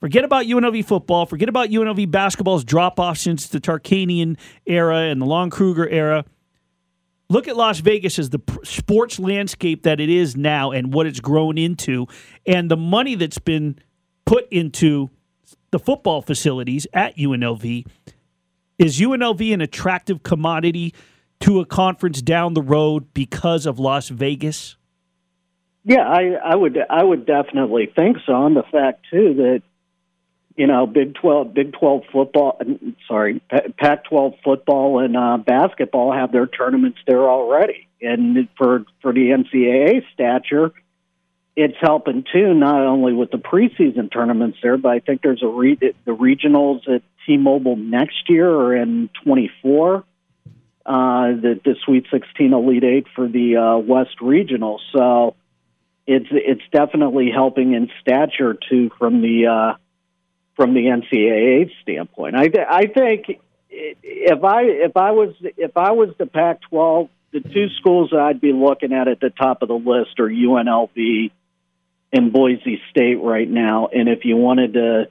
Forget 0.02 0.24
about 0.24 0.48
UNLV 0.48 0.84
football. 0.86 1.28
Forget 1.28 1.48
about 1.48 1.70
UNLV 1.70 2.10
basketball's 2.10 2.64
drop 2.64 3.00
off 3.00 3.20
since 3.20 3.48
the 3.48 3.62
Tarkanian 3.62 4.36
era 4.66 5.02
and 5.02 5.22
the 5.22 5.28
Lon 5.28 5.52
Kruger 5.52 5.88
era. 5.88 6.26
Look 7.32 7.48
at 7.48 7.56
Las 7.56 7.80
Vegas 7.80 8.20
as 8.20 8.30
the 8.30 8.42
sports 8.66 9.18
landscape 9.18 9.84
that 9.84 10.02
it 10.02 10.10
is 10.10 10.36
now 10.36 10.72
and 10.72 10.94
what 10.94 11.08
it's 11.08 11.22
grown 11.22 11.58
into, 11.58 12.08
and 12.46 12.70
the 12.70 12.76
money 12.76 13.16
that's 13.16 13.40
been 13.40 13.80
put 14.26 14.50
into 14.52 15.10
the 15.72 15.80
football 15.80 16.22
facilities 16.22 16.88
at 16.94 17.16
UNLV. 17.16 17.88
Is 18.78 19.00
UNLV 19.00 19.54
an 19.54 19.62
attractive 19.62 20.24
commodity 20.24 20.94
to 21.40 21.62
a 21.62 21.66
conference 21.66 22.22
down 22.22 22.54
the 22.54 22.62
road 22.62 23.14
because 23.14 23.66
of 23.66 23.80
Las 23.80 24.10
Vegas? 24.10 24.76
Yeah, 25.86 26.02
I, 26.06 26.34
I 26.44 26.56
would 26.58 26.78
I 26.90 27.02
would 27.02 27.26
definitely 27.26 27.90
think 27.96 28.18
so, 28.26 28.46
and 28.46 28.58
the 28.58 28.64
fact 28.70 29.06
too 29.10 29.36
that 29.36 29.62
you 30.62 30.68
know, 30.68 30.86
Big 30.86 31.16
Twelve, 31.16 31.56
Big 31.56 31.74
Twelve 31.74 32.04
football. 32.14 32.62
Sorry, 33.08 33.42
Pac 33.80 34.04
twelve 34.04 34.36
football 34.44 35.00
and 35.00 35.18
uh, 35.18 35.38
basketball 35.38 36.14
have 36.14 36.32
their 36.32 36.46
tournaments 36.46 37.00
there 37.08 37.28
already, 37.28 37.88
and 38.00 38.48
for 38.60 38.86
for 39.02 39.12
the 39.12 39.32
NCAA 39.32 40.04
stature, 40.14 40.72
it's 41.56 41.78
helping 41.82 42.26
too. 42.32 42.54
Not 42.54 42.80
only 42.80 43.12
with 43.12 43.32
the 43.32 43.40
preseason 43.40 44.12
tournaments 44.14 44.60
there, 44.62 44.78
but 44.78 44.90
I 44.90 45.00
think 45.00 45.24
there's 45.24 45.42
a 45.42 45.48
re- 45.48 45.80
the 45.80 46.12
regionals 46.12 46.88
at 46.88 47.02
T-Mobile 47.26 47.78
next 47.78 48.30
year 48.30 48.48
or 48.48 48.76
in 48.76 49.10
twenty 49.24 49.50
four. 49.64 50.04
Uh, 50.86 51.42
the 51.42 51.60
the 51.66 51.76
Sweet 51.84 52.06
Sixteen 52.12 52.54
Elite 52.54 52.84
Eight 52.84 53.08
for 53.16 53.28
the 53.28 53.58
uh, 53.58 53.78
West 53.80 54.22
Regional. 54.22 54.80
So 54.96 55.36
it's 56.06 56.28
it's 56.30 56.62
definitely 56.72 57.32
helping 57.34 57.74
in 57.74 57.90
stature 58.00 58.56
too 58.70 58.92
from 59.00 59.24
the 59.24 59.48
uh, 59.48 59.78
from 60.56 60.74
the 60.74 60.82
NCAA 60.82 61.72
standpoint. 61.82 62.36
I 62.36 62.48
th- 62.48 62.68
I 62.70 62.86
think 62.88 63.40
if 63.70 64.44
I 64.44 64.64
if 64.64 64.98
I 64.98 65.12
was 65.12 65.34
if 65.42 65.78
I 65.78 65.92
was 65.92 66.10
the 66.18 66.26
Pac-12, 66.26 67.10
the 67.32 67.40
two 67.40 67.70
schools 67.80 68.14
I'd 68.14 68.42
be 68.42 68.54
looking 68.54 68.94
at 68.94 69.08
at 69.08 69.20
the 69.20 69.30
top 69.30 69.62
of 69.62 69.70
the 69.70 69.76
list 69.76 70.20
are 70.20 70.30
UNLV 70.30 71.32
and 72.14 72.34
Boise 72.34 72.82
State 72.90 73.22
right 73.22 73.50
now. 73.50 73.88
And 73.88 74.10
if 74.10 74.26
you 74.26 74.36
wanted 74.36 74.74
to 74.74 75.10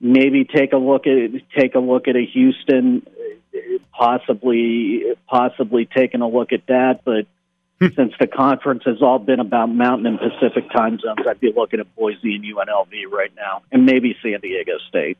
maybe 0.00 0.44
take 0.44 0.72
a 0.72 0.76
look 0.76 1.06
at 1.06 1.30
take 1.56 1.74
a 1.74 1.78
look 1.78 2.08
at 2.08 2.16
a 2.16 2.24
Houston, 2.26 3.06
possibly 3.92 5.04
possibly 5.26 5.86
taking 5.86 6.20
a 6.20 6.28
look 6.28 6.52
at 6.52 6.66
that, 6.66 7.00
but 7.04 7.26
since 7.80 8.12
the 8.18 8.26
conference 8.26 8.82
has 8.86 9.02
all 9.02 9.18
been 9.18 9.40
about 9.40 9.66
Mountain 9.66 10.06
and 10.06 10.18
Pacific 10.18 10.70
time 10.70 10.98
zones, 11.00 11.26
I'd 11.28 11.40
be 11.40 11.52
looking 11.54 11.80
at 11.80 11.94
Boise 11.96 12.36
and 12.36 12.44
UNLV 12.44 13.10
right 13.10 13.32
now, 13.36 13.62
and 13.72 13.84
maybe 13.84 14.16
San 14.22 14.40
Diego 14.40 14.72
State. 14.88 15.18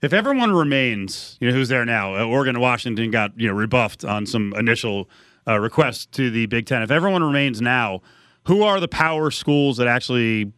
If 0.00 0.12
everyone 0.12 0.52
remains, 0.52 1.36
you 1.40 1.48
know 1.48 1.54
who's 1.54 1.68
there 1.68 1.84
now. 1.84 2.14
Uh, 2.16 2.24
Oregon 2.24 2.56
and 2.56 2.62
Washington 2.62 3.10
got 3.10 3.38
you 3.38 3.48
know 3.48 3.54
rebuffed 3.54 4.04
on 4.04 4.26
some 4.26 4.54
initial 4.56 5.10
uh, 5.46 5.58
requests 5.58 6.06
to 6.06 6.30
the 6.30 6.46
Big 6.46 6.66
Ten. 6.66 6.82
If 6.82 6.90
everyone 6.90 7.22
remains 7.22 7.60
now, 7.60 8.00
who 8.46 8.62
are 8.62 8.80
the 8.80 8.88
power 8.88 9.30
schools 9.30 9.76
that 9.76 9.88
actually 9.88 10.52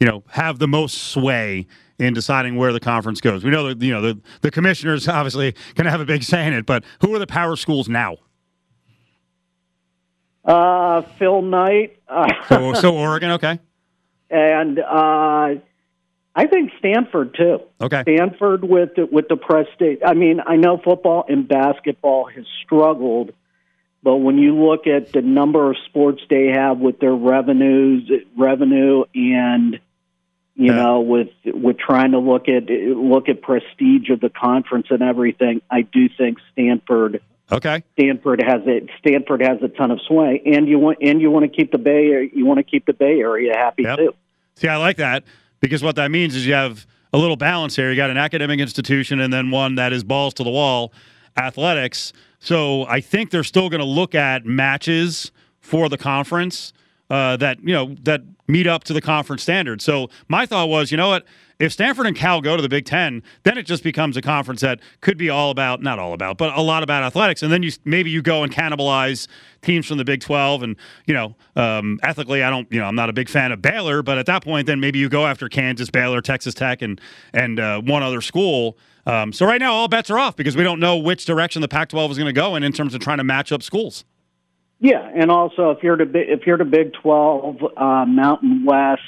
you 0.00 0.06
know 0.06 0.24
have 0.30 0.58
the 0.58 0.68
most 0.68 1.12
sway 1.12 1.66
in 1.98 2.14
deciding 2.14 2.56
where 2.56 2.72
the 2.72 2.80
conference 2.80 3.20
goes? 3.20 3.44
We 3.44 3.50
know 3.50 3.68
that 3.68 3.82
you 3.82 3.92
know 3.92 4.00
the 4.00 4.20
the 4.40 4.50
commissioners 4.50 5.06
obviously 5.08 5.52
going 5.74 5.84
to 5.84 5.90
have 5.90 6.00
a 6.00 6.06
big 6.06 6.24
say 6.24 6.46
in 6.46 6.52
it, 6.52 6.66
but 6.66 6.84
who 7.00 7.14
are 7.14 7.18
the 7.20 7.26
power 7.26 7.54
schools 7.54 7.88
now? 7.88 8.16
Uh, 10.48 11.02
Phil 11.18 11.42
Knight. 11.42 11.98
Uh, 12.08 12.26
So 12.48 12.72
so 12.80 12.96
Oregon, 12.96 13.32
okay, 13.32 13.58
and 14.30 14.78
uh, 14.78 15.54
I 16.34 16.46
think 16.50 16.72
Stanford 16.78 17.34
too. 17.34 17.60
okay. 17.80 18.02
Stanford 18.02 18.64
with 18.64 18.94
the, 18.96 19.04
with 19.06 19.28
the 19.28 19.36
prestige. 19.36 19.98
I 20.04 20.14
mean, 20.14 20.40
I 20.44 20.56
know 20.56 20.78
football 20.82 21.24
and 21.28 21.46
basketball 21.46 22.26
has 22.34 22.46
struggled, 22.64 23.32
but 24.02 24.16
when 24.16 24.38
you 24.38 24.54
look 24.56 24.86
at 24.86 25.12
the 25.12 25.20
number 25.20 25.70
of 25.70 25.76
sports 25.86 26.22
they 26.30 26.46
have 26.54 26.78
with 26.78 26.98
their 26.98 27.14
revenues, 27.14 28.10
revenue, 28.36 29.04
and 29.14 29.78
you 30.54 30.72
Yeah. 30.72 30.76
know, 30.82 31.00
with 31.00 31.28
with 31.44 31.76
trying 31.78 32.12
to 32.12 32.18
look 32.18 32.48
at 32.48 32.64
look 32.70 33.28
at 33.28 33.42
prestige 33.42 34.08
of 34.10 34.20
the 34.20 34.30
conference 34.30 34.86
and 34.90 35.02
everything, 35.02 35.60
I 35.70 35.82
do 35.82 36.08
think 36.08 36.38
Stanford 36.52 37.20
Okay. 37.50 37.82
Stanford 37.98 38.42
has 38.42 38.60
it. 38.66 38.88
Stanford 38.98 39.40
has 39.42 39.58
a 39.62 39.68
ton 39.68 39.90
of 39.90 40.00
sway, 40.02 40.42
and 40.44 40.68
you 40.68 40.78
want 40.78 40.98
and 41.00 41.20
you 41.20 41.30
want 41.30 41.44
to 41.44 41.48
keep 41.48 41.72
the 41.72 41.78
Bay 41.78 42.30
you 42.34 42.44
want 42.44 42.58
to 42.58 42.62
keep 42.64 42.84
the 42.86 42.92
Bay 42.92 43.20
Area 43.20 43.54
happy 43.56 43.84
Yep. 43.84 43.98
too. 43.98 44.14
See, 44.56 44.68
I 44.68 44.76
like 44.76 44.96
that 44.98 45.24
because 45.60 45.82
what 45.82 45.96
that 45.96 46.10
means 46.10 46.34
is 46.34 46.46
you 46.46 46.52
have 46.54 46.86
a 47.12 47.18
little 47.18 47.36
balance 47.36 47.74
here. 47.76 47.90
You 47.90 47.96
got 47.96 48.10
an 48.10 48.18
academic 48.18 48.60
institution 48.60 49.20
and 49.20 49.32
then 49.32 49.50
one 49.50 49.76
that 49.76 49.92
is 49.92 50.04
balls 50.04 50.34
to 50.34 50.44
the 50.44 50.50
wall 50.50 50.92
athletics. 51.36 52.12
So 52.38 52.84
I 52.86 53.00
think 53.00 53.30
they're 53.30 53.44
still 53.44 53.68
going 53.70 53.80
to 53.80 53.86
look 53.86 54.14
at 54.14 54.44
matches 54.44 55.32
for 55.60 55.88
the 55.88 55.96
conference 55.98 56.72
uh, 57.10 57.36
that 57.38 57.58
you 57.62 57.72
know 57.72 57.94
that 58.02 58.22
meet 58.46 58.66
up 58.66 58.84
to 58.84 58.92
the 58.92 59.00
conference 59.00 59.42
standards. 59.42 59.84
So 59.84 60.10
my 60.28 60.44
thought 60.46 60.68
was, 60.68 60.90
you 60.90 60.96
know 60.96 61.08
what? 61.08 61.24
If 61.58 61.72
Stanford 61.72 62.06
and 62.06 62.14
Cal 62.14 62.40
go 62.40 62.54
to 62.54 62.62
the 62.62 62.68
Big 62.68 62.84
Ten, 62.84 63.22
then 63.42 63.58
it 63.58 63.64
just 63.66 63.82
becomes 63.82 64.16
a 64.16 64.22
conference 64.22 64.60
that 64.60 64.78
could 65.00 65.18
be 65.18 65.28
all 65.28 65.50
about, 65.50 65.82
not 65.82 65.98
all 65.98 66.12
about, 66.12 66.38
but 66.38 66.56
a 66.56 66.62
lot 66.62 66.84
about 66.84 67.02
athletics. 67.02 67.42
And 67.42 67.52
then 67.52 67.64
you 67.64 67.72
maybe 67.84 68.10
you 68.10 68.22
go 68.22 68.44
and 68.44 68.52
cannibalize 68.52 69.26
teams 69.60 69.86
from 69.86 69.98
the 69.98 70.04
Big 70.04 70.20
Twelve. 70.20 70.62
And 70.62 70.76
you 71.06 71.14
know, 71.14 71.34
um, 71.56 71.98
ethically, 72.04 72.44
I 72.44 72.50
don't, 72.50 72.72
you 72.72 72.78
know, 72.78 72.86
I'm 72.86 72.94
not 72.94 73.10
a 73.10 73.12
big 73.12 73.28
fan 73.28 73.50
of 73.50 73.60
Baylor, 73.60 74.02
but 74.02 74.18
at 74.18 74.26
that 74.26 74.44
point, 74.44 74.68
then 74.68 74.78
maybe 74.78 75.00
you 75.00 75.08
go 75.08 75.26
after 75.26 75.48
Kansas, 75.48 75.90
Baylor, 75.90 76.20
Texas 76.20 76.54
Tech, 76.54 76.80
and 76.80 77.00
and 77.32 77.58
uh, 77.58 77.80
one 77.80 78.04
other 78.04 78.20
school. 78.20 78.78
Um, 79.04 79.32
so 79.32 79.44
right 79.46 79.58
now, 79.60 79.72
all 79.72 79.88
bets 79.88 80.10
are 80.10 80.18
off 80.18 80.36
because 80.36 80.56
we 80.56 80.62
don't 80.62 80.80
know 80.80 80.98
which 80.98 81.24
direction 81.24 81.62
the 81.62 81.68
Pac-12 81.68 82.10
is 82.10 82.18
going 82.18 82.26
to 82.26 82.38
go 82.38 82.56
in 82.56 82.62
in 82.62 82.72
terms 82.72 82.94
of 82.94 83.00
trying 83.00 83.16
to 83.16 83.24
match 83.24 83.50
up 83.52 83.62
schools. 83.62 84.04
Yeah, 84.80 85.10
and 85.16 85.30
also 85.30 85.70
if 85.70 85.82
you're 85.82 85.96
Bi- 85.96 86.26
if 86.28 86.46
you're 86.46 86.58
the 86.58 86.64
Big 86.64 86.92
Twelve 86.92 87.56
uh, 87.76 88.04
Mountain 88.06 88.64
West, 88.64 89.02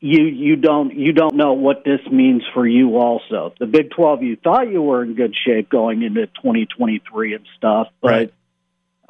you 0.00 0.24
you 0.24 0.56
don't 0.56 0.94
you 0.94 1.12
don't 1.12 1.34
know 1.34 1.54
what 1.54 1.84
this 1.84 2.00
means 2.10 2.42
for 2.54 2.66
you. 2.66 2.96
Also, 2.96 3.52
the 3.58 3.66
Big 3.66 3.90
Twelve, 3.90 4.22
you 4.22 4.36
thought 4.36 4.70
you 4.70 4.80
were 4.82 5.02
in 5.02 5.14
good 5.14 5.34
shape 5.46 5.68
going 5.68 6.02
into 6.02 6.26
2023 6.26 7.34
and 7.34 7.46
stuff, 7.56 7.88
but. 8.00 8.08
Right. 8.10 8.34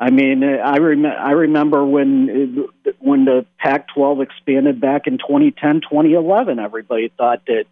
I 0.01 0.11
mean, 0.11 0.45
I 0.45 0.77
rem- 0.77 1.05
I 1.07 1.33
remember 1.33 1.85
when 1.85 2.69
when 3.01 3.25
the 3.25 3.45
Pac-12 3.59 4.23
expanded 4.23 4.81
back 4.81 5.09
in 5.09 5.19
2010, 5.19 5.81
2011. 5.81 6.61
Everybody 6.61 7.13
thought 7.19 7.45
that 7.49 7.65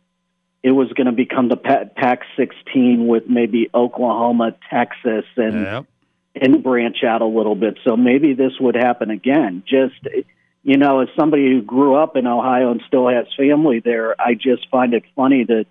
it 0.60 0.72
was 0.72 0.92
going 0.94 1.06
to 1.06 1.12
become 1.12 1.48
the 1.48 1.56
Pa- 1.56 1.84
Pac-16 1.94 3.06
with 3.06 3.28
maybe 3.28 3.70
Oklahoma, 3.72 4.56
Texas, 4.68 5.24
and 5.36 5.54
Yep. 5.62 5.84
and 6.34 6.62
branch 6.64 7.04
out 7.04 7.22
a 7.22 7.26
little 7.26 7.54
bit. 7.54 7.78
So 7.86 7.96
maybe 7.96 8.32
this 8.34 8.58
would 8.58 8.74
happen 8.74 9.10
again. 9.10 9.62
Just 9.64 9.94
you 10.66 10.78
know, 10.78 10.98
as 10.98 11.08
somebody 11.16 11.48
who 11.48 11.62
grew 11.62 11.94
up 11.94 12.16
in 12.16 12.26
Ohio 12.26 12.72
and 12.72 12.82
still 12.88 13.08
has 13.08 13.26
family 13.36 13.78
there, 13.78 14.20
I 14.20 14.34
just 14.34 14.68
find 14.68 14.94
it 14.94 15.04
funny 15.14 15.44
that 15.44 15.66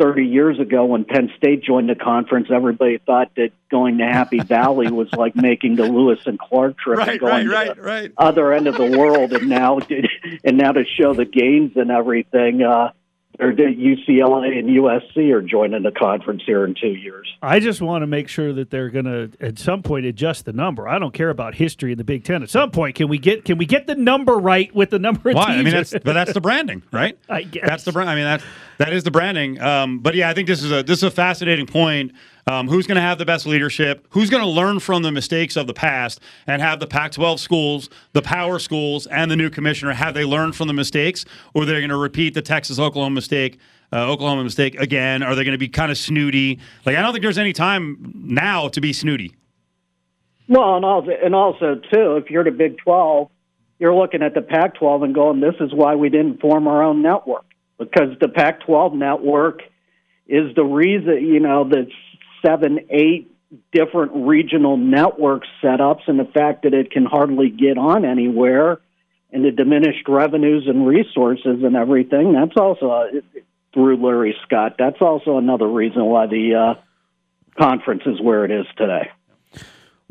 30 0.00 0.26
years 0.26 0.58
ago 0.58 0.84
when 0.84 1.04
Penn 1.04 1.30
State 1.36 1.62
joined 1.62 1.88
the 1.88 1.94
conference, 1.94 2.48
everybody 2.52 2.98
thought 2.98 3.30
that 3.36 3.50
going 3.70 3.98
to 3.98 4.04
Happy 4.04 4.40
Valley 4.44 4.90
was 4.90 5.12
like 5.12 5.36
making 5.36 5.76
the 5.76 5.84
Lewis 5.84 6.18
and 6.26 6.40
Clark 6.40 6.76
trip 6.76 6.98
and 7.06 7.20
going 7.20 7.32
right, 7.32 7.44
to 7.44 7.50
right, 7.50 7.76
the 7.76 7.82
right. 7.82 8.12
other 8.16 8.52
end 8.52 8.66
of 8.66 8.76
the 8.76 8.98
world 8.98 9.32
and 9.32 9.48
now 9.48 9.78
and 10.44 10.58
now 10.58 10.72
to 10.72 10.82
show 11.00 11.14
the 11.14 11.24
gains 11.24 11.76
and 11.76 11.92
everything 11.92 12.62
uh 12.62 12.90
or 13.40 13.54
the 13.54 13.62
UCLA 13.62 14.58
and 14.58 14.68
USC 14.68 15.32
are 15.32 15.40
joining 15.42 15.82
the 15.82 15.90
conference 15.90 16.42
here 16.44 16.64
in 16.64 16.74
2 16.74 16.88
years. 16.88 17.26
I 17.40 17.60
just 17.60 17.80
want 17.80 18.02
to 18.02 18.06
make 18.06 18.28
sure 18.28 18.52
that 18.52 18.70
they're 18.70 18.90
going 18.90 19.06
to 19.06 19.30
at 19.40 19.58
some 19.58 19.82
point 19.82 20.04
adjust 20.06 20.44
the 20.44 20.52
number. 20.52 20.86
I 20.88 20.98
don't 20.98 21.14
care 21.14 21.30
about 21.30 21.54
history 21.54 21.92
in 21.92 21.98
the 21.98 22.04
Big 22.04 22.24
Ten. 22.24 22.42
At 22.42 22.50
some 22.50 22.70
point, 22.70 22.94
can 22.94 23.08
we 23.08 23.18
get 23.18 23.44
can 23.44 23.58
we 23.58 23.66
get 23.66 23.86
the 23.86 23.94
number 23.94 24.36
right 24.36 24.72
with 24.74 24.90
the 24.90 24.98
number 24.98 25.30
of 25.30 25.36
Why? 25.36 25.46
teams? 25.46 25.58
I 25.58 25.62
mean, 25.62 25.72
that's 25.72 25.90
but 25.92 26.12
that's 26.12 26.32
the 26.34 26.40
branding, 26.40 26.82
right? 26.92 27.18
I 27.28 27.42
guess. 27.42 27.64
that's 27.66 27.84
the 27.84 27.92
brand. 27.92 28.10
I 28.10 28.14
mean, 28.14 28.24
that 28.24 28.42
that 28.78 28.92
is 28.92 29.04
the 29.04 29.10
branding. 29.10 29.60
Um, 29.60 30.00
but 30.00 30.14
yeah, 30.14 30.28
I 30.28 30.34
think 30.34 30.48
this 30.48 30.62
is 30.62 30.70
a 30.70 30.82
this 30.82 30.98
is 30.98 31.04
a 31.04 31.10
fascinating 31.10 31.66
point. 31.66 32.12
Um, 32.46 32.68
who's 32.68 32.86
going 32.86 32.96
to 32.96 33.02
have 33.02 33.18
the 33.18 33.24
best 33.24 33.46
leadership? 33.46 34.06
Who's 34.10 34.28
going 34.28 34.42
to 34.42 34.48
learn 34.48 34.80
from 34.80 35.02
the 35.02 35.12
mistakes 35.12 35.56
of 35.56 35.66
the 35.66 35.74
past 35.74 36.20
and 36.46 36.60
have 36.60 36.80
the 36.80 36.88
Pac-12 36.88 37.38
schools, 37.38 37.88
the 38.12 38.22
power 38.22 38.58
schools, 38.58 39.06
and 39.06 39.30
the 39.30 39.36
new 39.36 39.48
commissioner 39.48 39.92
have 39.92 40.14
they 40.14 40.24
learned 40.24 40.56
from 40.56 40.66
the 40.66 40.74
mistakes, 40.74 41.24
or 41.54 41.64
they're 41.64 41.78
going 41.78 41.90
to 41.90 41.96
repeat 41.96 42.34
the 42.34 42.42
Texas 42.42 42.78
Oklahoma 42.78 43.14
mistake? 43.14 43.58
Uh, 43.92 44.10
Oklahoma 44.10 44.42
mistake 44.42 44.74
again? 44.80 45.22
Are 45.22 45.34
they 45.34 45.44
going 45.44 45.52
to 45.52 45.58
be 45.58 45.68
kind 45.68 45.92
of 45.92 45.98
snooty? 45.98 46.58
Like 46.84 46.96
I 46.96 47.02
don't 47.02 47.12
think 47.12 47.22
there's 47.22 47.38
any 47.38 47.52
time 47.52 48.12
now 48.14 48.68
to 48.68 48.80
be 48.80 48.92
snooty. 48.92 49.34
Well, 50.48 50.76
and 50.76 50.84
also, 50.84 51.10
and 51.10 51.34
also 51.34 51.80
too, 51.92 52.16
if 52.16 52.30
you're 52.30 52.44
the 52.44 52.50
Big 52.50 52.78
12, 52.78 53.30
you're 53.78 53.94
looking 53.94 54.22
at 54.22 54.34
the 54.34 54.42
Pac 54.42 54.74
12 54.74 55.02
and 55.02 55.14
going, 55.14 55.40
this 55.40 55.54
is 55.60 55.72
why 55.74 55.94
we 55.94 56.08
didn't 56.08 56.40
form 56.40 56.66
our 56.66 56.82
own 56.82 57.02
network. 57.02 57.44
Because 57.78 58.16
the 58.20 58.28
Pac 58.28 58.60
12 58.64 58.94
network 58.94 59.62
is 60.26 60.54
the 60.54 60.64
reason, 60.64 61.26
you 61.26 61.40
know, 61.40 61.68
the 61.68 61.86
seven, 62.44 62.80
eight 62.90 63.32
different 63.72 64.12
regional 64.14 64.76
network 64.76 65.42
setups 65.62 66.02
and 66.06 66.18
the 66.18 66.24
fact 66.24 66.62
that 66.62 66.74
it 66.74 66.90
can 66.90 67.04
hardly 67.04 67.50
get 67.50 67.76
on 67.76 68.04
anywhere 68.04 68.80
and 69.30 69.44
the 69.44 69.50
diminished 69.50 70.08
revenues 70.08 70.64
and 70.66 70.86
resources 70.86 71.62
and 71.62 71.76
everything. 71.76 72.32
That's 72.32 72.56
also 72.56 73.08
through 73.72 74.04
Larry 74.04 74.36
Scott. 74.44 74.76
That's 74.78 75.00
also 75.00 75.38
another 75.38 75.66
reason 75.66 76.04
why 76.04 76.26
the 76.26 76.76
uh, 76.76 76.80
conference 77.58 78.02
is 78.06 78.20
where 78.20 78.44
it 78.44 78.50
is 78.50 78.66
today. 78.76 79.10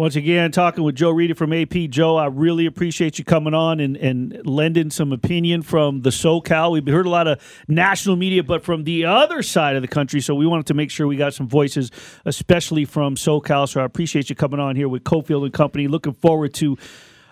Once 0.01 0.15
again, 0.15 0.51
talking 0.51 0.83
with 0.83 0.95
Joe 0.95 1.11
Reedy 1.11 1.33
from 1.33 1.53
AP. 1.53 1.75
Joe, 1.91 2.17
I 2.17 2.25
really 2.25 2.65
appreciate 2.65 3.19
you 3.19 3.23
coming 3.23 3.53
on 3.53 3.79
and, 3.79 3.95
and 3.95 4.41
lending 4.47 4.89
some 4.89 5.13
opinion 5.13 5.61
from 5.61 6.01
the 6.01 6.09
SoCal. 6.09 6.71
We've 6.71 6.87
heard 6.87 7.05
a 7.05 7.09
lot 7.11 7.27
of 7.27 7.39
national 7.67 8.15
media, 8.15 8.41
but 8.41 8.63
from 8.63 8.83
the 8.83 9.05
other 9.05 9.43
side 9.43 9.75
of 9.75 9.83
the 9.83 9.87
country. 9.87 10.19
So 10.19 10.33
we 10.33 10.47
wanted 10.47 10.65
to 10.65 10.73
make 10.73 10.89
sure 10.89 11.05
we 11.05 11.17
got 11.17 11.35
some 11.35 11.47
voices, 11.47 11.91
especially 12.25 12.83
from 12.83 13.13
SoCal. 13.13 13.69
So 13.69 13.79
I 13.79 13.83
appreciate 13.83 14.27
you 14.31 14.35
coming 14.35 14.59
on 14.59 14.75
here 14.75 14.89
with 14.89 15.03
Cofield 15.03 15.43
and 15.43 15.53
Company. 15.53 15.87
Looking 15.87 16.13
forward 16.13 16.55
to, 16.55 16.79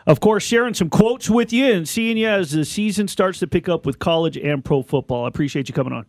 of 0.06 0.20
course, 0.20 0.44
sharing 0.44 0.76
some 0.76 0.92
quotes 0.92 1.28
with 1.28 1.52
you 1.52 1.74
and 1.74 1.90
seeing 1.90 2.18
you 2.18 2.28
as 2.28 2.52
the 2.52 2.66
season 2.66 3.08
starts 3.08 3.40
to 3.40 3.48
pick 3.48 3.68
up 3.68 3.88
with 3.88 3.98
college 3.98 4.38
and 4.38 4.64
pro 4.64 4.84
football. 4.84 5.26
I 5.26 5.28
appreciate 5.28 5.70
you 5.70 5.74
coming 5.74 5.94
on. 5.94 6.06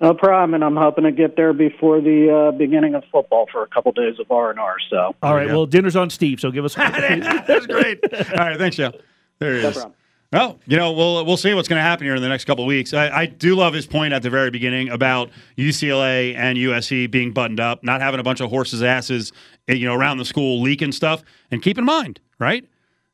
No 0.00 0.12
problem, 0.12 0.52
and 0.54 0.62
I'm 0.62 0.76
hoping 0.76 1.04
to 1.04 1.12
get 1.12 1.36
there 1.36 1.54
before 1.54 2.02
the 2.02 2.50
uh, 2.52 2.56
beginning 2.58 2.94
of 2.94 3.02
football 3.10 3.46
for 3.50 3.62
a 3.62 3.66
couple 3.66 3.92
days 3.92 4.18
of 4.20 4.30
R 4.30 4.50
and 4.50 4.58
R. 4.60 4.76
So, 4.90 5.14
All 5.22 5.34
right. 5.34 5.46
Well, 5.48 5.64
dinner's 5.64 5.96
on 5.96 6.10
Steve, 6.10 6.38
so 6.38 6.50
give 6.50 6.66
us. 6.66 6.74
That's 6.76 7.66
great. 7.66 8.00
All 8.12 8.36
right, 8.36 8.58
thanks, 8.58 8.76
Joe. 8.76 8.92
There 9.38 9.56
he 9.56 9.62
No 9.62 9.68
is. 9.68 9.74
problem. 9.74 9.94
Well, 10.32 10.58
you 10.66 10.76
know, 10.76 10.92
we'll 10.92 11.24
we'll 11.24 11.36
see 11.38 11.54
what's 11.54 11.68
going 11.68 11.78
to 11.78 11.82
happen 11.82 12.04
here 12.04 12.14
in 12.16 12.20
the 12.20 12.28
next 12.28 12.44
couple 12.44 12.64
of 12.64 12.68
weeks. 12.68 12.92
I, 12.92 13.08
I 13.08 13.26
do 13.26 13.54
love 13.54 13.72
his 13.72 13.86
point 13.86 14.12
at 14.12 14.22
the 14.22 14.28
very 14.28 14.50
beginning 14.50 14.90
about 14.90 15.30
UCLA 15.56 16.34
and 16.36 16.58
USC 16.58 17.10
being 17.10 17.32
buttoned 17.32 17.60
up, 17.60 17.82
not 17.82 18.00
having 18.02 18.20
a 18.20 18.22
bunch 18.24 18.40
of 18.40 18.50
horses' 18.50 18.82
asses, 18.82 19.32
eh, 19.68 19.74
you 19.74 19.86
know, 19.86 19.94
around 19.94 20.18
the 20.18 20.24
school 20.26 20.60
leaking 20.60 20.92
stuff. 20.92 21.22
And 21.50 21.62
keep 21.62 21.78
in 21.78 21.84
mind, 21.84 22.20
right, 22.38 22.68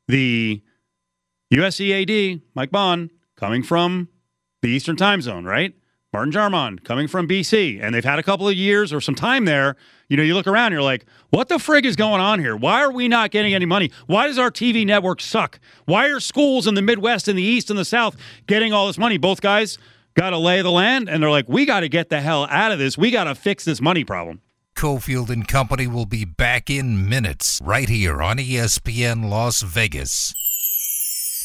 the 0.07 0.61
USC 1.53 2.01
AD, 2.35 2.41
Mike 2.55 2.71
Bohn, 2.71 3.09
coming 3.37 3.63
from 3.63 4.09
the 4.61 4.69
Eastern 4.69 4.95
time 4.97 5.21
zone, 5.21 5.45
right? 5.45 5.73
Martin 6.13 6.31
Jarmond 6.31 6.83
coming 6.83 7.07
from 7.07 7.27
BC, 7.27 7.81
and 7.81 7.93
they've 7.93 8.05
had 8.05 8.19
a 8.19 8.23
couple 8.23 8.47
of 8.47 8.53
years 8.53 8.93
or 8.93 9.01
some 9.01 9.15
time 9.15 9.45
there. 9.45 9.75
You 10.09 10.15
know, 10.15 10.21
you 10.21 10.35
look 10.35 10.45
around, 10.45 10.71
you're 10.71 10.83
like, 10.83 11.05
what 11.31 11.49
the 11.49 11.55
frig 11.55 11.85
is 11.85 11.95
going 11.95 12.21
on 12.21 12.39
here? 12.39 12.55
Why 12.55 12.83
are 12.83 12.91
we 12.91 13.07
not 13.07 13.31
getting 13.31 13.55
any 13.55 13.65
money? 13.65 13.89
Why 14.05 14.27
does 14.27 14.37
our 14.37 14.51
TV 14.51 14.85
network 14.85 15.19
suck? 15.21 15.59
Why 15.85 16.09
are 16.09 16.19
schools 16.19 16.67
in 16.67 16.75
the 16.75 16.83
Midwest 16.83 17.27
and 17.27 17.37
the 17.37 17.43
East 17.43 17.71
and 17.71 17.79
the 17.79 17.85
South 17.85 18.15
getting 18.45 18.71
all 18.73 18.85
this 18.85 18.99
money? 18.99 19.17
Both 19.17 19.41
guys 19.41 19.79
got 20.13 20.29
to 20.29 20.37
lay 20.37 20.61
the 20.61 20.71
land, 20.71 21.09
and 21.09 21.23
they're 21.23 21.31
like, 21.31 21.49
we 21.49 21.65
got 21.65 21.79
to 21.79 21.89
get 21.89 22.09
the 22.09 22.21
hell 22.21 22.45
out 22.51 22.71
of 22.71 22.77
this. 22.77 22.95
We 22.95 23.09
got 23.09 23.23
to 23.23 23.33
fix 23.33 23.65
this 23.65 23.81
money 23.81 24.03
problem. 24.03 24.41
Cofield 24.75 25.31
and 25.31 25.47
Company 25.47 25.87
will 25.87 26.05
be 26.05 26.25
back 26.25 26.69
in 26.69 27.09
minutes 27.09 27.59
right 27.63 27.89
here 27.89 28.21
on 28.21 28.37
ESPN 28.37 29.29
Las 29.29 29.63
Vegas. 29.63 30.35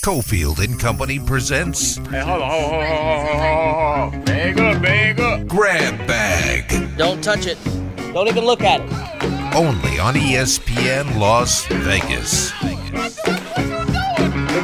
Cofield 0.03 0.59
and 0.63 0.79
Company 0.79 1.19
presents 1.19 1.97
Hey, 2.09 2.21
hold 2.21 2.43
on, 2.43 2.51
hold 2.51 2.73
on, 2.73 2.87
hold 2.87 3.01
on, 3.01 3.27
hold 3.27 3.41
on, 3.41 4.13
hold 4.13 4.15
on. 4.15 4.25
Bag 4.25 4.59
up, 4.61 4.83
bag 4.83 5.21
up. 5.21 5.47
Grab 5.49 5.99
Bag 6.07 6.97
Don't 6.97 7.23
touch 7.23 7.47
it. 7.47 7.59
Don't 8.15 8.29
even 8.29 8.45
look 8.45 8.63
at 8.63 8.81
it. 8.81 9.55
only 9.55 9.99
on 9.99 10.15
ESPN 10.15 11.19
Las 11.19 11.67
Vegas. 11.67 12.53
Put 12.61 13.78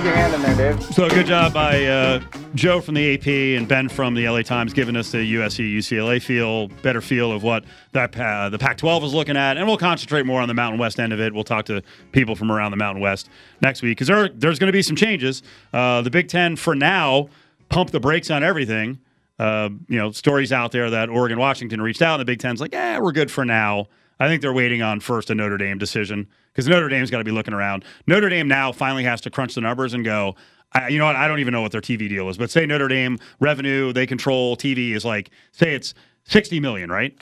your 0.04 0.14
hand 0.14 0.34
in 0.34 0.42
there, 0.42 0.72
Dave. 0.72 0.82
So 0.82 1.08
good 1.08 1.26
job 1.26 1.54
by 1.54 1.84
uh, 1.86 2.20
Joe 2.54 2.80
from 2.80 2.94
the 2.94 3.14
AP 3.14 3.26
and 3.58 3.66
Ben 3.66 3.88
from 3.88 4.14
the 4.14 4.28
LA 4.28 4.42
Times 4.42 4.74
giving 4.74 4.96
us 4.96 5.10
the 5.10 5.34
USC 5.34 5.76
UCLA 5.76 6.20
feel, 6.20 6.68
better 6.82 7.00
feel 7.00 7.32
of 7.32 7.42
what 7.42 7.64
that 7.92 8.18
uh, 8.18 8.50
the 8.50 8.58
Pac-12 8.58 9.04
is 9.04 9.14
looking 9.14 9.36
at, 9.36 9.56
and 9.56 9.66
we'll 9.66 9.78
concentrate 9.78 10.26
more 10.26 10.42
on 10.42 10.48
the 10.48 10.54
Mountain 10.54 10.78
West 10.78 11.00
end 11.00 11.12
of 11.12 11.20
it. 11.20 11.32
We'll 11.32 11.44
talk 11.44 11.64
to 11.66 11.82
people 12.12 12.36
from 12.36 12.52
around 12.52 12.72
the 12.72 12.76
Mountain 12.76 13.02
West 13.02 13.30
next 13.62 13.80
week 13.80 13.96
because 13.96 14.08
there, 14.08 14.28
there's 14.28 14.58
going 14.58 14.68
to 14.68 14.72
be 14.72 14.82
some 14.82 14.96
changes. 14.96 15.42
Uh, 15.72 16.02
the 16.02 16.10
Big 16.10 16.28
Ten 16.28 16.56
for 16.56 16.74
now 16.74 17.28
pump 17.70 17.90
the 17.90 18.00
brakes 18.00 18.30
on 18.30 18.44
everything. 18.44 18.98
Uh, 19.38 19.70
you 19.88 19.98
know, 19.98 20.12
stories 20.12 20.52
out 20.52 20.70
there 20.70 20.90
that 20.90 21.08
Oregon, 21.08 21.38
Washington 21.38 21.80
reached 21.80 22.02
out, 22.02 22.14
and 22.14 22.20
the 22.20 22.30
Big 22.30 22.40
Ten's 22.40 22.60
like, 22.60 22.72
yeah, 22.72 22.98
we're 22.98 23.12
good 23.12 23.30
for 23.30 23.44
now. 23.44 23.88
I 24.20 24.28
think 24.28 24.42
they're 24.42 24.52
waiting 24.52 24.82
on 24.82 25.00
first 25.00 25.30
a 25.30 25.34
Notre 25.34 25.56
Dame 25.56 25.78
decision 25.78 26.28
because 26.52 26.68
Notre 26.68 26.88
Dame's 26.88 27.10
got 27.10 27.18
to 27.18 27.24
be 27.24 27.30
looking 27.30 27.54
around. 27.54 27.84
Notre 28.06 28.28
Dame 28.28 28.48
now 28.48 28.72
finally 28.72 29.04
has 29.04 29.20
to 29.22 29.30
crunch 29.30 29.54
the 29.54 29.60
numbers 29.60 29.94
and 29.94 30.04
go. 30.04 30.36
I, 30.72 30.88
you 30.88 30.98
know 30.98 31.06
what? 31.06 31.16
I 31.16 31.28
don't 31.28 31.40
even 31.40 31.52
know 31.52 31.62
what 31.62 31.72
their 31.72 31.80
TV 31.80 32.08
deal 32.08 32.28
is, 32.28 32.36
but 32.36 32.50
say 32.50 32.66
Notre 32.66 32.88
Dame 32.88 33.18
revenue 33.40 33.92
they 33.92 34.06
control 34.06 34.56
TV 34.56 34.94
is 34.94 35.04
like 35.04 35.30
say 35.52 35.74
it's 35.74 35.94
sixty 36.24 36.60
million, 36.60 36.90
right? 36.90 37.16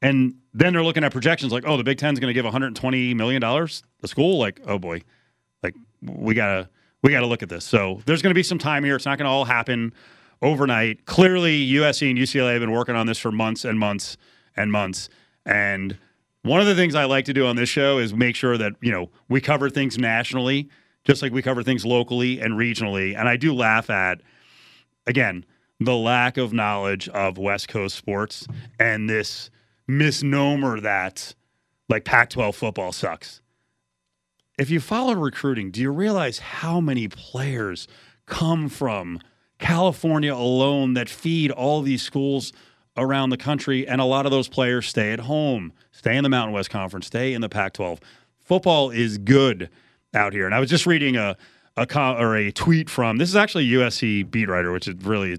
And 0.00 0.34
then 0.52 0.72
they're 0.72 0.82
looking 0.82 1.04
at 1.04 1.12
projections 1.12 1.52
like, 1.52 1.64
oh, 1.66 1.76
the 1.76 1.84
Big 1.84 1.98
Ten's 1.98 2.18
going 2.18 2.28
to 2.28 2.34
give 2.34 2.44
one 2.44 2.52
hundred 2.52 2.74
twenty 2.74 3.14
million 3.14 3.40
dollars 3.40 3.82
the 4.00 4.08
school. 4.08 4.38
Like, 4.38 4.60
oh 4.66 4.78
boy, 4.78 5.02
like 5.62 5.74
we 6.02 6.34
gotta 6.34 6.68
we 7.02 7.10
gotta 7.10 7.26
look 7.26 7.42
at 7.42 7.48
this. 7.48 7.64
So 7.64 8.00
there's 8.06 8.22
going 8.22 8.30
to 8.30 8.38
be 8.38 8.42
some 8.42 8.58
time 8.58 8.84
here. 8.84 8.96
It's 8.96 9.06
not 9.06 9.18
going 9.18 9.26
to 9.26 9.30
all 9.30 9.44
happen 9.44 9.92
overnight. 10.42 11.06
Clearly, 11.06 11.64
USC 11.72 12.10
and 12.10 12.18
UCLA 12.18 12.52
have 12.52 12.60
been 12.60 12.72
working 12.72 12.96
on 12.96 13.06
this 13.06 13.18
for 13.18 13.30
months 13.32 13.64
and 13.64 13.78
months 13.78 14.16
and 14.56 14.70
months. 14.70 15.08
And 15.46 15.96
one 16.42 16.60
of 16.60 16.66
the 16.66 16.74
things 16.74 16.94
I 16.94 17.04
like 17.04 17.24
to 17.26 17.32
do 17.32 17.46
on 17.46 17.56
this 17.56 17.68
show 17.68 17.98
is 17.98 18.14
make 18.14 18.36
sure 18.36 18.56
that 18.58 18.74
you 18.80 18.92
know 18.92 19.10
we 19.28 19.40
cover 19.40 19.70
things 19.70 19.98
nationally, 19.98 20.68
just 21.04 21.22
like 21.22 21.32
we 21.32 21.42
cover 21.42 21.62
things 21.62 21.84
locally 21.84 22.40
and 22.40 22.54
regionally. 22.54 23.18
And 23.18 23.28
I 23.28 23.36
do 23.36 23.54
laugh 23.54 23.90
at 23.90 24.20
again 25.06 25.44
the 25.80 25.96
lack 25.96 26.36
of 26.36 26.52
knowledge 26.52 27.08
of 27.08 27.38
West 27.38 27.68
Coast 27.68 27.96
sports 27.96 28.46
and 28.78 29.08
this 29.08 29.50
misnomer 29.88 30.80
that 30.80 31.34
like 31.88 32.04
Pac-12 32.04 32.54
football 32.54 32.92
sucks 32.92 33.42
if 34.58 34.70
you 34.70 34.80
follow 34.80 35.14
recruiting, 35.14 35.70
do 35.70 35.80
you 35.80 35.90
realize 35.90 36.38
how 36.38 36.80
many 36.80 37.08
players 37.08 37.88
come 38.26 38.68
from 38.68 39.18
California 39.58 40.34
alone 40.34 40.94
that 40.94 41.08
feed 41.08 41.50
all 41.50 41.82
these 41.82 42.02
schools 42.02 42.52
around 42.96 43.30
the 43.30 43.36
country? 43.36 43.86
And 43.86 44.00
a 44.00 44.04
lot 44.04 44.26
of 44.26 44.32
those 44.32 44.48
players 44.48 44.86
stay 44.86 45.12
at 45.12 45.20
home, 45.20 45.72
stay 45.90 46.16
in 46.16 46.22
the 46.22 46.28
Mountain 46.28 46.54
West 46.54 46.70
Conference, 46.70 47.06
stay 47.06 47.32
in 47.32 47.40
the 47.40 47.48
Pac 47.48 47.74
12. 47.74 48.00
Football 48.40 48.90
is 48.90 49.18
good 49.18 49.70
out 50.14 50.32
here. 50.32 50.46
And 50.46 50.54
I 50.54 50.60
was 50.60 50.68
just 50.68 50.86
reading 50.86 51.16
a, 51.16 51.36
a 51.76 51.86
or 52.18 52.36
a 52.36 52.50
tweet 52.52 52.90
from 52.90 53.16
this 53.18 53.28
is 53.28 53.36
actually 53.36 53.66
USC 53.68 54.30
beat 54.30 54.48
writer, 54.48 54.72
which 54.72 54.88
is 54.88 54.94
really 55.04 55.38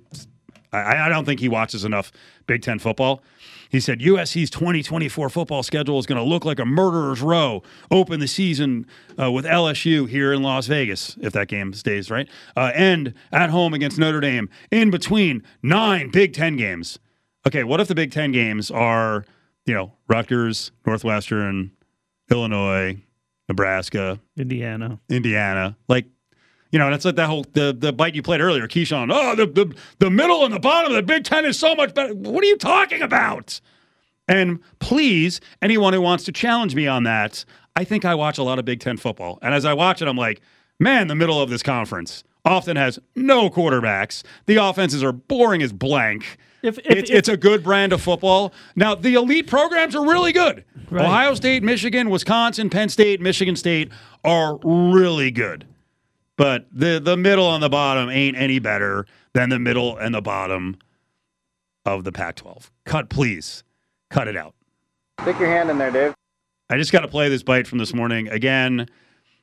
I, 0.73 1.05
I 1.05 1.09
don't 1.09 1.25
think 1.25 1.39
he 1.39 1.47
watches 1.47 1.85
enough 1.85 2.11
Big 2.47 2.61
Ten 2.61 2.79
football. 2.79 3.21
He 3.69 3.79
said 3.79 3.99
USC's 4.01 4.49
2024 4.51 5.29
football 5.29 5.63
schedule 5.63 5.97
is 5.97 6.05
going 6.05 6.19
to 6.19 6.23
look 6.23 6.45
like 6.45 6.59
a 6.59 6.65
murderer's 6.65 7.21
row. 7.21 7.63
Open 7.89 8.19
the 8.19 8.27
season 8.27 8.85
uh, 9.19 9.31
with 9.31 9.45
LSU 9.45 10.07
here 10.07 10.31
in 10.31 10.43
Las 10.43 10.67
Vegas, 10.67 11.17
if 11.21 11.33
that 11.33 11.47
game 11.47 11.73
stays 11.73 12.11
right. 12.11 12.29
Uh, 12.55 12.71
end 12.75 13.13
at 13.31 13.49
home 13.49 13.73
against 13.73 13.97
Notre 13.97 14.19
Dame. 14.19 14.49
In 14.69 14.91
between 14.91 15.41
nine 15.63 16.09
Big 16.11 16.33
Ten 16.33 16.55
games. 16.55 16.99
Okay, 17.45 17.63
what 17.63 17.79
if 17.79 17.87
the 17.87 17.95
Big 17.95 18.11
Ten 18.11 18.31
games 18.31 18.71
are, 18.71 19.25
you 19.65 19.73
know, 19.73 19.91
Rutgers, 20.07 20.71
Northwestern, 20.85 21.71
Illinois, 22.31 23.01
Nebraska, 23.49 24.19
Indiana. 24.37 24.99
Indiana. 25.09 25.75
Like, 25.87 26.05
you 26.71 26.79
know, 26.79 26.89
that's 26.89 27.05
like 27.05 27.15
that 27.17 27.27
whole 27.27 27.45
the 27.53 27.75
the 27.77 27.91
bite 27.93 28.15
you 28.15 28.23
played 28.23 28.41
earlier, 28.41 28.67
Keyshawn. 28.67 29.11
Oh, 29.13 29.35
the 29.35 29.45
the 29.45 29.75
the 29.99 30.09
middle 30.09 30.43
and 30.45 30.53
the 30.53 30.59
bottom 30.59 30.91
of 30.91 30.95
the 30.95 31.03
Big 31.03 31.23
Ten 31.23 31.45
is 31.45 31.59
so 31.59 31.75
much 31.75 31.93
better. 31.93 32.15
What 32.15 32.43
are 32.43 32.47
you 32.47 32.57
talking 32.57 33.01
about? 33.01 33.59
And 34.27 34.59
please, 34.79 35.41
anyone 35.61 35.93
who 35.93 36.01
wants 36.01 36.23
to 36.23 36.31
challenge 36.31 36.75
me 36.75 36.87
on 36.87 37.03
that, 37.03 37.43
I 37.75 37.83
think 37.83 38.05
I 38.05 38.15
watch 38.15 38.37
a 38.37 38.43
lot 38.43 38.57
of 38.57 38.65
Big 38.65 38.79
Ten 38.79 38.97
football. 38.97 39.37
And 39.41 39.53
as 39.53 39.65
I 39.65 39.73
watch 39.73 40.01
it, 40.01 40.07
I'm 40.07 40.17
like, 40.17 40.41
man, 40.79 41.07
the 41.07 41.15
middle 41.15 41.41
of 41.41 41.49
this 41.49 41.61
conference 41.61 42.23
often 42.45 42.77
has 42.77 42.99
no 43.15 43.49
quarterbacks. 43.49 44.23
The 44.45 44.55
offenses 44.55 45.03
are 45.03 45.11
boring 45.11 45.61
as 45.61 45.73
blank. 45.73 46.37
If- 46.63 46.79
if- 46.79 46.85
it's, 46.87 47.09
if- 47.11 47.17
it's 47.17 47.29
a 47.29 47.37
good 47.37 47.63
brand 47.63 47.93
of 47.93 48.01
football. 48.01 48.53
Now, 48.75 48.95
the 48.95 49.13
elite 49.15 49.47
programs 49.47 49.95
are 49.95 50.05
really 50.05 50.31
good. 50.31 50.63
Right. 50.89 51.05
Ohio 51.05 51.33
State, 51.35 51.61
Michigan, 51.63 52.09
Wisconsin, 52.09 52.69
Penn 52.69 52.89
State, 52.89 53.19
Michigan 53.21 53.55
State 53.55 53.91
are 54.23 54.57
really 54.63 55.29
good. 55.31 55.65
But 56.37 56.65
the 56.71 56.99
the 57.03 57.15
middle 57.17 57.53
and 57.53 57.61
the 57.61 57.69
bottom 57.69 58.09
ain't 58.09 58.35
any 58.37 58.57
better 58.59 59.05
than 59.33 59.49
the 59.49 59.59
middle 59.59 59.97
and 59.97 60.15
the 60.15 60.21
bottom 60.21 60.77
of 61.85 62.03
the 62.03 62.11
Pac-12. 62.11 62.69
Cut, 62.85 63.09
please, 63.09 63.63
cut 64.09 64.27
it 64.27 64.35
out. 64.37 64.55
Stick 65.21 65.37
your 65.39 65.49
hand 65.49 65.69
in 65.69 65.77
there, 65.77 65.91
Dave. 65.91 66.13
I 66.69 66.77
just 66.77 66.91
got 66.91 67.01
to 67.01 67.07
play 67.07 67.29
this 67.29 67.43
bite 67.43 67.67
from 67.67 67.77
this 67.77 67.93
morning 67.93 68.29
again. 68.29 68.87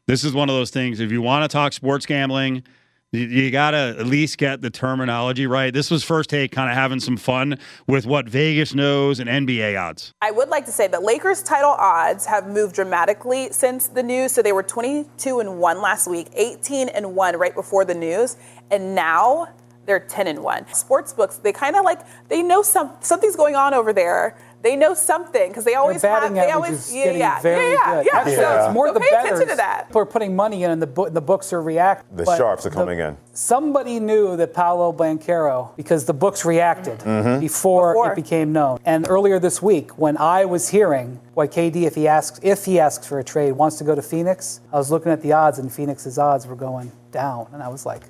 This 0.06 0.24
is 0.24 0.32
one 0.32 0.48
of 0.48 0.56
those 0.56 0.70
things. 0.70 0.98
If 0.98 1.12
you 1.12 1.22
want 1.22 1.48
to 1.48 1.52
talk 1.52 1.72
sports 1.72 2.06
gambling, 2.06 2.64
you, 3.12 3.50
got 3.50 3.72
to 3.72 3.96
at 3.98 4.06
least 4.06 4.38
get 4.38 4.60
the 4.60 4.70
terminology 4.70 5.46
right. 5.46 5.74
This 5.74 5.90
was 5.90 6.04
first 6.04 6.30
take, 6.30 6.52
kind 6.52 6.70
of 6.70 6.76
having 6.76 7.00
some 7.00 7.16
fun 7.16 7.58
with 7.86 8.06
what 8.06 8.28
Vegas 8.28 8.74
knows 8.74 9.18
and 9.18 9.28
NBA 9.28 9.80
odds. 9.80 10.12
I 10.22 10.30
would 10.30 10.48
like 10.48 10.64
to 10.66 10.72
say 10.72 10.86
that 10.88 11.02
Lakers 11.02 11.42
title 11.42 11.70
odds 11.70 12.24
have 12.26 12.46
moved 12.46 12.76
dramatically 12.76 13.48
since 13.50 13.88
the 13.88 14.02
news. 14.02 14.32
So 14.32 14.42
they 14.42 14.52
were 14.52 14.62
22 14.62 15.40
and 15.40 15.58
1 15.58 15.82
last 15.82 16.08
week, 16.08 16.28
18 16.34 16.88
and 16.90 17.16
1 17.16 17.36
right 17.36 17.54
before 17.54 17.84
the 17.84 17.94
news, 17.94 18.36
and 18.70 18.94
now 18.94 19.48
they're 19.86 19.98
10 19.98 20.28
and 20.28 20.44
1. 20.44 20.72
Sports 20.72 21.12
books, 21.12 21.38
they 21.38 21.52
kind 21.52 21.74
of 21.74 21.84
like 21.84 22.00
they 22.28 22.42
know 22.42 22.62
some 22.62 22.92
something's 23.00 23.34
going 23.34 23.56
on 23.56 23.74
over 23.74 23.92
there. 23.92 24.38
They 24.62 24.76
know 24.76 24.92
something 24.92 25.48
because 25.48 25.64
they 25.64 25.74
always 25.74 26.02
Their 26.02 26.10
have. 26.20 26.34
They 26.34 26.50
always 26.50 26.72
is 26.88 26.94
yeah 26.94 27.04
getting 27.04 27.20
yeah 27.20 27.40
very 27.40 27.72
yeah 27.72 27.94
good. 27.94 28.06
yeah. 28.12 28.18
Actually, 28.18 28.36
So, 28.36 28.64
it's 28.66 28.74
more 28.74 28.88
so 28.88 28.92
the 28.94 29.00
pay 29.00 29.06
attention 29.16 29.48
to 29.48 29.56
that. 29.56 29.86
People 29.88 30.02
are 30.02 30.06
putting 30.06 30.36
money 30.36 30.64
in, 30.64 30.70
and 30.70 30.82
the, 30.82 30.86
bo- 30.86 31.08
the 31.08 31.22
books 31.22 31.52
are 31.54 31.62
reacting. 31.62 32.14
The 32.16 32.24
But 32.24 32.36
sharps 32.36 32.66
are 32.66 32.70
coming 32.70 32.98
in. 32.98 33.16
Somebody 33.32 33.98
knew 34.00 34.36
that 34.36 34.52
Paolo 34.52 34.92
Banchero 34.92 35.74
because 35.76 36.04
the 36.04 36.12
books 36.12 36.44
reacted 36.44 36.98
Mm-hmm. 36.98 37.40
before, 37.40 37.94
Before. 37.94 38.12
it 38.12 38.16
became 38.16 38.52
known. 38.52 38.78
And 38.84 39.08
earlier 39.08 39.38
this 39.38 39.62
week, 39.62 39.96
when 39.98 40.18
I 40.18 40.44
was 40.44 40.68
hearing 40.68 41.20
why 41.32 41.46
KD, 41.46 41.84
if 41.86 41.94
he 41.94 42.06
asks 42.06 42.38
if 42.42 42.66
he 42.66 42.78
asks 42.78 43.06
for 43.06 43.18
a 43.18 43.24
trade, 43.24 43.52
wants 43.52 43.78
to 43.78 43.84
go 43.84 43.94
to 43.94 44.02
Phoenix, 44.02 44.60
I 44.72 44.76
was 44.76 44.90
looking 44.90 45.10
at 45.10 45.22
the 45.22 45.32
odds, 45.32 45.58
and 45.58 45.72
Phoenix's 45.72 46.18
odds 46.18 46.46
were 46.46 46.56
going 46.56 46.92
down, 47.12 47.46
and 47.54 47.62
I 47.62 47.68
was 47.68 47.86
like, 47.86 48.02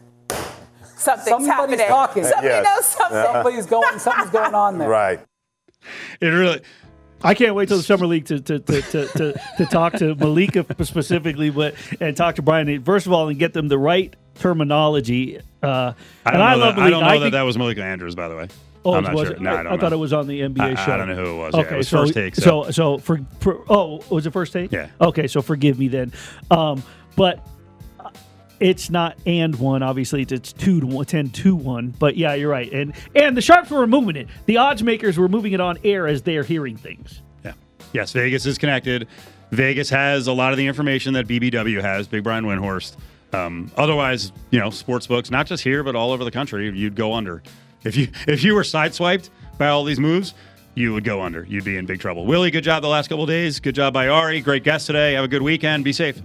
Something's 0.97 1.47
happening. 1.47 1.79
Somebody's 1.79 1.81
happening. 1.81 1.89
talking. 1.89 2.25
Somebody 2.25 2.49
Yes. 2.49 2.65
knows 2.65 2.85
something. 2.87 3.25
somebody's 3.33 3.67
going, 3.67 3.99
something's 4.01 4.31
going 4.31 4.55
on 4.55 4.79
there. 4.79 4.89
Right. 4.89 5.21
It 6.21 6.27
really. 6.27 6.61
I 7.23 7.35
can't 7.35 7.55
wait 7.55 7.69
till 7.69 7.77
the 7.77 7.83
summer 7.83 8.07
league 8.07 8.25
to 8.27 8.41
to, 8.41 8.59
to, 8.59 8.83
to, 8.83 9.07
to, 9.09 9.41
to 9.59 9.67
talk 9.67 9.95
to 9.95 10.15
Malika 10.15 10.65
specifically, 10.85 11.51
but 11.51 11.75
and 12.01 12.17
talk 12.17 12.37
to 12.37 12.43
Brian 12.43 12.83
first 12.83 13.07
of 13.07 13.13
all 13.13 13.29
and 13.29 13.39
get 13.39 13.53
them 13.53 13.69
the 13.69 13.79
right 13.79 14.15
terminology. 14.37 15.39
Uh, 15.63 15.93
I 16.25 16.33
and 16.33 16.43
I 16.43 16.55
love 16.55 16.77
that, 16.77 16.83
I 16.83 16.91
don't 16.91 17.01
know 17.03 17.09
that 17.11 17.21
think- 17.21 17.33
that 17.33 17.43
was 17.43 17.59
Malika 17.59 17.85
Andrews, 17.85 18.15
by 18.15 18.29
the 18.29 18.37
way. 18.37 18.49
Oh, 18.83 18.95
I'm 18.95 19.05
not 19.05 19.15
was 19.15 19.29
sure. 19.29 19.37
it? 19.37 19.43
No, 19.43 19.55
I, 19.55 19.63
I, 19.63 19.75
I 19.75 19.77
thought 19.77 19.93
it 19.93 19.97
was 19.99 20.15
on 20.15 20.27
the 20.27 20.41
NBA 20.41 20.79
I- 20.79 20.95
I 20.95 20.97
don't 20.97 21.09
know 21.09 21.15
who 21.15 21.35
it 21.35 21.37
was. 21.37 21.55
Yeah, 21.55 21.61
Okay, 21.61 21.75
it 21.75 21.79
was 21.79 21.89
so, 21.89 22.03
first 22.03 22.15
take, 22.15 22.35
so- 22.35 22.63
So, 22.65 22.71
so 22.71 22.99
for, 22.99 23.21
for 23.41 23.63
oh, 23.69 24.03
was 24.09 24.27
it 24.27 24.33
first 24.33 24.55
take? 24.55 24.73
Yeah. 24.73 24.89
Okay, 24.99 25.27
so 25.27 25.43
forgive 25.43 25.79
me 25.79 25.89
then. 25.89 26.13
Um, 26.51 26.83
but 27.15 27.47
it's 28.61 28.91
not 28.91 29.17
and 29.27 29.57
one. 29.57 29.83
Obviously, 29.83 30.23
it's, 30.23 30.53
two 30.53 30.81
to 30.81 30.87
one, 30.87 31.07
10 31.07 31.31
to 31.31 31.57
one. 31.57 31.89
But 31.99 32.17
yeah, 32.17 32.35
you're 32.35 32.51
right. 32.51 32.71
And 32.73 32.95
and 33.15 33.37
the 33.37 33.41
sharps 33.41 33.71
were 33.71 33.87
moving 33.87 34.17
it. 34.17 34.29
The 34.47 34.59
odds 34.59 34.83
makers 34.83 35.19
were 35.19 35.29
moving 35.29 35.53
it 35.53 35.61
on 35.61 35.79
air 35.83 36.07
as 36.07 36.23
they're 36.23 36.45
hearing 36.45 36.77
things. 36.77 37.23
Yeah. 37.45 37.55
Yes, 37.93 38.13
Vegas 38.13 38.47
is 38.47 38.59
connected. 38.59 39.09
Vegas 39.51 39.91
has 39.91 40.27
a 40.27 40.33
lot 40.33 40.53
of 40.53 40.59
the 40.59 40.67
information 40.67 41.15
that 41.15 41.27
BBW 41.27 41.81
has, 41.81 42.07
Big 42.07 42.23
Brian 42.23 42.45
Windhorst. 42.45 42.97
Um, 43.33 43.71
otherwise, 43.77 44.33
you 44.51 44.61
know, 44.61 44.71
sports 44.71 45.07
books, 45.07 45.31
not 45.31 45.47
just 45.47 45.63
here 45.65 45.83
but 45.83 45.97
all 45.97 46.13
over 46.13 46.25
the 46.25 46.31
country, 46.31 46.71
you'd 46.71 46.95
go 46.95 47.15
under. 47.15 47.43
If 47.83 47.97
you 47.97 48.09
if 48.29 48.45
you 48.45 48.55
were 48.55 48.63
sideswiped 48.63 49.31
by 49.59 49.69
all 49.69 49.85
these 49.85 49.99
moves, 49.99 50.35
you 50.75 50.93
would 50.93 51.05
go 51.05 51.23
under. 51.23 51.45
You'd 51.45 51.65
be 51.65 51.77
in 51.77 51.87
big 51.87 52.01
trouble. 52.01 52.27
Willie, 52.27 52.51
good 52.51 52.65
job 52.65 52.83
the 52.83 52.89
last 52.89 53.09
couple 53.09 53.27
days. 53.27 53.59
Good 53.59 53.75
job 53.75 53.93
by 53.95 54.09
Ari. 54.09 54.41
Great 54.43 54.65
guest 54.65 54.87
today. 54.87 55.15
Have 55.15 55.25
a 55.25 55.29
good 55.29 55.43
weekend. 55.43 55.85
Be 55.85 55.93
safe. 55.93 56.21